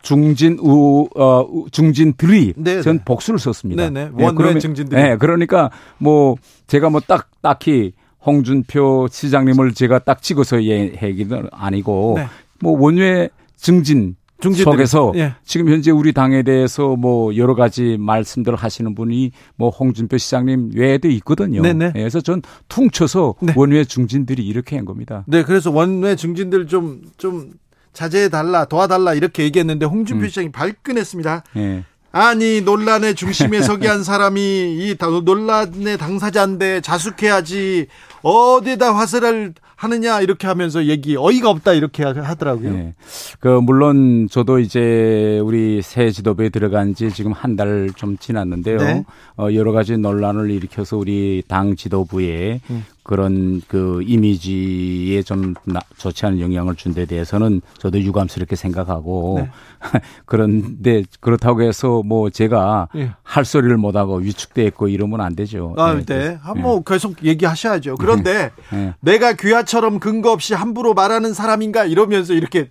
[0.03, 3.05] 중진 우, 어, 우- 중진들이 네, 전 네.
[3.05, 3.91] 복수를 썼습니다.
[3.91, 4.25] 네, 네.
[4.25, 5.01] 원외 중진들이.
[5.03, 6.37] 네, 그러니까 뭐
[6.69, 7.93] 제가 뭐 딱 딱히
[8.25, 12.27] 홍준표 시장님을 제가 딱 찍어서 얘기는 아니고 네.
[12.61, 14.17] 뭐 원외 증진.
[14.43, 15.35] 속에서 예.
[15.45, 21.09] 지금 현재 우리 당에 대해서 뭐 여러 가지 말씀들을 하시는 분이 뭐 홍준표 시장님 외에도
[21.09, 21.63] 있거든요.
[21.63, 21.87] 네네.
[21.97, 23.53] 예, 그래서 전 퉁쳐서 네.
[23.57, 25.25] 원외 중진들이 이렇게 한 겁니다.
[25.27, 27.51] 네, 그래서 원외 중진들 좀, 좀
[27.93, 30.29] 자제해 달라, 도와달라 이렇게 얘기했는데 홍준표 음.
[30.29, 31.43] 시장이 발끈했습니다.
[31.57, 31.85] 예.
[32.11, 37.87] 아니, 논란의 중심에 서게 한 사람이 이 다- 논란의 당사자인데 자숙해야지
[38.23, 42.75] 어디다 화살을 하느냐 이렇게 하면서 얘기 어이가 없다 이렇게 하더라고요.
[42.75, 42.95] 예.
[43.39, 48.79] 그 물론 저도 이제 우리 새 지도부에 들어간 지 지금 한 달 좀 지났는데요.
[48.79, 49.05] 네.
[49.39, 52.85] 어 여러 가지 논란을 일으켜서 우리 당 지도부에 음.
[53.09, 59.51] 그런 그 이미지에 좀 나, 좋지 않은 영향을 준 데 대해서는 저도 유감스럽게 생각하고 네.
[60.27, 63.13] 그런데 그렇다고 해서 뭐 제가 예.
[63.23, 65.75] 할 소리를 못 하고 위축돼 있고 이러면 안 되죠.
[65.79, 66.39] 아, 네, 네.
[66.43, 67.97] 한번 계속 얘기하셔야죠.
[67.97, 68.95] 그런데 네.
[69.01, 72.71] 내가 귀하처럼 근거 없이 함부로 말하는 사람인가 이러면서 이렇게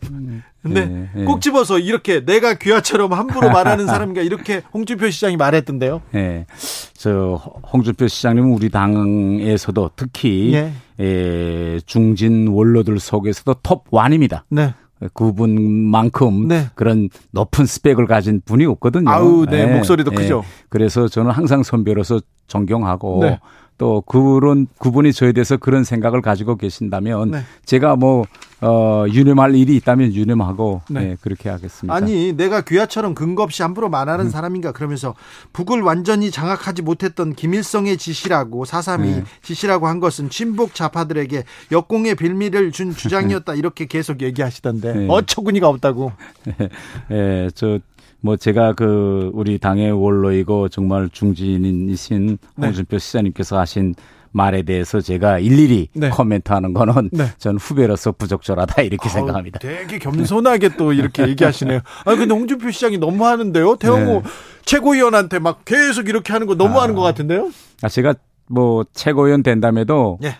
[0.62, 1.24] 근데 네, 네.
[1.24, 6.02] 꼭 집어서 이렇게 내가 귀하처럼 함부로 말하는 사람인가 이렇게 홍준표 시장이 말했던데요.
[6.14, 6.46] 예.
[6.94, 7.40] 저
[7.72, 10.72] 홍준표 시장님은 우리 당에서도 특히 예.
[11.00, 14.44] 예, 중진 원로들 속에서도 톱 원입니다.
[14.48, 14.74] 네.
[15.14, 16.66] 그분만큼 네.
[16.74, 19.08] 그런 높은 스펙을 가진 분이 없거든요.
[19.08, 20.42] 아우, 네, 목소리도 크죠.
[20.68, 23.38] 그래서 저는 항상 선배로서 존경하고 네.
[23.78, 27.44] 또 그런 그분이 저에 대해서 그런 생각을 가지고 계신다면 네.
[27.64, 28.24] 제가 뭐
[28.60, 31.00] 어, 유념할 일이 있다면 유념하고 네.
[31.00, 31.94] 네, 그렇게 하겠습니다.
[31.94, 34.30] 아니 내가 귀하처럼 근거 없이 함부로 말하는 음.
[34.30, 35.14] 사람인가 그러면서
[35.52, 39.24] 북을 완전히 장악하지 못했던 김일성의 지시라고 사삼이 네.
[39.42, 45.06] 지시라고 한 것은 친북 좌파들에게 역공의 빌미를 준 주장이었다 이렇게 계속 얘기하시던데 네.
[45.08, 46.10] 어처구니가 없다고
[47.12, 47.78] 예, 저,
[48.20, 52.66] 뭐, 제가 그, 우리 당의 원로이고 정말 중진이신 네.
[52.66, 53.94] 홍준표 시장님께서 하신
[54.30, 56.10] 말에 대해서 제가 일일이 네.
[56.10, 57.26] 코멘트 하는 거는 네.
[57.38, 59.58] 전 후배로서 부적절하다 이렇게 아우, 생각합니다.
[59.58, 61.80] 되게 겸손하게 또 이렇게 얘기하시네요.
[62.04, 63.76] 아 근데 홍준표 시장이 너무 하는데요.
[63.76, 64.30] 태영호 네.
[64.64, 67.50] 최고위원한테 막 계속 이렇게 하는 거 너무 하는 것 같은데요.
[67.82, 68.14] 아, 제가
[68.50, 70.36] 뭐, 최고위원 된다음에도 예.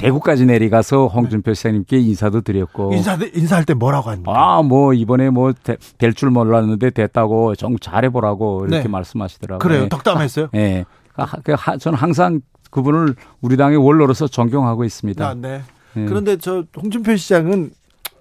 [0.00, 2.92] 대구까지 내려가서 홍준표 시장님께 인사도 드렸고.
[2.94, 4.32] 인사 인사할 때 뭐라고 합니까?
[4.34, 5.52] 아, 뭐, 이번에 뭐,
[5.98, 8.88] 될 줄 몰랐는데 됐다고 정 잘해보라고 이렇게 네.
[8.88, 9.58] 말씀하시더라고요.
[9.58, 9.84] 그래요.
[9.84, 9.88] 예.
[9.88, 10.48] 덕담했어요.
[10.54, 10.84] 예.
[11.16, 12.40] 아, 그 하- 저는 항상
[12.70, 15.26] 그분을 우리 당의 원로로서 존경하고 있습니다.
[15.28, 15.62] 아, 네.
[15.96, 16.04] 예.
[16.04, 17.70] 그런데 저 홍준표 시장은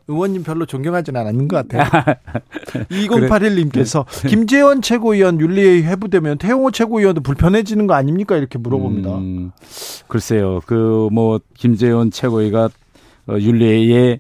[0.10, 1.90] 의원님 별로 존경하지는 않는 것 같아요.
[2.90, 8.36] 2081님께서 김재원 최고위원 윤리회의 회부되면 태용호 최고위원도 불편해지는 거 아닙니까?
[8.38, 9.18] 이렇게 물어봅니다.
[9.18, 9.52] 음,
[10.08, 10.62] 글쎄요.
[10.66, 12.70] 그 뭐 김재원 최고위가
[13.28, 14.20] 어, 윤리에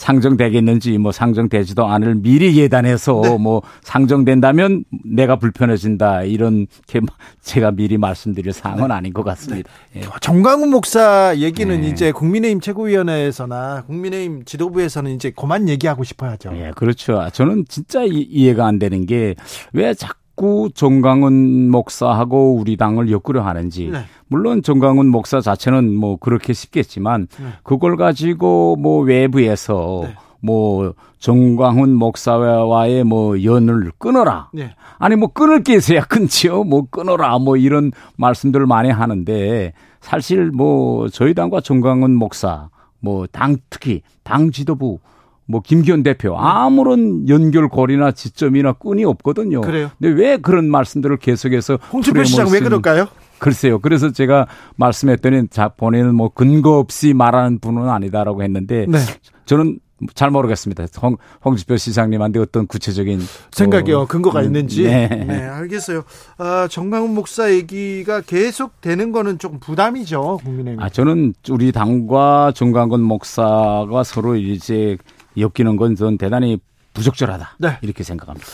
[0.00, 3.36] 상정되겠는지 뭐 상정되지도 않을 미리 예단해서 네.
[3.36, 7.00] 뭐 상정된다면 내가 불편해진다 이런 게
[7.42, 9.70] 제가 미리 말씀드릴 사항은 아닌 것 같습니다.
[9.96, 10.00] 예.
[10.22, 11.86] 정광훈 목사 얘기는 네.
[11.86, 16.52] 이제 국민의힘 최고위원회에서나 국민의힘 지도부에서는 이제 그만 얘기하고 싶어야죠.
[16.54, 17.28] 예, 그렇죠.
[17.34, 19.34] 저는 진짜 이, 이해가 안 되는 게
[19.72, 20.19] 왜 자꾸
[20.74, 23.88] 정강훈 목사하고 우리 당을 엮으려 하는지.
[23.90, 24.00] 네.
[24.28, 27.46] 물론 정강훈 목사 자체는 뭐 그렇게 싶겠지만 네.
[27.62, 30.14] 그걸 가지고 뭐 외부에서 네.
[30.40, 34.48] 뭐 정광훈 목사와의 뭐 연을 끊어라.
[34.52, 34.74] 네.
[34.98, 36.64] 아니 뭐 끊을 게 있어야 끊지요.
[36.64, 37.38] 뭐 끊어라.
[37.38, 42.68] 뭐 이런 말씀들을 많이 하는데 사실 뭐 저희 당과 정광훈 목사
[43.00, 44.98] 뭐 당 특히 당 지도부
[45.50, 49.60] 뭐 김기현 대표 아무런 연결고리나 지점이나 끈이 없거든요.
[49.62, 49.90] 그래요?
[49.98, 53.08] 근데 왜 그런 말씀들을 계속해서 홍준표 시장 왜 그럴까요?
[53.38, 53.78] 글쎄요.
[53.80, 54.46] 그래서 제가
[54.76, 58.98] 말씀했더니 자 본인은 뭐 근거 없이 말하는 분은 아니다라고 했는데 네.
[59.46, 59.80] 저는
[60.14, 60.86] 잘 모르겠습니다.
[61.02, 63.20] 홍, 홍지표 시장님한테 어떤 구체적인
[63.50, 64.00] 생각이요.
[64.00, 64.84] 어, 근거가 음, 있는지.
[64.84, 65.08] 네.
[65.08, 66.04] 네, 알겠어요.
[66.38, 70.80] 아, 정광훈 목사 얘기가 계속 되는 거는 조금 부담이죠, 국민의힘.
[70.82, 74.96] 아 저는 우리 당과 정광근 목사가 서로 이제
[75.40, 76.58] 엮이는 건 전 대단히
[76.94, 77.78] 부적절하다 네.
[77.82, 78.46] 이렇게 생각합니다.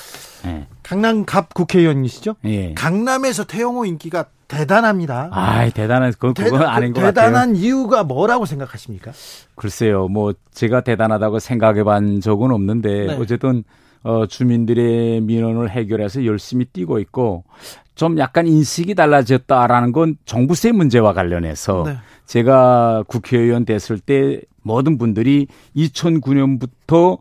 [0.46, 0.66] 예.
[0.82, 2.36] 강남 갑 국회의원이시죠?
[2.44, 2.74] 예.
[2.74, 5.30] 강남에서 태영호 인기가 대단합니다.
[5.32, 7.12] 아이 대단한 그건 대- 그건 아닌 것 같아요.
[7.30, 9.12] 대단한 이유가 뭐라고 생각하십니까?
[9.56, 13.14] 글쎄요, 뭐 제가 대단하다고 생각해본 적은 없는데 네.
[13.18, 13.64] 어쨌든
[14.02, 17.42] 어, 주민들의 민원을 해결해서 열심히 뛰고 있고
[17.96, 21.96] 좀 약간 인식이 달라졌다라는 건 정부세 문제와 관련해서 네.
[22.26, 27.18] 제가 국회의원 됐을 때 모든 분들이 2009년부터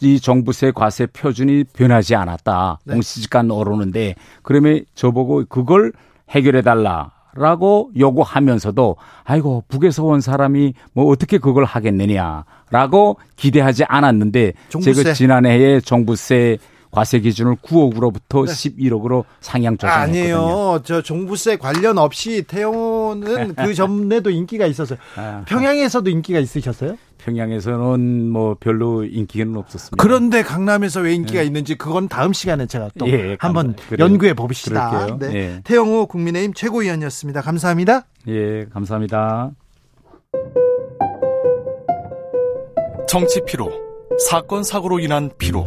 [0.00, 2.78] 이 정부세 과세 표준이 변하지 않았다.
[2.84, 2.94] 네.
[2.94, 5.92] 공시지가는 오르는데 그러면 저보고 그걸
[6.30, 14.94] 해결해 달라 라고 요구하면서도 아이고 북에서 온 사람이 뭐 어떻게 그걸 하겠느냐라고 기대하지 않았는데 종부세.
[14.94, 16.58] 제가 지난해에 정부세
[16.90, 20.20] 과세 기준을 9억으로부터 11억으로 상향 조정했거든요.
[20.20, 20.80] 아니에요.
[20.84, 24.98] 저 종부세 관련 없이 태영호는 그 전에도 인기가 있었어요.
[25.16, 25.44] 아.
[25.46, 26.96] 평양에서도 인기가 있으셨어요?
[27.18, 30.02] 평양에서는 뭐 별로 인기는 없었습니다.
[30.02, 33.76] 그런데 강남에서 왜 인기가 있는지 그건 다음 시간에 제가 또 예, 한번.
[33.98, 35.18] 연구해 봅시다.
[35.18, 35.34] 네.
[35.34, 35.60] 예.
[35.64, 37.42] 태영호 국민의힘 최고위원이었습니다.
[37.42, 38.06] 감사합니다.
[38.28, 39.50] 예, 감사합니다.
[43.06, 43.70] 정치 피로,
[44.28, 45.66] 사건 사고로 인한 피로,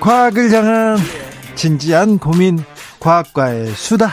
[0.00, 0.96] 과학을 향한
[1.54, 2.58] 진지한 고민
[3.00, 4.10] 과학과의 수다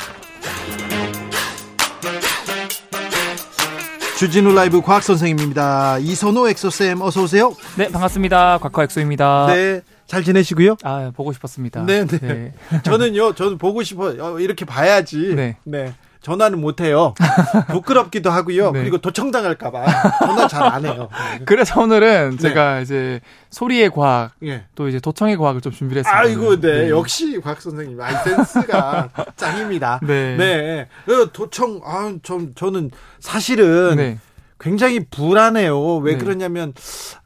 [4.18, 6.00] 주진우 라이브 과학 선생님입니다.
[6.00, 7.56] 이선호 엑소쌤 어서 오세요.
[7.78, 8.58] 네, 반갑습니다.
[8.58, 9.46] 과학 엑소입니다.
[9.48, 9.82] 네.
[10.08, 10.78] 잘 지내시고요?
[10.84, 11.86] 아, 보고 싶었습니다.
[11.86, 12.54] 네, 네.
[12.82, 14.40] 저는요, 저는 보고 싶어요.
[14.40, 15.36] 이렇게 봐야지.
[15.36, 15.58] 네.
[15.66, 15.94] 네.
[16.28, 17.14] 전화는 못 해요.
[17.72, 18.72] 부끄럽기도 하고요.
[18.72, 18.82] 네.
[18.82, 19.86] 그리고 도청당할까봐
[20.20, 21.08] 전화 잘 안 해요.
[21.46, 22.38] 그래서 오늘은 네.
[22.38, 24.66] 제가 이제 소리의 과학, 예.
[24.76, 26.20] 또 이제 도청의 과학을 좀 준비를 했습니다.
[26.20, 26.90] 아이고, 네.
[26.90, 28.02] 역시 곽 선생님.
[28.02, 30.02] 아이, 센스가 짱입니다.
[30.04, 30.36] 네.
[30.36, 30.88] 네.
[31.14, 32.92] 어, 도청, 아, 좀, 저는
[33.22, 34.18] 사실은 네.
[34.60, 35.98] 굉장히 불안해요.
[35.98, 36.18] 왜 네.
[36.18, 36.74] 그러냐면,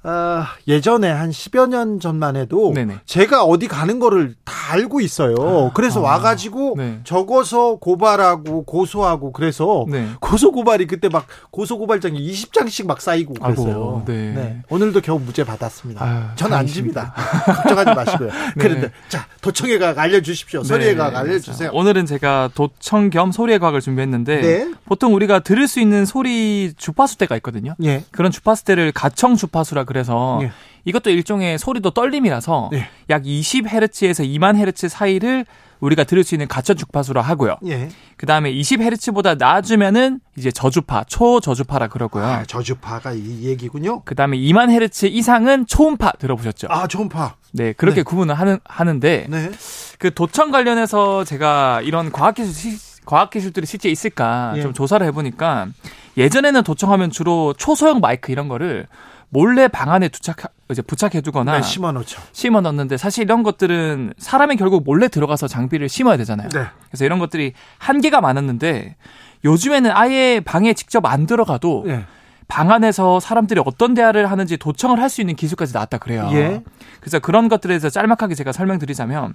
[0.03, 2.95] 아, 예전에 한 10여 년 전만 해도 네네.
[3.05, 5.71] 제가 어디 가는 거를 다 알고 있어요.
[5.73, 6.99] 그래서 아, 와가지고 네.
[7.03, 10.07] 적어서 고발하고 고소하고 그래서 네.
[10.19, 13.67] 고소 고발이 그때 막 고소 고발장이 20장씩 막 쌓이고 그랬어요.
[13.67, 14.61] 아이고, 네.
[14.69, 16.03] 오늘도 겨우 무죄 받았습니다.
[16.03, 16.65] 아유, 전 안.
[16.65, 17.13] 집니다.
[17.45, 18.29] 걱정하지 마시고요.
[18.31, 18.33] 네.
[18.57, 20.63] 그런데 자 도청의 각 알려주십시오.
[20.63, 21.71] 소리의 각 알려주세요.
[21.73, 24.71] 오늘은 제가 도청 겸 소리의 과학을 준비했는데 네.
[24.85, 27.75] 보통 우리가 들을 수 있는 소리 주파수 대가 있거든요.
[27.83, 28.03] 예.
[28.11, 30.51] 그런 주파수 대를 가청 주파수라 그래서 예.
[30.85, 32.89] 이것도 일종의 소리도 떨림이라서 예.
[33.09, 35.45] 약 20Hz에서 2만 Hz 사이를
[35.79, 37.57] 우리가 들을 수 있는 가청 주파수라 하고요.
[37.67, 37.89] 예.
[38.17, 42.23] 그 다음에 20Hz보다 낮으면은 이제 저주파, 초저주파라 그러고요.
[42.23, 44.01] 아, 저주파가 이 얘기군요.
[44.03, 46.67] 그 다음에 2만 Hz 이상은 초음파 들어보셨죠?
[46.69, 47.35] 아, 초음파.
[47.53, 48.03] 네, 그렇게 네.
[48.03, 49.51] 구분을 하는, 하는데, 네.
[49.97, 54.61] 그 도청 관련해서 제가 이런 과학기술, 시- 과학기술들이 실제 있을까 예.
[54.61, 55.67] 좀 조사를 해보니까
[56.17, 58.87] 예전에는 도청하면 주로 초소형 마이크 이런 거를
[59.29, 60.37] 몰래 방 안에 부착,
[60.69, 62.21] 이제 부착해두거나 네, 심어 놓죠.
[62.33, 66.49] 심어 넣는데 사실 이런 것들은 사람이 결국 몰래 들어가서 장비를 심어야 되잖아요.
[66.49, 66.65] 네.
[66.89, 68.97] 그래서 이런 것들이 한계가 많았는데
[69.45, 72.05] 요즘에는 아예 방에 직접 안 들어가도 예.
[72.49, 76.29] 방 안에서 사람들이 어떤 대화를 하는지 도청을 할 수 있는 기술까지 나왔다 그래요.
[76.33, 76.61] 예.
[76.99, 79.33] 그래서 그런 것들에 대해서 짤막하게 제가 설명드리자면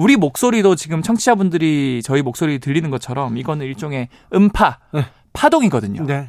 [0.00, 5.04] 우리 목소리도 지금 청취자분들이 저희 목소리 들리는 것처럼 이거는 일종의 음파, 네.
[5.34, 6.06] 파동이거든요.
[6.06, 6.26] 네.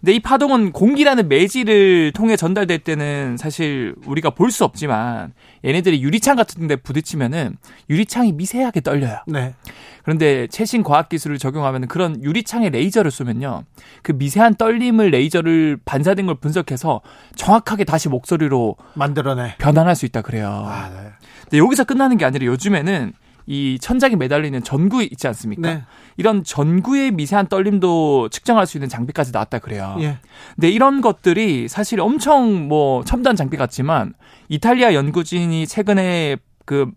[0.00, 5.32] 근데 이 파동은 공기라는 매질을 통해 전달될 때는 사실 우리가 볼 수 없지만
[5.64, 7.56] 얘네들이 유리창 같은 데 부딪히면은
[7.88, 9.20] 유리창이 미세하게 떨려요.
[9.28, 9.54] 네.
[10.02, 13.62] 그런데 최신 과학 기술을 적용하면 그런 유리창에 레이저를 쏘면요.
[14.02, 17.00] 그 미세한 떨림을 레이저를 반사된 걸 분석해서
[17.36, 19.54] 정확하게 다시 목소리로 만들어내.
[19.58, 20.48] 변환할 수 있다 그래요.
[20.66, 21.10] 아, 네.
[21.44, 23.12] 근데 여기서 끝나는 게 아니라 요즘에는
[23.46, 25.74] 이 천장에 매달리는 전구 있지 않습니까?
[25.74, 25.82] 네.
[26.16, 29.96] 이런 전구의 미세한 떨림도 측정할 수 있는 장비까지 나왔다 그래요.
[30.00, 30.18] 예.
[30.54, 34.14] 근데 이런 것들이 사실 엄청 뭐 첨단 장비 같지만
[34.48, 36.90] 이탈리아 연구진이 최근에 그,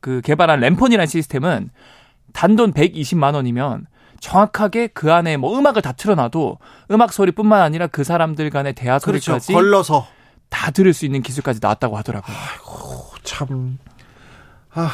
[0.00, 1.70] 그 개발한 램폰이라는 시스템은
[2.32, 3.86] 단돈 120만 원이면
[4.20, 6.58] 정확하게 그 안에 뭐 음악을 다 틀어놔도
[6.92, 9.32] 음악 소리뿐만 아니라 그 사람들 간의 대화 그렇죠.
[9.32, 10.06] 소리까지 걸러서.
[10.48, 12.34] 다 들을 수 있는 기술까지 나왔다고 하더라고요.
[13.24, 13.78] 참,
[14.72, 14.90] 아,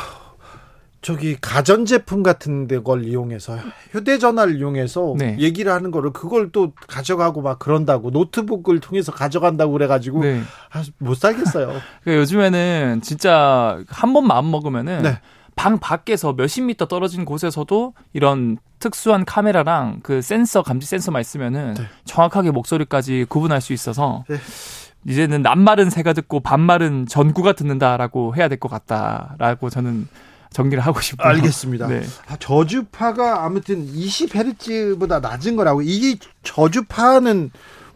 [1.02, 3.56] 저기 가전 제품 같은 데 걸 이용해서
[3.90, 5.36] 휴대 전화를 이용해서 네.
[5.38, 10.42] 얘기를 하는 거를 그걸 또 가져가고 막 그런다고 노트북을 통해서 가져간다고 그래 가지고 네.
[10.72, 11.68] 아, 못 살겠어요.
[12.04, 15.20] 그러니까 요즘에는 진짜 한 번 마음 먹으면은 네.
[15.56, 21.84] 방 밖에서 몇십 미터 떨어진 곳에서도 이런 특수한 카메라랑 그 센서 감지 센서만 있으면은 네.
[22.04, 24.36] 정확하게 목소리까지 구분할 수 있어서 네.
[25.06, 30.08] 이제는 남말은 새가 듣고 반말은 전구가 듣는다라고 해야 될 것 같다라고 저는
[30.52, 31.28] 정리를 하고 싶어요.
[31.28, 31.86] 알겠습니다.
[31.86, 32.02] 네.
[32.28, 37.50] 아, 저주파가 아무튼 20Hz보다 낮은 거라고 이 저주파는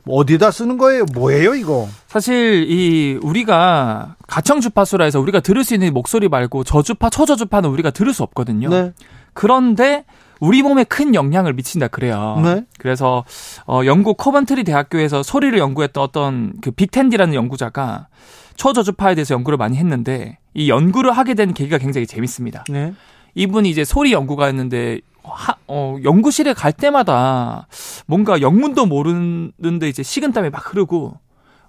[0.04, 1.04] 뭐 어디다 쓰는 거예요?
[1.14, 1.88] 뭐예요 이거?
[2.08, 7.90] 사실 이 우리가 가청 주파수라 해서 우리가 들을 수 있는 목소리 말고 저주파, 초저주파는 우리가
[7.90, 8.68] 들을 수 없거든요.
[8.68, 8.92] 네.
[9.32, 10.04] 그런데
[10.44, 12.40] 우리 몸에 큰 영향을 미친다 그래요.
[12.44, 12.64] 네.
[12.78, 13.24] 그래서
[13.66, 18.08] 어 영국 커번트리 대학교에서 소리를 연구했던 어떤 그 빅 탠디라는 연구자가
[18.56, 22.64] 초저주파에 대해서 연구를 많이 했는데 이 연구를 하게 된 계기가 굉장히 재밌습니다.
[22.68, 22.92] 네.
[23.34, 27.66] 이분이 이제 소리 연구가 했는데 하, 어, 연구실에 갈 때마다
[28.06, 31.18] 뭔가 영문도 모르는데 이제 식은땀이 막 흐르고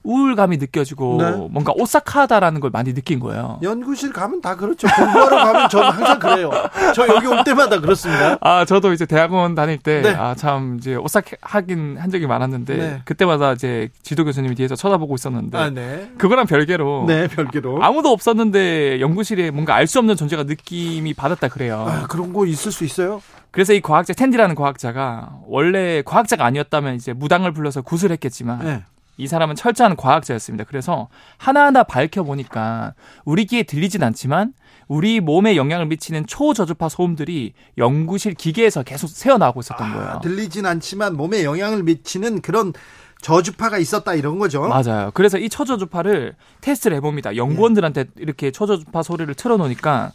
[0.06, 1.32] 우울감이 느껴지고 네.
[1.52, 3.60] 뭔가 오싹하다라는 걸 많이 느낀 거예요.
[3.64, 4.88] 연구실 가면 다 그렇죠.
[4.88, 6.52] 공부하러 가면 저는 항상 그래요.
[6.94, 8.38] 저 여기 올 때마다 그렇습니다.
[8.41, 10.14] 아, 저도 이제 대학원 다닐 때, 네.
[10.15, 13.02] 아, 참, 이제 오싹하긴 한 적이 많았는데, 네.
[13.06, 16.11] 그때마다 이제 지도 교수님이 뒤에서 쳐다보고 있었는데, 아, 네.
[16.18, 17.84] 그거랑 별개로, 네, 별개로.
[17.84, 21.86] 아무도 없었는데 연구실에 뭔가 알 수 없는 존재가 느낌이 받았다 그래요.
[21.88, 23.22] 아, 그런 거 있을 수 있어요?
[23.52, 28.84] 그래서 이 과학자, 텐디라는 과학자가, 원래 과학자가 아니었다면 이제 무당을 불러서 구슬했겠지만, 네.
[29.17, 30.65] 이 사람은 철저한 과학자였습니다.
[30.65, 32.93] 그래서 하나하나 밝혀보니까
[33.23, 34.53] 우리 귀에 들리진 않지만
[34.87, 40.07] 우리 몸에 영향을 미치는 초저주파 소음들이 연구실 기계에서 계속 새어나오고 있었던 거예요.
[40.07, 42.73] 아, 들리진 않지만 몸에 영향을 미치는 그런
[43.21, 44.61] 저주파가 있었다 이런 거죠.
[44.61, 45.11] 맞아요.
[45.13, 47.35] 그래서 이 초저주파를 테스트를 해봅니다.
[47.35, 50.11] 연구원들한테 이렇게 초저주파 소리를 틀어놓으니까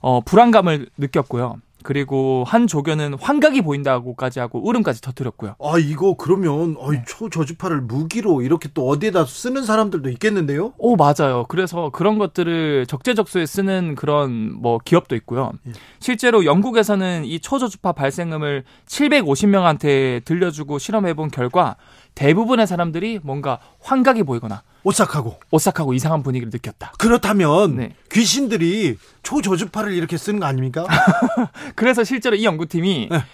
[0.00, 1.58] 어, 불안감을 느꼈고요.
[1.82, 5.56] 그리고 한 조교는 환각이 보인다고까지 하고 울음까지 터뜨렸고요.
[5.62, 10.72] 아 이거 그러면 어이, 초저주파를 무기로 이렇게 또 어디에다 쓰는 사람들도 있겠는데요?
[10.78, 11.46] 오 맞아요.
[11.48, 15.52] 그래서 그런 것들을 적재적소에 쓰는 그런 뭐 기업도 있고요.
[15.66, 15.72] 예.
[15.98, 21.76] 실제로 영국에서는 이 초저주파 발생음을 750명한테 들려주고 실험해본 결과
[22.14, 26.92] 대부분의 사람들이 뭔가 환각이 보이거나 오싹하고 오싹하고 이상한 분위기를 느꼈다.
[26.98, 27.94] 그렇다면 네.
[28.10, 30.86] 귀신들이 초저주파를 이렇게 쓰는 거 아닙니까?
[31.76, 33.24] 그래서 실제로 이 연구팀이 네.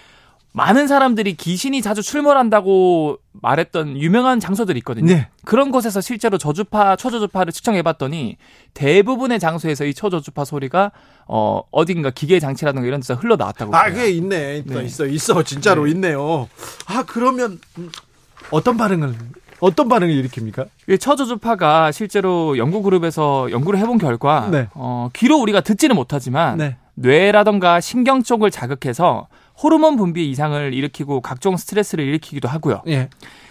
[0.57, 5.13] 많은 사람들이 귀신이 자주 출몰한다고 말했던 유명한 장소들이 있거든요.
[5.13, 5.29] 네.
[5.45, 8.39] 그런 곳에서 실제로 저주파, 초저주파를 측정해봤더니
[8.73, 10.93] 대부분의 장소에서 이 초저주파 소리가
[11.29, 13.77] 어 어딘가 기계 장치라든가 이런 데서 흘러 나왔다고.
[13.77, 13.91] 아.
[13.91, 14.65] 그게 있네.
[14.67, 14.85] 있어, 네.
[14.87, 15.43] 있어, 있어.
[15.43, 15.91] 진짜로 네.
[15.91, 16.49] 있네요.
[16.87, 17.93] 아, 그러면 음,
[18.51, 19.15] 어떤 반응을
[19.61, 20.69] 어떤 반응을 일으킵니까?
[20.89, 24.69] 이 초저주파가 실제로 연구 그룹에서 연구를 해본 결과 네.
[24.75, 26.77] 어, 귀로 우리가 듣지는 못하지만 네.
[26.95, 29.29] 뇌라던가 신경 쪽을 자극해서
[29.63, 32.83] 호르몬 분비 이상을 일으키고 각종 스트레스를 일으키기도 하고요.
[32.89, 33.09] 예.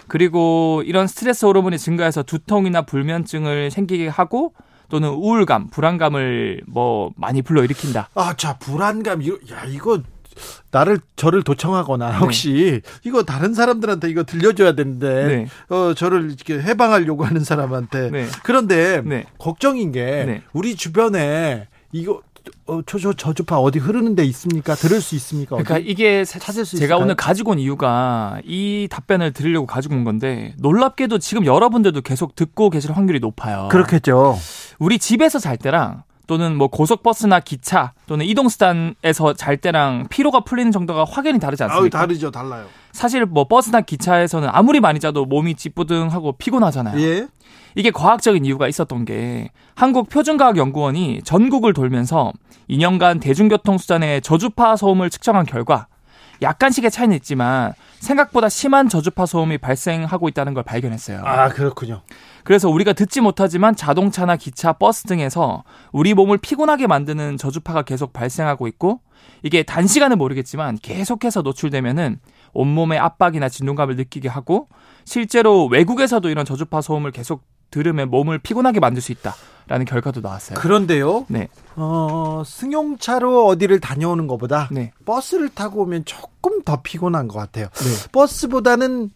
[0.07, 4.53] 그리고 이런 스트레스 호르몬이 증가해서 두통이나 불면증을 생기게 하고
[4.89, 8.09] 또는 우울감, 불안감을 뭐 많이 불러일으킨다.
[8.13, 9.99] 아, 자, 불안감 야, 이거
[10.71, 15.47] 나를 저를 도청하거나 혹시 이거 다른 사람들한테 이거 들려줘야 되는데 네.
[15.75, 18.27] 어 저를 이렇게 해방하려고 하는 사람한테 네.
[18.43, 19.25] 그런데 네.
[19.37, 20.41] 걱정인 게 네.
[20.53, 22.21] 우리 주변에 이거
[22.67, 24.75] 어, 초저 저주파 어디 흐르는 데 있습니까?
[24.75, 25.55] 들을 수 있습니까?
[25.55, 25.83] 그러니까 어디?
[25.85, 27.03] 이게 사- 찾을 수 제가 있을까요?
[27.03, 32.69] 오늘 가지고 온 이유가 이 답변을 드리려고 가지고 온 건데 놀랍게도 지금 여러분들도 계속 듣고
[32.69, 33.67] 계실 확률이 높아요.
[33.71, 34.37] 그렇겠죠.
[34.77, 41.05] 우리 집에서 잘 때랑 또는 뭐 고속버스나 기차 또는 이동수단에서 잘 때랑 피로가 풀리는 정도가
[41.09, 41.99] 확연히 다르지 않습니까?
[41.99, 42.65] 다르죠, 달라요.
[42.91, 46.99] 사실 뭐 버스나 기차에서는 아무리 많이 자도 몸이 찌뿌둥하고 피곤하잖아요.
[47.01, 47.27] 예.
[47.75, 52.31] 이게 과학적인 이유가 있었던 게 한국 표준과학연구원이 전국을 돌면서
[52.69, 55.87] 2년간 대중교통 수단의 저주파 소음을 측정한 결과
[56.41, 61.21] 약간씩의 차이는 있지만 생각보다 심한 저주파 소음이 발생하고 있다는 걸 발견했어요.
[61.23, 62.01] 아, 그렇군요.
[62.43, 68.67] 그래서 우리가 듣지 못하지만 자동차나 기차, 버스 등에서 우리 몸을 피곤하게 만드는 저주파가 계속 발생하고
[68.67, 69.01] 있고
[69.41, 72.19] 이게 단시간은 모르겠지만 계속해서 노출되면은
[72.53, 74.69] 온몸의 압박이나 진동감을 느끼게 하고
[75.03, 80.57] 실제로 외국에서도 이런 저주파 소음을 계속 들으면 몸을 피곤하게 만들 수 있다라는 결과도 나왔어요.
[80.59, 81.25] 그런데요.
[81.27, 81.47] 네.
[81.75, 84.91] 어, 승용차로 어디를 다녀오는 것보다 네.
[85.05, 87.67] 버스를 타고 오면 조금 더 피곤한 것 같아요.
[87.73, 88.11] 네.
[88.11, 89.11] 버스보다는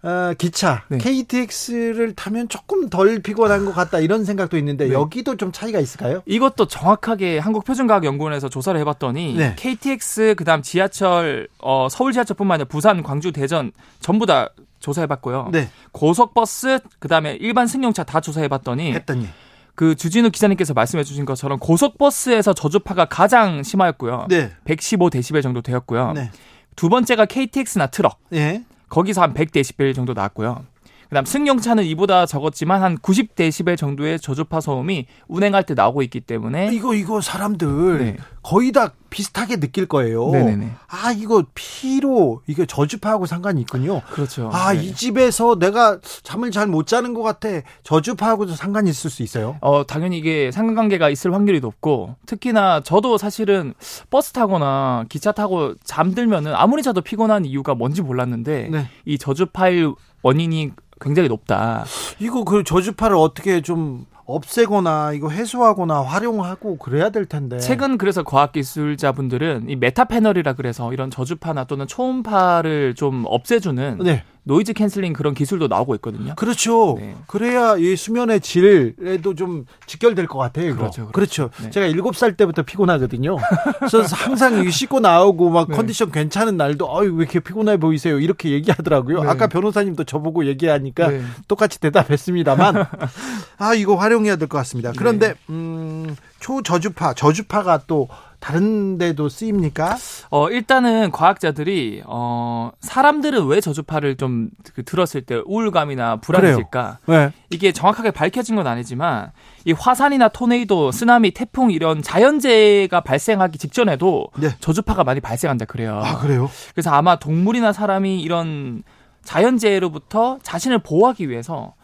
[0.00, 0.98] 어, 기차, 네.
[0.98, 4.94] KTX를 타면 조금 덜 피곤한 것 같다 이런 생각도 있는데 네.
[4.94, 6.22] 여기도 좀 차이가 있을까요?
[6.24, 9.54] 이것도 정확하게 한국표준과학연구원에서 조사를 해봤더니 네.
[9.56, 14.50] KTX 그다음 지하철 어, 서울 지하철뿐만 아니라 부산, 광주, 대전 전부 다
[14.80, 15.48] 조사해봤고요.
[15.52, 19.28] 네, 고속버스 그다음에 일반 승용차 다 조사해봤더니 했더니
[19.74, 24.26] 그 주진우 기자님께서 말씀해주신 것처럼 고속버스에서 저주파가 가장 심하였고요.
[24.28, 26.12] 네, 115데시벨 정도 되었고요.
[26.12, 26.30] 네,
[26.76, 30.64] 두 번째가 KTX나 트럭 예, 거기서 한 100데시벨 정도 나왔고요.
[31.08, 36.94] 그다음 승용차는 이보다 적었지만 한 90데시벨 정도의 저주파 소음이 운행할 때 나오고 있기 때문에 이거
[36.94, 38.16] 이거 사람들 네.
[38.42, 40.30] 거의 다 비슷하게 느낄 거예요.
[40.30, 40.70] 네네네.
[40.86, 44.02] 아 이거 피로 이거 저주파하고 상관이 있군요.
[44.12, 44.50] 그렇죠.
[44.52, 44.82] 아 네.
[44.82, 47.48] 이 집에서 내가 잠을 잘 못 자는 것 같아
[47.82, 49.56] 저주파하고도 상관이 있을 수 있어요.
[49.62, 53.72] 어, 당연히 이게 상관관계가 있을 확률이 높고, 특히나 저도 사실은
[54.10, 58.86] 버스 타거나 기차 타고 잠들면은 아무리 자도 피곤한 이유가 뭔지 몰랐는데, 네.
[59.06, 61.84] 이 저주파일 원인이 굉장히 높다.
[62.18, 67.58] 이거 그 저주파를 어떻게 좀 없애거나 이거 해소하거나 활용하고 그래야 될 텐데.
[67.58, 74.24] 최근 그래서 과학기술자분들은 이 meta panel이라 그래서 이런 저주파나 또는 초음파를 좀 없애주는 네.
[74.48, 76.34] noise cancelling 그런 기술도 나오고 있거든요.
[76.34, 76.96] 그렇죠.
[76.98, 77.14] 네.
[77.26, 80.68] 그래야 이 수면의 질에도 좀 직결될 것 같아요.
[80.70, 80.78] 이거.
[80.78, 81.50] 그렇죠, 그렇죠.
[81.62, 81.68] 네.
[81.70, 83.36] 제가 일곱 살 때부터 피곤하거든요.
[83.78, 85.76] 그래서 항상 이 씻고 나오고 막 네.
[85.76, 88.18] 컨디션 괜찮은 날도 어이 왜 이렇게 피곤해 보이세요?
[88.18, 89.22] 이렇게 얘기하더라고요.
[89.22, 89.28] 네.
[89.28, 91.22] 아까 변호사님도 저보고 얘기하니까 네.
[91.46, 92.86] 똑같이 대답했습니다만
[93.58, 94.92] 아 이거 활용해야 될 것 같습니다.
[94.96, 98.08] 그런데 음, 초저주파, 저주파가 또
[98.40, 99.96] 다른 데도 쓰입니까?
[100.30, 106.98] 어, 일단은 과학자들이, 어, 사람들은 왜 저주파를 좀 그 들었을 때 우울감이나 불안해질까?
[107.06, 107.32] 네.
[107.50, 109.32] 이게 정확하게 밝혀진 건 아니지만,
[109.64, 114.50] 이 화산이나 토네이도, 쓰나미, 태풍 이런 자연재해가 발생하기 직전에도 네.
[114.60, 116.00] 저주파가 많이 발생한다 그래요.
[116.04, 116.48] 아 그래요?
[116.74, 118.82] 그래서 아마 동물이나 사람이 이런
[119.24, 121.74] 자연재해로부터 자신을 보호하기 위해서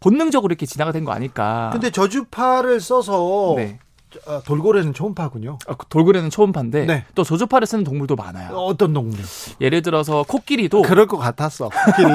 [0.00, 1.70] 본능적으로 이렇게 진화가 된 거 아닐까.
[1.72, 3.78] 근데 저주파를 써서 네.
[4.26, 5.58] 어, 돌고래는 초음파군요.
[5.66, 7.04] 아, 그 돌고래는 초음파인데 네.
[7.14, 8.54] 또 저주파를 쓰는 동물도 많아요.
[8.54, 9.18] 어떤 동물?
[9.60, 11.68] 예를 들어서 코끼리도 그럴 것 같았어.
[11.68, 12.08] 코끼리.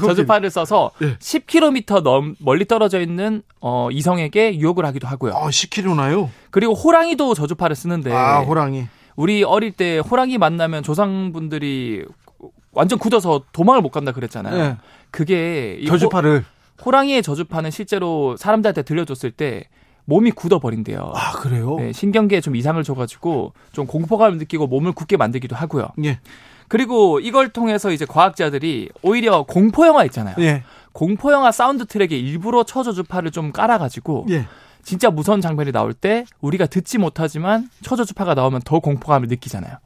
[0.06, 1.16] 저주파를 써서 네.
[1.18, 5.32] 10km 넘 멀리 떨어져 있는 어, 이성에게 유혹을 하기도 하고요.
[5.34, 6.28] 아, 10kg나요?
[6.50, 8.86] 그리고 호랑이도 저주파를 쓰는데 아, 호랑이.
[9.16, 12.04] 우리 어릴 때 호랑이 만나면 조상분들이
[12.72, 14.56] 완전 굳어서 도망을 못 간다 그랬잖아요.
[14.56, 14.76] 네.
[15.10, 16.44] 그게 이 저주파를.
[16.84, 19.64] 호, 랑이의 저주파는 실제로 사람들한테 들려줬을 때
[20.06, 21.12] 몸이 굳어 버린대요.
[21.14, 21.76] 아, 그래요?
[21.76, 25.88] 네, 신경계에 좀 이상을 줘가지고 좀 공포감을 느끼고 몸을 굳게 만들기도 하고요.
[26.04, 26.20] 예.
[26.68, 30.34] 그리고 이걸 통해서 이제 과학자들이 오히려 공포 영화 있잖아요.
[30.38, 30.64] 예.
[30.92, 34.46] 공포 영화 사운드 트랙에 일부러 초저주파를 좀 깔아가지고 예.
[34.82, 39.76] 진짜 무서운 장면이 나올 때 우리가 듣지 못하지만 초저주파가 나오면 더 공포감을 느끼잖아요.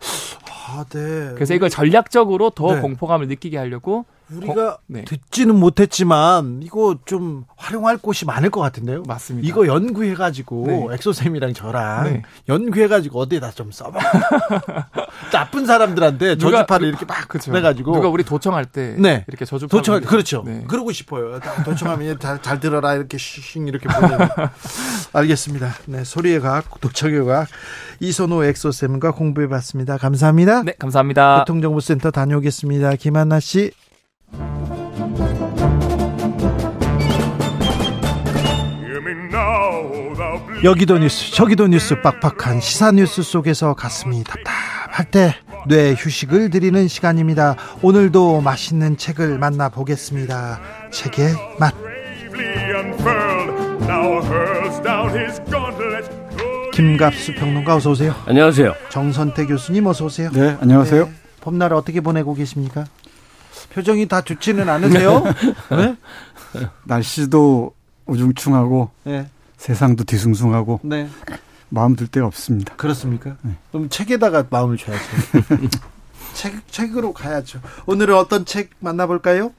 [0.51, 1.33] 아, 네.
[1.35, 2.81] 그래서 이걸 전략적으로 더 네.
[2.83, 4.05] 공포감을 느끼게 하려고
[4.36, 5.05] 우리가 네.
[5.05, 9.02] 듣지는 못했지만 이거 좀 활용할 곳이 많을 것 같은데요.
[9.07, 9.47] 맞습니다.
[9.48, 10.86] 이거 연구해 가지고 네.
[10.94, 12.23] 엑소쌤이랑 저랑 네.
[12.48, 13.98] 연구해 가지고 어디에다 좀 써봐.
[15.32, 17.51] 나쁜 사람들한테 누가- 저주파를 이렇게 막 그쵸.
[17.51, 19.24] 그래가지고 누가 우리 도청할 때 네.
[19.28, 20.43] 이렇게 저주파 도청 그렇죠.
[20.47, 20.65] 네.
[20.69, 21.39] 그러고 싶어요.
[21.40, 24.16] 다 도청하면 잘, 잘 들어라 이렇게 쉥 이렇게 보내.
[25.12, 25.74] 알겠습니다.
[25.86, 27.48] 네 소리의 과학 도청의 과학
[28.01, 29.97] 이선호 엑소쌤과 공부해 봤습니다.
[29.98, 30.62] 감사합니다.
[30.62, 31.40] 네, 감사합니다.
[31.40, 32.97] 교통정보센터 다녀오겠습니다.
[32.97, 33.73] 김한나 씨.
[40.62, 45.35] 여기도 뉴스 저기도 뉴스 빡빡한 시사 뉴스 속에서 가슴이 답답할 때
[45.69, 47.55] 뇌 휴식을 드리는 시간입니다.
[47.82, 50.59] 오늘도 맛있는 책을 만나 보겠습니다.
[50.91, 51.74] 책의 맛.
[52.31, 56.11] bravely unfurled, now hurls down his gauntlet.
[56.73, 58.15] 김갑수 평론가 어서 오세요.
[58.27, 58.73] 안녕하세요.
[58.89, 60.31] 정선태 교수님 어서 오세요.
[60.32, 61.05] 네, 안녕하세요.
[61.05, 61.12] 네,
[61.43, 62.87] 봄날 어떻게 보내고 계십니까?
[63.74, 65.23] 표정이 다 좋지는 않으세요?
[65.77, 65.97] 네?
[66.85, 67.74] 날씨도
[68.07, 69.28] 우중충하고 네.
[69.61, 71.07] 세상도 뒤숭숭하고 네.
[71.69, 72.74] 마음 들 데가 없습니다.
[72.77, 73.37] 그렇습니까?
[73.70, 75.05] 그럼 책에다가 마음을 줘야죠.
[76.32, 77.61] 책, 책으로 가야죠.
[77.85, 79.53] 오늘은 어떤 책 만나볼까요?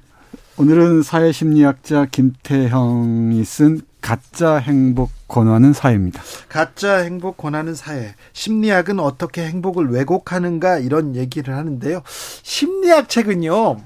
[0.58, 6.24] 오늘은 사회심리학자 김태형이 쓴 가짜 행복 권하는 사회입니다.
[6.50, 8.16] 가짜 행복 권하는 사회.
[8.34, 12.02] 심리학은 어떻게 행복을 왜곡하는가 이런 얘기를 하는데요.
[12.42, 13.78] 심리학 책은요.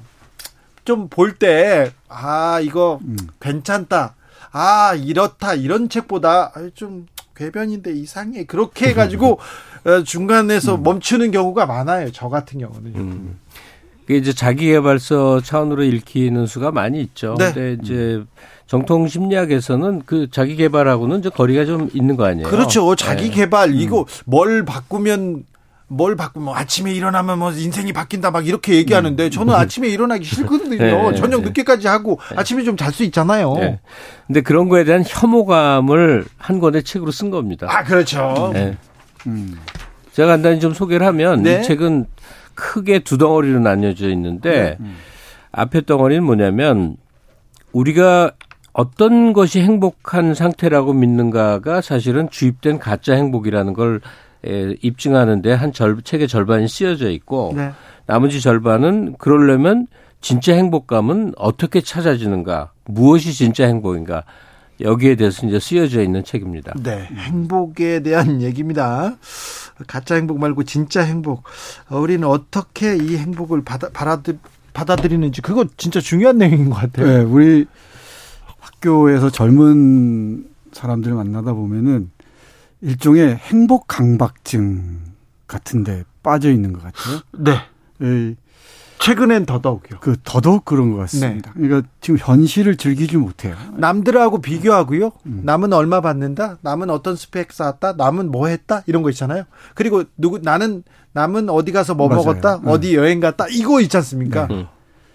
[0.86, 3.00] 좀 볼 때 아, 이거
[3.42, 4.15] 괜찮다.
[4.58, 5.54] 아, 이렇다.
[5.54, 8.46] 이런 책보다 아, 좀 궤변인데 이상해.
[8.46, 9.38] 그렇게 해 가지고
[9.84, 12.10] 어, 중간에서 멈추는 경우가 많아요.
[12.14, 13.36] 저 같은 경우는.
[14.02, 17.36] 그게 이제 자기개발서 차원으로 읽히는 수가 많이 있죠.
[17.38, 17.52] 네.
[17.52, 18.24] 근데 이제
[18.66, 22.48] 정통 심리학에서는 그 자기개발하고는 이제 거리가 좀 있는 거 아니에요?
[22.48, 22.96] 그렇죠.
[22.96, 23.36] 자기 네.
[23.36, 25.44] 개발 이거 뭘 바꾸면
[25.88, 30.78] 뭘 바꾸면 아침에 일어나면 뭐 인생이 바뀐다 막 이렇게 얘기하는데 저는 아침에 일어나기 싫거든요.
[31.12, 31.48] 네, 저녁 네.
[31.48, 33.54] 늦게까지 하고 아침에 좀 잘 수 있잖아요.
[33.56, 33.80] 네.
[34.28, 37.68] 근데 그런 거에 대한 혐오감을 한 권의 책으로 쓴 겁니다.
[37.70, 38.52] 아 그렇죠.
[38.54, 38.78] 네.
[40.14, 41.60] 제가 간단히 좀 소개를 하면 네.
[41.60, 42.06] 이 책은
[42.56, 44.78] 크게 두 덩어리로 나뉘어져 있는데
[45.52, 46.98] 앞에 덩어리는 뭐냐면
[47.74, 48.32] 우리가
[48.74, 54.02] 어떤 것이 행복한 상태라고 믿는가가 사실은 주입된 가짜 행복이라는 걸
[54.46, 57.72] 에, 입증하는데 한 절, 책의 절반이 쓰여져 있고 네.
[58.06, 59.88] 나머지 절반은 그러려면
[60.22, 64.24] 진짜 행복감은 어떻게 찾아지는가 무엇이 진짜 행복인가
[64.82, 66.74] 여기에 대해서 이제 쓰여져 있는 책입니다.
[66.82, 69.16] 네, 행복에 대한 얘기입니다.
[69.88, 71.44] 가짜 행복 말고 진짜 행복.
[71.90, 74.38] 어, 우리는 어떻게 이 행복을 받아, 받아들,
[74.74, 77.08] 받아들이는지 그거 진짜 중요한 내용인 것 같아요.
[77.08, 77.66] 네, 우리
[78.60, 82.12] 학교에서 젊은 사람들을 만나다 보면은
[82.82, 85.00] 일종의 행복 강박증
[85.48, 87.22] 같은데 빠져 있는 것 같아요.
[87.38, 87.60] 네.
[88.02, 88.36] 예,
[89.00, 90.00] 최근엔 더더욱요.
[90.02, 91.52] 그 더더욱 그런 것 같습니다.
[91.54, 93.56] 그러니까 지금 현실을 즐기지 못해요.
[93.78, 95.12] 남들하고 비교하고요.
[95.28, 95.42] 음.
[95.44, 96.58] 남은 얼마 받는다.
[96.62, 97.94] 남은 어떤 스펙 쌓았다.
[97.94, 98.84] 남은 뭐 했다.
[98.88, 99.44] 이런 거 있잖아요.
[99.76, 100.84] 그리고 누구 나는
[101.14, 102.24] 남은 어디 가서 뭐 맞아요.
[102.24, 102.62] 먹었다.
[102.64, 102.72] 네.
[102.72, 103.46] 어디 여행 갔다.
[103.50, 104.48] 이거 있지 않습니까?
[104.52, 104.68] 음.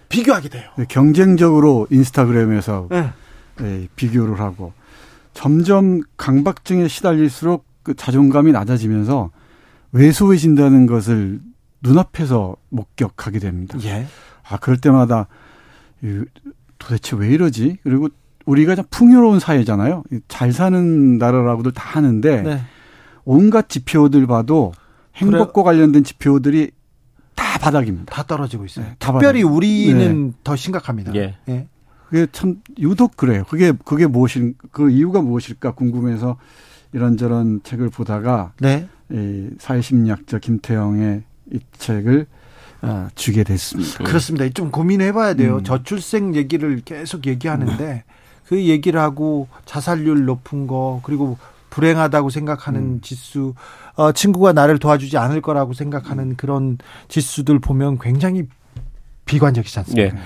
[0.08, 0.70] 비교하게 돼요.
[0.76, 3.12] 네, 경쟁적으로 인스타그램에서 네.
[3.62, 4.72] 예, 비교를 하고
[5.40, 9.30] 점점 강박증에 시달릴수록 그 자존감이 낮아지면서
[9.90, 11.40] 왜소해진다는 것을
[11.80, 13.78] 눈앞에서 목격하게 됩니다.
[13.84, 14.04] 예.
[14.46, 15.28] 아 그럴 때마다
[16.02, 16.24] 이,
[16.78, 17.78] 도대체 왜 이러지?
[17.82, 18.10] 그리고
[18.44, 20.02] 우리가 참 풍요로운 사회잖아요.
[20.12, 22.60] 이잘 사는 나라라고들 다 하는데 네.
[23.24, 24.72] 온갖 지표들 봐도
[25.14, 26.70] 행복과 관련된 지표들이
[27.34, 28.14] 다 바닥입니다.
[28.14, 28.84] 다 떨어지고 있어요.
[28.84, 29.56] 네, 다 특별히 바닥.
[29.56, 31.14] 우리는 더 심각합니다.
[31.14, 31.38] 예.
[31.48, 31.66] 예.
[32.10, 33.44] 그게 참 유독 그래요.
[33.48, 36.36] 그게 그게 무엇일 그 이유가 무엇일까 궁금해서
[36.92, 38.88] 이런저런 책을 보다가 네.
[39.12, 41.22] 이 사회심리학자 김태영의
[41.52, 42.26] 이 책을
[42.82, 44.02] 아, 주게 됐습니다.
[44.02, 44.48] 그렇습니다.
[44.48, 45.58] 좀 고민해 봐야 돼요.
[45.58, 45.64] 음.
[45.64, 48.02] 저출생 얘기를 계속 얘기하는데
[48.46, 51.38] 그 얘기를 하고 자살률 높은 거 그리고
[51.68, 53.00] 불행하다고 생각하는 음.
[53.00, 53.54] 지수,
[53.94, 58.48] 어, 친구가 나를 도와주지 않을 거라고 생각하는 그런 지수들 보면 굉장히
[59.30, 60.16] 비관적이지 않습니까?
[60.16, 60.20] 예.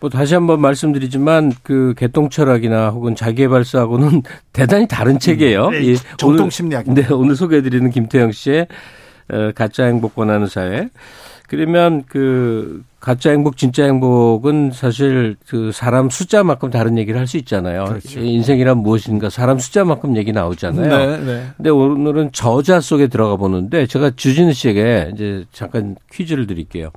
[0.00, 4.22] 뭐 다시 한번 말씀드리지만 그 개똥 철학이나 혹은 자기개발서하고는
[4.52, 5.70] 대단히 다른 책이에요.
[5.70, 7.08] 네, 이 정통 심리학입니다.
[7.08, 8.66] 네, 오늘 소개해드리는 김태형 씨의
[9.32, 10.88] 어, 가짜 행복 권하는 사회.
[11.50, 17.86] 그러면 그 가짜 행복, 진짜 행복은 사실 그 사람 숫자만큼 다른 얘기를 할 수 있잖아요.
[17.86, 18.20] 그렇죠.
[18.20, 21.16] 인생이란 무엇인가 사람 숫자만큼 얘기 나오잖아요.
[21.16, 21.46] 네, 네.
[21.56, 26.90] 근데 오늘은 저자 속에 들어가 보는데 제가 주진우 씨에게 이제 잠깐 퀴즈를 드릴게요.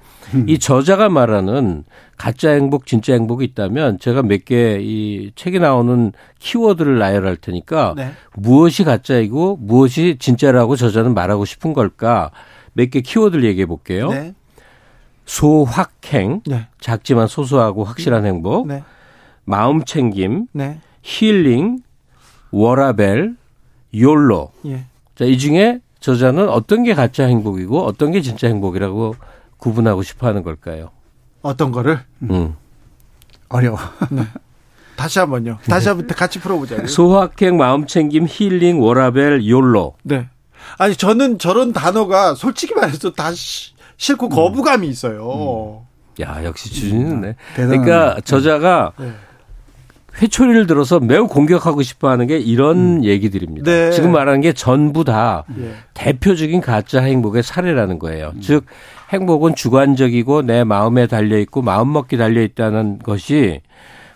[0.46, 1.84] 이 저자가 말하는
[2.18, 8.12] 가짜 행복, 진짜 행복이 있다면 제가 몇 개 이 책에 나오는 키워드를 나열할 테니까 네.
[8.36, 12.30] 무엇이 가짜이고 무엇이 진짜라고 저자는 말하고 싶은 걸까
[12.74, 14.10] 몇 개 키워드를 얘기해 볼게요.
[14.10, 14.34] 네.
[15.26, 16.68] 소확행, 네.
[16.80, 18.84] 작지만 소소하고 확실한 행복, 네.
[19.46, 20.80] 마음 챙김, 네.
[21.02, 21.80] 힐링,
[22.52, 23.36] 워라벨,
[23.96, 24.52] 욜로.
[24.66, 24.86] 예.
[25.16, 29.16] 자, 이 중에 저자는 어떤 게 가짜 행복이고 어떤 게 진짜 행복이라고
[29.58, 30.90] 구분하고 싶어 하는 걸까요?
[31.42, 32.00] 어떤 거를?
[32.24, 32.56] 음.
[33.50, 33.78] 어려워.
[34.96, 35.58] 다시 한 번요.
[35.66, 36.88] 다시 한번 같이 풀어보자고요.
[36.88, 39.96] 소확행, 마음 챙김, 힐링, 워라벨, 욜로.
[40.04, 40.28] 네.
[40.78, 43.73] 아니 저는 저런 단어가 솔직히 말해서 다 시-
[44.04, 45.86] 싫고 거부감이 있어요.
[46.20, 47.28] 야, 역시 주진우네.
[47.30, 47.34] 음.
[47.56, 49.14] 그러니까 저자가 네.
[50.22, 53.72] 회초리를 들어서 매우 공격하고 싶어 하는 게 이런 얘기들입니다.
[53.72, 53.92] 네.
[53.92, 55.74] 지금 말하는 게 전부 다 예.
[55.94, 58.34] 대표적인 가짜 행복의 사례라는 거예요.
[58.42, 58.66] 즉
[59.10, 63.62] 행복은 주관적이고 내 마음에 달려 있고 마음먹기 달려 있다는 것이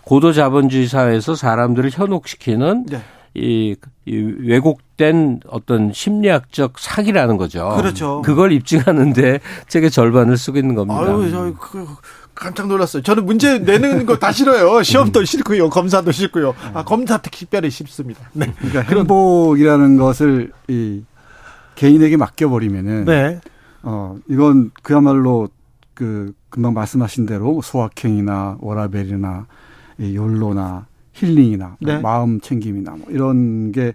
[0.04, 3.02] 고도 자본주의 사회에서 사람들을 현혹시키는 네.
[3.38, 7.76] 이, 이 왜곡된 어떤 심리학적 사기라는 거죠.
[7.78, 8.22] 그렇죠.
[8.24, 11.00] 그걸 입증하는데 책의 절반을 쓰고 있는 겁니다.
[11.00, 11.86] 아유, 저 그,
[12.34, 13.04] 깜짝 놀랐어요.
[13.04, 14.82] 저는 문제 내는 거 다 싫어요.
[14.84, 15.70] 시험도 싫고요.
[15.70, 16.56] 검사도 싫고요.
[16.74, 18.30] 아, 검사 특별히 싫습니다.
[18.34, 18.52] 네.
[18.58, 21.04] 그러니까 행복이라는 것을 이
[21.76, 23.40] 개인에게 맡겨버리면은 네.
[23.84, 25.48] 어 이건 그야말로
[25.94, 29.46] 그 금방 말씀하신 대로 소확행이나 워라벨이나
[30.00, 30.88] 이 욜로나
[31.18, 32.00] 힐링이나 뭐 네.
[32.00, 33.94] 마음 챙김이나 뭐 이런 게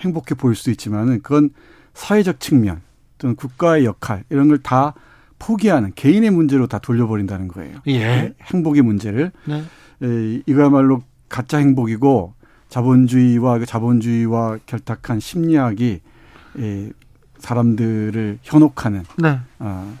[0.00, 1.50] 행복해 보일 수도 있지만은 그건
[1.94, 2.82] 사회적 측면
[3.18, 4.94] 또는 국가의 역할 이런 걸 다
[5.38, 7.78] 포기하는 개인의 문제로 다 돌려버린다는 거예요.
[7.88, 8.34] 예.
[8.42, 9.62] 행복의 문제를 네.
[10.02, 12.34] 에, 이거야말로 가짜 행복이고
[12.68, 16.00] 자본주의와 그 자본주의와 결탁한 심리학이
[16.58, 16.90] 에,
[17.38, 19.38] 사람들을 현혹하는 네.
[19.58, 19.96] 어,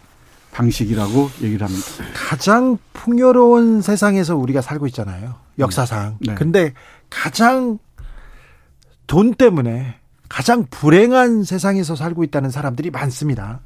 [0.52, 1.84] 방식이라고 얘기를 합니다.
[2.14, 5.34] 가장 풍요로운 세상에서 우리가 살고 있잖아요.
[5.58, 6.18] 역사상.
[6.20, 6.34] 네.
[6.34, 6.72] 근데
[7.10, 7.78] 가장
[9.06, 9.96] 돈 때문에
[10.28, 13.60] 가장 불행한 세상에서 살고 있다는 사람들이 많습니다.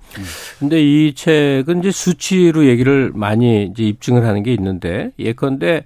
[0.58, 5.84] 근데 이 책은 이제 수치로 얘기를 많이 이제 입증을 하는 게 있는데 예컨대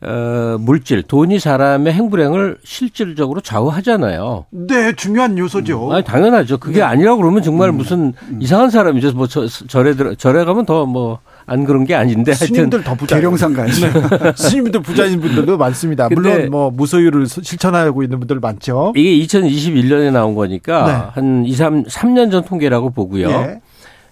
[0.00, 4.44] 어, 물질, 돈이 사람의 행불행을 실질적으로 좌우하잖아요.
[4.50, 5.92] 네, 중요한 요소죠.
[5.92, 6.58] 아니, 당연하죠.
[6.58, 9.12] 그게 아니라고 그러면 정말 무슨 이상한 사람이죠.
[9.12, 13.16] 뭐 저, 절에 들어, 절에 가면 더뭐 안 그런 게 아닌데 하여튼 스님들 더 부자.
[13.16, 13.52] 계룡산.
[13.54, 14.32] 네.
[14.36, 16.08] 스님들 부자인 분들도 많습니다.
[16.08, 18.92] 물론 뭐 무소유를 수- 실천하고 있는 분들 많죠.
[18.96, 21.10] 이게 2021년에 나온 거니까 네.
[21.20, 23.28] 한 2, 3, 3년 전 통계라고 보고요.
[23.28, 23.60] 예.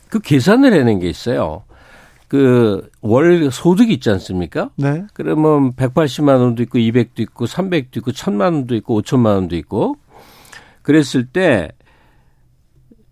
[0.09, 1.63] 그 계산을 해낸 게 있어요.
[2.29, 4.71] 그 월 소득이 있지 않습니까?
[4.77, 5.05] 네.
[5.13, 9.97] 그러면 180만 원도 있고 200도 있고 300도 있고 1000만 원도 있고 5천만 원도 있고
[10.83, 11.69] 그랬을 때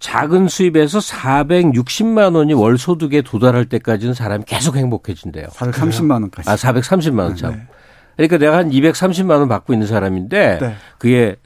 [0.00, 5.48] 작은 수입에서 460만 원이 월 소득에 도달할 때까지는 사람이 계속 행복해진대요.
[5.48, 6.50] 430만 원까지.
[6.50, 7.52] 아, 430만 원 참.
[7.52, 7.62] 네.
[8.16, 10.74] 그러니까 내가 한 230만 원 받고 있는 사람인데 네.
[10.98, 11.36] 그게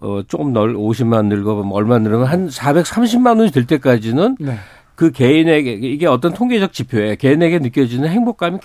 [0.00, 4.58] 어 조금 널 50만 원 늘어보면 얼마 늘으면 한 430만 원이 될 때까지는 네.
[4.96, 8.58] 그 개인에게 이게 어떤 통계적 지표에 개인에게 느껴지는 행복감이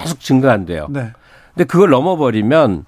[0.00, 0.88] 계속 증가한대요.
[0.90, 1.12] 네.
[1.54, 2.84] 근데 그걸 넘어버리면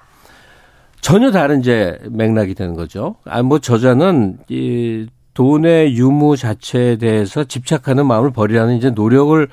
[1.00, 3.16] 전혀 다른 이제 맥락이 되는 거죠.
[3.26, 9.46] 아, 뭐 저자는 이 돈의 유무 자체에 대해서 집착하는 마음을 버리라는 이제 노력을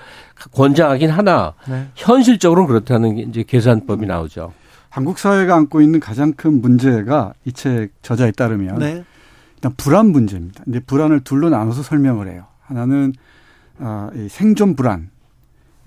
[0.54, 1.88] 권장하긴 하나 네.
[1.96, 4.54] 현실적으로는 그렇다는 게 이제 계산법이 나오죠.
[4.90, 9.04] 한국 사회가 안고 있는 가장 큰 문제가 이 책 저자에 따르면 네.
[9.56, 10.64] 일단 불안 문제입니다.
[10.64, 12.46] 근데 불안을 둘로 나눠서 설명을 해요.
[12.62, 13.14] 하나는
[13.80, 15.10] 아, 이 생존 불안.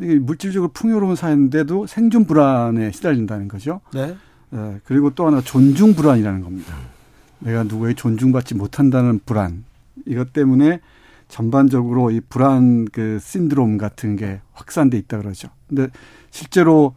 [0.01, 3.81] 이게 물질적으로 풍요로운 사회인데도 생존 불안에 시달린다는 거죠.
[3.93, 4.17] 네.
[4.53, 6.75] 예, 그리고 또 하나 존중 불안이라는 겁니다.
[7.39, 9.65] 내가 누구의 존중받지 못한다는 불안.
[10.07, 10.81] 이것 때문에
[11.29, 15.49] 전반적으로 이 불안 그 신드롬 같은 게 확산돼 있다 그러죠.
[15.69, 15.89] 근데
[16.31, 16.95] 실제로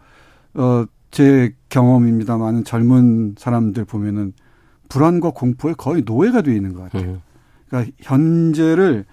[0.54, 4.34] 어제 경험입니다만은 젊은 사람들 보면은
[4.90, 7.12] 불안과 공포에 거의 노예가 되어 있는 것 같아요.
[7.12, 7.22] 음.
[7.68, 9.06] 그러니까 현재를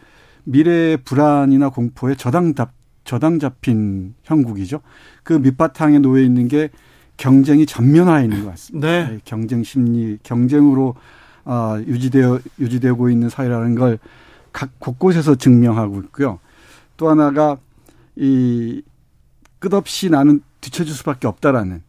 [0.44, 2.73] 미래의 불안이나 공포에 저당 잡
[3.05, 4.81] 저당 잡힌 형국이죠.
[5.23, 6.70] 그 밑바탕에 놓여 있는 게
[7.16, 8.89] 경쟁이 전면화해 있는 것 같습니다.
[8.89, 9.20] 네.
[9.24, 10.94] 경쟁 심리, 경쟁으로
[11.45, 13.99] 어, 유지되어 유지되고 있는 사회라는 걸
[14.55, 16.39] 각 곳곳에서 증명하고 있고요.
[16.97, 17.59] 또 하나가
[18.16, 18.83] 이
[19.59, 21.83] 끝없이 나는 뒤처질 수밖에 없다라는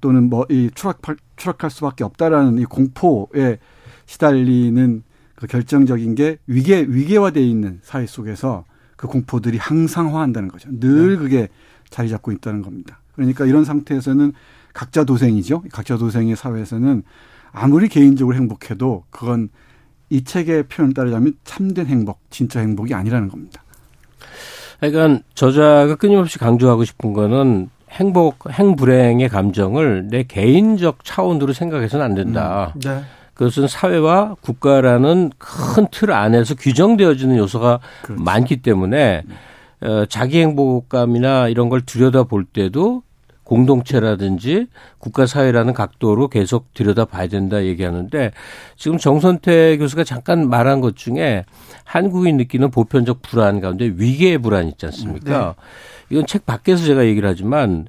[0.00, 1.00] 또는 뭐 이 추락
[1.36, 3.58] 추락할 수밖에 없다라는 이 공포에
[4.04, 5.02] 시달리는
[5.34, 8.64] 그 결정적인 게 위계 위계화되어 있는 사회 속에서
[8.96, 10.68] 그 공포들이 항상화한다는 거죠.
[10.78, 11.48] 늘 그게
[11.88, 13.00] 자리 잡고 있다는 겁니다.
[13.14, 14.32] 그러니까 이런 상태에서는
[14.74, 15.62] 각자 도생이죠.
[15.72, 17.02] 각자 도생의 사회에서는
[17.52, 19.48] 아무리 개인적으로 행복해도 그건
[20.10, 23.62] 이 책의 표현 따르자면 참된 행복, 진짜 행복이 아니라는 겁니다.
[24.80, 32.72] 그러니까 저자가 끊임없이 강조하고 싶은 거는 행복, 행불행의 감정을 내 개인적 차원으로 생각해서는 안 된다.
[32.76, 33.02] 음, 네.
[33.34, 38.22] 그것은 사회와 국가라는 큰 틀 안에서 규정되어지는 요소가 그렇죠.
[38.22, 39.22] 많기 때문에
[39.80, 43.02] 어, 자기 행복감이나 이런 걸 들여다 볼 때도
[43.48, 44.66] 공동체라든지
[44.98, 48.30] 국가 사회라는 각도로 계속 들여다 봐야 된다 얘기하는데
[48.76, 51.44] 지금 정선태 교수가 잠깐 말한 것 중에
[51.84, 55.38] 한국이 느끼는 보편적 불안 가운데 위계의 불안 있지 않습니까?
[55.56, 55.64] 네.
[56.10, 57.86] 이건 책 밖에서 제가 얘기를 하지만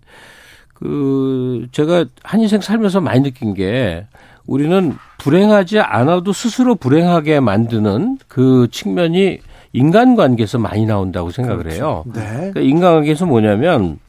[0.73, 4.07] 그 제가 한 인생 살면서 많이 느낀 게
[4.47, 9.39] 우리는 불행하지 않아도 스스로 불행하게 만드는 그 측면이
[9.73, 11.75] 인간관계에서 많이 나온다고 생각을 그렇죠.
[11.75, 12.03] 해요.
[12.13, 12.21] 네.
[12.51, 13.99] 그러니까 인간관계에서 뭐냐면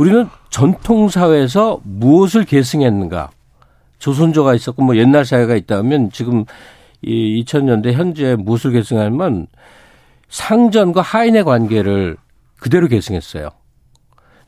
[0.00, 3.28] 우리는 전통 사회에서 무엇을 계승했는가?
[3.98, 6.46] 조선조가 있었고 뭐 옛날 사회가 있다면 지금
[7.02, 9.46] 이 2000년대 현재 무엇을 계승하면
[10.30, 12.16] 상전과 하인의 관계를
[12.58, 13.50] 그대로 계승했어요.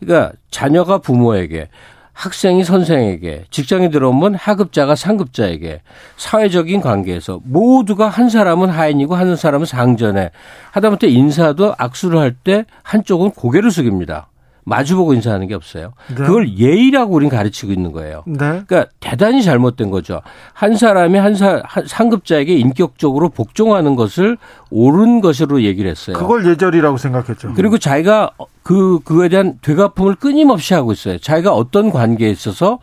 [0.00, 1.68] 그러니까 자녀가 부모에게
[2.14, 5.82] 학생이 선생에게, 직장에 들어오면 하급자가 상급자에게,
[6.16, 10.30] 사회적인 관계에서 모두가 한 사람은 하인이고 한 사람은 상전에
[10.70, 14.28] 하다못해 인사도 악수를 할 때 한쪽은 고개를 숙입니다.
[14.64, 15.92] 마주보고 인사하는 게 없어요.
[16.08, 16.14] 네.
[16.14, 18.22] 그걸 예의라고 우리는 가르치고 있는 거예요.
[18.26, 18.36] 네.
[18.36, 20.22] 그러니까 대단히 잘못된 거죠.
[20.52, 24.38] 한 사람이 한, 사, 한 상급자에게 인격적으로 복종하는 것을
[24.70, 26.16] 옳은 것으로 얘기를 했어요.
[26.16, 27.54] 그걸 예절이라고 생각했죠.
[27.54, 28.30] 그리고 자기가
[28.62, 31.18] 그 그거에 대한 되갚음을 끊임없이 하고 있어요.
[31.18, 32.78] 자기가 어떤 관계에 있어서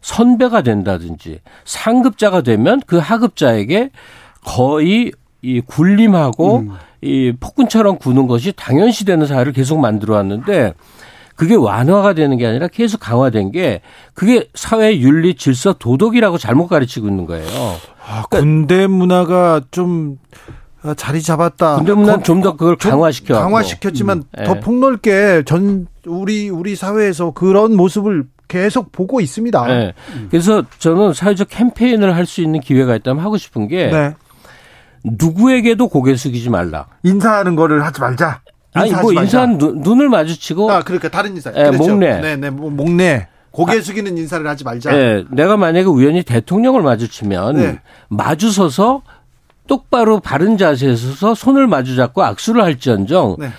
[0.00, 3.90] 선배가 된다든지 상급자가 되면 그 하급자에게
[4.44, 5.12] 거의
[5.42, 6.72] 이 군림하고 음.
[7.02, 10.72] 이 폭군처럼 구는 것이 당연시되는 사회를 계속 만들어 왔는데
[11.34, 13.80] 그게 완화가 되는 게 아니라 계속 강화된 게
[14.14, 17.46] 그게 사회 윤리 질서 도덕이라고 잘못 가르치고 있는 거예요.
[18.06, 20.18] 아, 군대 문화가 좀
[20.96, 21.76] 자리 잡았다.
[21.76, 24.44] 군대 문화는 좀더 그걸 강화시켜 강화시켰지만 음.
[24.44, 29.66] 더 폭넓게 전 우리 우리 사회에서 그런 모습을 계속 보고 있습니다.
[29.66, 29.94] 네.
[30.30, 34.14] 그래서 저는 사회적 캠페인을 할 수 있는 기회가 있다면 하고 싶은 게 네.
[35.04, 36.86] 누구에게도 고개 숙이지 말라.
[37.02, 38.40] 인사하는 거를 하지 말자.
[38.74, 41.88] 아니 뭐 인사는 눈, 을 마주치고 아 그러니까 다른 인사 예, 그렇죠.
[41.88, 44.90] 목내 네네 뭐 목내 고개 숙이는 인사를 하지 말자.
[44.92, 47.80] 네, 내가 만약에 우연히 대통령을 마주치면 네.
[48.08, 49.02] 마주서서
[49.68, 53.50] 똑바로 바른 자세에 서 서 손을 마주잡고 악수를 할지언정 네.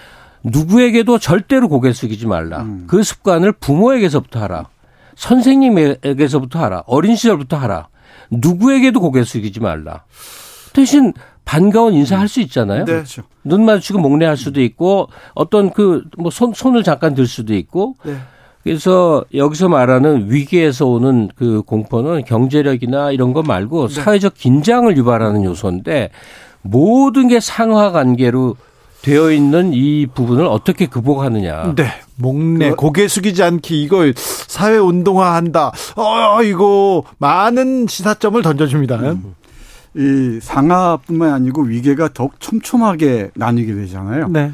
[0.43, 2.61] 누구에게도 절대로 고개 숙이지 말라.
[2.63, 2.83] 음.
[2.87, 4.67] 그 습관을 부모에게서부터 하라.
[5.15, 6.83] 선생님에게서부터 하라.
[6.87, 7.87] 어린 시절부터 하라.
[8.29, 10.03] 누구에게도 고개 숙이지 말라.
[10.73, 11.13] 대신
[11.45, 12.85] 반가운 인사할 수 있잖아요.
[12.85, 12.93] 네.
[12.93, 13.21] 그렇죠.
[13.43, 17.95] 눈 마주치고 목례할 수도 있고 어떤 그 뭐 손 손을 잠깐 들 수도 있고.
[18.03, 18.15] 네.
[18.63, 23.93] 그래서 여기서 말하는 위기에서 오는 그 공포는 경제력이나 이런 거 말고 네.
[24.01, 26.09] 사회적 긴장을 유발하는 요소인데
[26.63, 28.55] 모든 게 상하 관계로
[29.03, 31.75] 되어 있는 이 부분을 어떻게 극복하느냐.
[31.75, 31.85] 네.
[32.15, 35.71] 목내 그, 고개 숙이지 않기 이거 사회 운동화한다.
[35.95, 38.95] 어 이거 많은 시사점을 던져줍니다.
[38.95, 39.35] 음.
[39.95, 44.27] 이 상하뿐만 아니고 위계가 더욱 촘촘하게 나뉘게 되잖아요.
[44.27, 44.51] 네.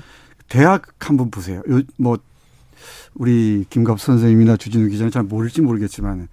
[0.47, 1.61] 대학 한번 보세요.
[1.69, 2.19] 요, 뭐
[3.15, 6.27] 우리 김갑 선생님이나 주진우 기자는 잘 모를지 모르겠지만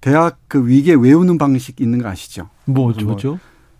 [0.00, 2.48] 대학 그 위계 외우는 방식 있는 거 아시죠?
[2.64, 3.06] 뭐죠?
[3.06, 3.38] 뭐죠?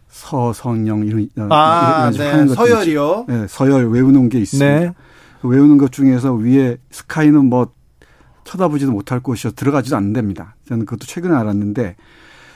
[0.09, 2.31] 서성영 이런 아, 이런 네.
[2.31, 3.25] 하는 것 서열이요?
[3.29, 4.81] 네, 서열 외우는 게 있습니다.
[4.81, 4.93] 네.
[5.41, 7.73] 그 외우는 것 중에서 위에 스카이는 뭐
[8.45, 10.57] 쳐다보지도 못할 곳이어 들어가지도 않는답니다.
[10.69, 11.97] 저는 그것도 최근에 알았는데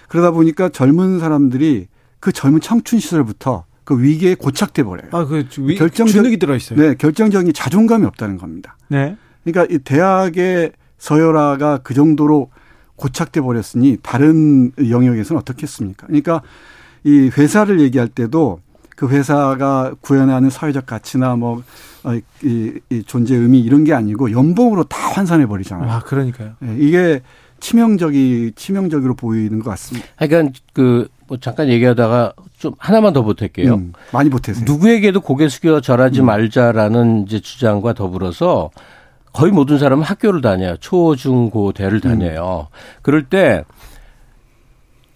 [0.09, 1.89] 그러다 보니까 젊은 사람들이
[2.21, 5.09] 그 젊은 청춘 시절부터 그 위기에 고착돼 버려요.
[5.13, 6.79] 아, 그 결정적 주눅이 들어 있어요.
[6.79, 8.77] 네, 결정적인 자존감이 없다는 겁니다.
[8.89, 9.17] 네.
[9.45, 12.51] 그러니까 이 대학의 서열화가 그 정도로
[12.97, 16.07] 고착돼 버렸으니 다른 영역에서는 어떻겠습니까?
[16.09, 16.43] 그러니까
[17.05, 18.61] 이 회사를 얘기할 때도
[18.97, 21.63] 그 회사가 구현하는 사회적 가치나 뭐,
[22.03, 25.89] 어, 이, 이 존재 의미 이런 게 아니고 연봉으로 다 환산해 버리잖아요.
[25.89, 26.55] 아, 그러니까요.
[26.59, 27.23] 네, 이게
[27.61, 30.09] 치명적이, 치명적으로 보이는 것 같습니다.
[30.19, 33.75] 그러니까 그 뭐 잠깐 얘기하다가 좀 하나만 더 보탤게요.
[33.75, 34.65] 음, 많이 보태세요.
[34.67, 36.27] 누구에게도 고개 숙여 절하지 음.
[36.27, 38.71] 말자라는 이제 주장과 더불어서
[39.33, 40.77] 거의 모든 사람은 학교를 다녀요.
[40.81, 42.69] 초, 중, 고, 대를 다녀요.
[42.71, 42.75] 음.
[43.03, 43.63] 그럴 때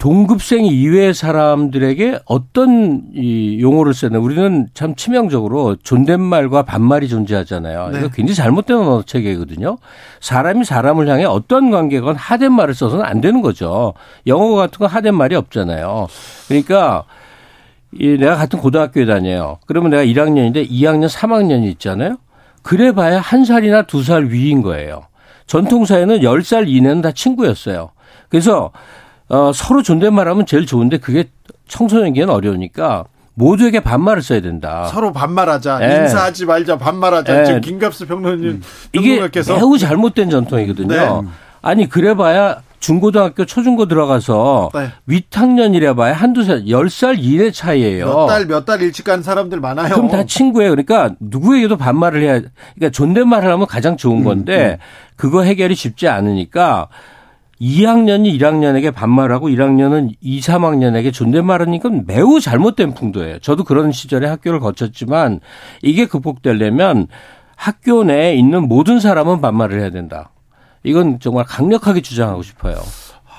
[0.03, 7.87] 동급생 이외의 사람들에게 어떤 이 용어를 쓰는 우리는 참 치명적으로 존댓말과 반말이 존재하잖아요.
[7.87, 7.99] 네.
[7.99, 9.77] 이거 굉장히 잘못된 언어 체계거든요.
[10.19, 13.93] 사람이 사람을 향해 어떤 관계건 하된 말을 써서는 안 되는 거죠.
[14.27, 16.07] 영어 같은 거 하된 말이 없잖아요.
[16.49, 17.05] 그러니까
[17.93, 19.59] 이 내가 같은 고등학교에 다녀요.
[19.67, 22.17] 그러면 내가 1학년인데 2학년, 3학년이 있잖아요.
[22.61, 25.03] 그래 봐야 한 살이나 두 살 위인 거예요.
[25.47, 27.91] 전통사에는 10살 이내는 다 친구였어요.
[28.27, 28.71] 그래서
[29.29, 31.25] 어, 서로 존댓말하면 제일 좋은데 그게
[31.67, 33.05] 청소년기엔 어려우니까
[33.35, 34.87] 모두에게 반말을 써야 된다.
[34.87, 35.79] 서로 반말하자.
[35.81, 36.03] 예.
[36.03, 36.77] 인사하지 말자.
[36.77, 37.39] 반말하자.
[37.41, 37.45] 예.
[37.45, 38.61] 지금 김갑수 평론님
[38.93, 40.87] 이게 평론가께서 매우 잘못된 전통이거든요.
[41.23, 41.29] 네.
[41.63, 44.89] 아니 그래봐야 중고등학교 초중고 들어가서 네.
[45.07, 48.05] 윗학년이라 봐야 한두 살, 열 살 이내 차이예요.
[48.05, 49.95] 몇 달 몇 달 일찍 간 사람들 많아요.
[49.95, 50.71] 그럼 다 친구예요.
[50.71, 52.33] 그러니까 누구에게도 반말을 해야
[52.75, 54.77] 그러니까 존댓말을 하면 가장 좋은 음, 건데
[55.15, 56.89] 그거 해결이 쉽지 않으니까
[57.61, 63.39] 2학년이 1학년에게 반말하고 1학년은 2, 3학년에게 존댓말하는 건 매우 잘못된 풍도예요.
[63.39, 65.39] 저도 그런 시절에 학교를 거쳤지만
[65.81, 67.07] 이게 극복되려면
[67.55, 70.31] 학교 내에 있는 모든 사람은 반말을 해야 된다.
[70.83, 72.75] 이건 정말 강력하게 주장하고 싶어요.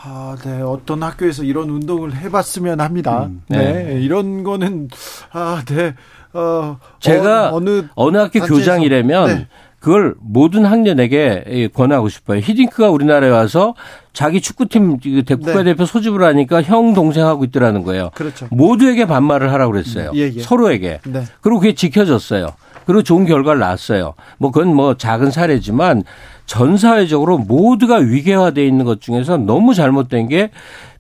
[0.07, 0.61] 아, 네.
[0.63, 3.29] 어떤 학교에서 이런 운동을 해봤으면 합니다.
[3.49, 3.85] 네.
[3.85, 4.01] 네.
[4.01, 4.89] 이런 거는
[5.33, 5.95] 아, 네.
[6.33, 9.49] 어, 제가 어, 어느, 어느 학교 단체에서- 교장이라면 네.
[9.85, 12.39] 그걸 모든 학년에게 권하고 싶어요.
[12.39, 13.75] 히딩크가 우리나라에 와서
[14.15, 18.09] 자기 축구팀 국가대표 소집을 하니까 형 동생하고 있더라는 거예요.
[18.15, 18.49] 그렇죠.
[18.51, 20.11] 모두에게 반말을 하라고 그랬어요.
[20.15, 20.41] 예, 예.
[20.41, 21.01] 서로에게.
[21.05, 21.25] 네.
[21.43, 22.49] 그리고 그게 지켜졌어요.
[22.87, 24.15] 그리고 좋은 결과를 낳았어요.
[24.39, 26.05] 뭐 그건 뭐 작은 사례지만
[26.47, 30.51] 전 사회적으로 모두가 위계화되어 있는 것 중에서 너무 잘못된 게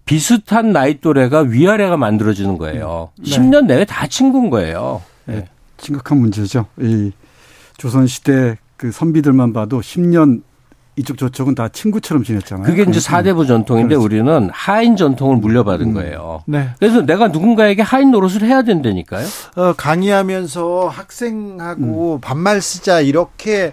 [0.04, 3.12] 비슷한 나이 또래가 위아래가 만들어지는 거예요.
[3.16, 3.30] 네.
[3.30, 5.00] 10년 내외 다 친구인 거예요.
[5.24, 5.46] 네.
[5.78, 6.66] 심각한 문제죠.
[6.78, 7.12] 이
[7.78, 10.42] 조선 시대 그 선비들만 봐도 10년
[10.96, 12.66] 이쪽 저쪽은 다 친구처럼 지냈잖아요.
[12.66, 14.04] 그게 이제 사대부 전통인데 그렇죠.
[14.04, 16.42] 우리는 하인 전통을 물려받은 거예요.
[16.46, 16.68] 네.
[16.78, 19.26] 그래서 내가 누군가에게 하인 노릇을 해야 된다니까요.
[19.56, 23.72] 어, 강의하면서 학생하고 반말 쓰자 이렇게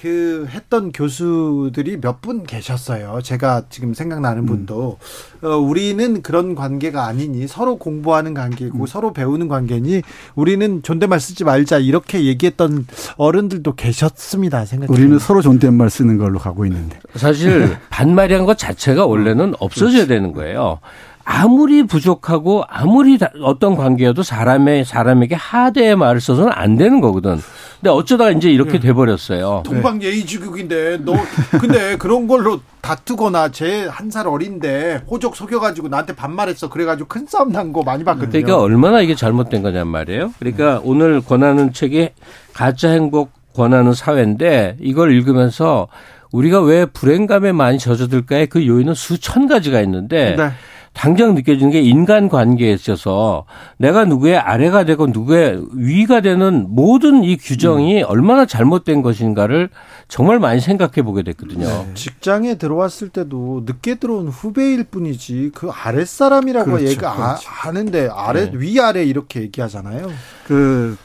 [0.00, 3.20] 그 했던 교수들이 몇 분 계셨어요.
[3.22, 4.98] 제가 지금 생각나는 분도
[5.42, 10.02] 어, 우리는 그런 관계가 아니니 서로 공부하는 관계고 서로 배우는 관계니
[10.34, 12.86] 우리는 존댓말 쓰지 말자 이렇게 얘기했던
[13.16, 14.64] 어른들도 계셨습니다.
[14.64, 16.98] 생각해 우리는 서로 존댓말 쓰는 걸로 가고 있는데.
[17.14, 20.80] 사실 반말이란 것 자체가 원래는 없어져야 되는 거예요.
[21.28, 27.38] 아무리 부족하고 아무리 다- 어떤 관계여도 사람의 사람에게 하대의 말을 써서는 안 되는 거거든.
[27.80, 29.62] 근데 어쩌다가 이제 이렇게 돼 버렸어요.
[29.66, 31.14] 동방 예의주국인데 너
[31.60, 37.08] 근데 그런 걸로 다투거나 제 한 살 어린데 호적 속여 가지고 나한테 반말했어 그래 가지고
[37.08, 38.30] 큰 싸움 난 거 많이 봤거든요.
[38.30, 40.32] 그러니까 얼마나 이게 잘못된 거냔 말이에요.
[40.38, 42.10] 그러니까 오늘 권하는 책이
[42.54, 45.88] 가짜 행복 권하는 사회인데 이걸 읽으면서
[46.30, 50.50] 우리가 왜 불행감에 많이 젖어들까의 그 요인은 수천 가지가 있는데 네.
[50.96, 53.44] 당장 느껴지는 게 인간 관계에 있어서
[53.76, 59.68] 내가 누구의 아래가 되고 누구의 위가 되는 모든 이 규정이 얼마나 잘못된 것인가를
[60.08, 61.86] 정말 많이 생각해 보게 됐거든요.
[61.92, 67.48] 직장에 들어왔을 때도 늦게 들어온 후배일 뿐이지 그 아랫사람이라고 그렇죠, 얘가 아, 그렇죠.
[67.50, 68.52] 하는데 아래 네.
[68.54, 70.10] 위아래 이렇게 얘기하잖아요.
[70.46, 70.96] 그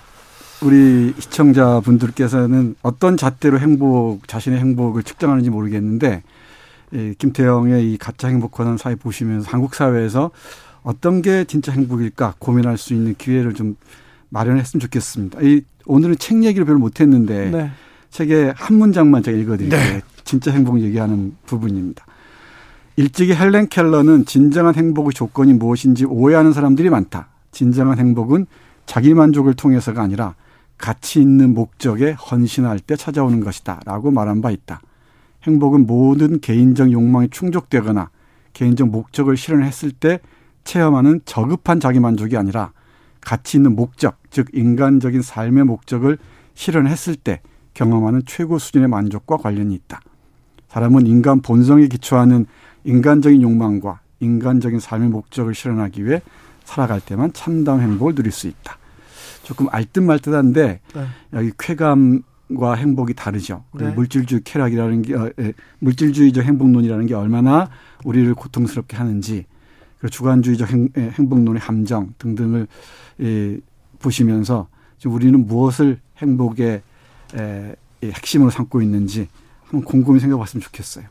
[0.64, 6.24] 우리 시청자분들께서는 어떤 잣대로 행복 자신의 행복을 측정하는지 모르겠는데
[6.94, 10.32] 이 김태형의 이 가짜 행복 권한 사회 보시면서 한국 사회에서
[10.84, 13.76] 어떤 게 진짜 행복일까 고민할 수 있는 기회를 좀
[14.30, 15.42] 마련했으면 좋겠습니다.
[15.42, 17.72] 이 오늘은 책 얘기를 별로 못했는데 네.
[18.10, 20.02] 책의 한 문장만 제가 읽어드릴게요.
[20.24, 22.06] 진짜 행복 얘기하는 부분입니다.
[22.98, 27.30] 일찍이 헬렌 켈러는 진정한 행복의 조건이 무엇인지 오해하는 사람들이 많다.
[27.52, 28.46] 진정한 행복은
[28.86, 30.36] 자기 만족을 통해서가 아니라
[30.78, 33.82] 가치 있는 목적에 헌신할 때 찾아오는 것이다.
[33.86, 34.82] 라고 말한 바 있다.
[35.44, 38.10] 행복은 모든 개인적 욕망이 충족되거나
[38.54, 40.20] 개인적 목적을 실현했을 때
[40.64, 42.72] 체험하는 저급한 자기 만족이 아니라
[43.22, 46.18] 가치 있는 목적, 즉 인간적인 삶의 목적을
[46.54, 47.42] 실현했을 때
[47.74, 50.02] 경험하는 최고 수준의 만족과 관련이 있다.
[50.70, 52.46] 사람은 인간 본성에 기초하는
[52.84, 56.22] 인간적인 욕망과 인간적인 삶의 목적을 실현하기 위해
[56.64, 58.78] 살아갈 때만 참다운 행복을 누릴 수 있다.
[59.44, 61.06] 조금 알듯말듯한데 네.
[61.34, 62.24] 여기 쾌감
[62.56, 63.64] 과 행복이 다르죠.
[63.74, 63.90] 네.
[63.92, 67.70] 물질주의 쾌락이라는 게 어, 에, 물질주의적 행복론이라는 게 얼마나
[68.04, 69.46] 우리를 고통스럽게 하는지
[70.00, 72.68] 그리고 주관주의적 행, 에, 행복론의 함정 등등을
[73.22, 73.58] 에,
[74.00, 74.68] 보시면서
[74.98, 76.82] 지금 우리는 무엇을 행복의
[77.36, 79.28] 에, 이 핵심으로 삼고 있는지
[79.66, 81.06] 한번 곰곰이 생각해봤으면 좋겠어요.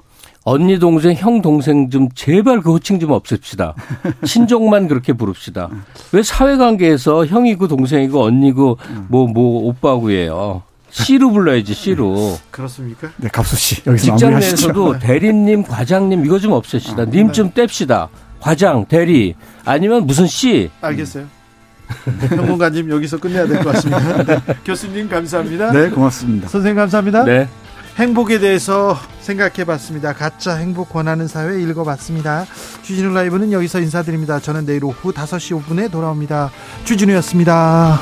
[0.44, 3.74] 언니 동생 형 동생 좀 제발 그 호칭 좀 없앱시다.
[4.26, 5.70] 친족만 그렇게 부릅시다.
[6.12, 10.62] 왜 사회관계에서 형이고 동생이고 언니고 뭐뭐 오빠고예요.
[10.90, 12.38] 씨로 불러야지 씨로.
[12.50, 13.08] 그렇습니까?
[13.16, 14.38] 네, 갑수 씨 여기서 직장.
[14.38, 17.06] 내에서도 대리님, 과장님 이거 좀 없앱시다.
[17.06, 18.08] 님좀 뗍시다.
[18.40, 19.34] 과장, 대리
[19.64, 20.70] 아니면 무슨 씨.
[20.80, 21.24] 알겠어요.
[22.28, 24.22] 평론가님 여기서 끝내야 될 것 같습니다.
[24.24, 24.38] 네.
[24.64, 25.72] 교수님 감사합니다.
[25.72, 26.48] 네, 고맙습니다.
[26.48, 27.24] 선생님 감사합니다.
[27.24, 27.48] 네.
[27.96, 30.12] 행복에 대해서 생각해 봤습니다.
[30.14, 32.46] 가짜 행복 권하는 사회 읽어 봤습니다.
[32.82, 34.38] 주진우 라이브는 여기서 인사드립니다.
[34.38, 36.50] 저는 내일 오후 5시 5분에 돌아옵니다.
[36.84, 38.00] 주진우였습니다.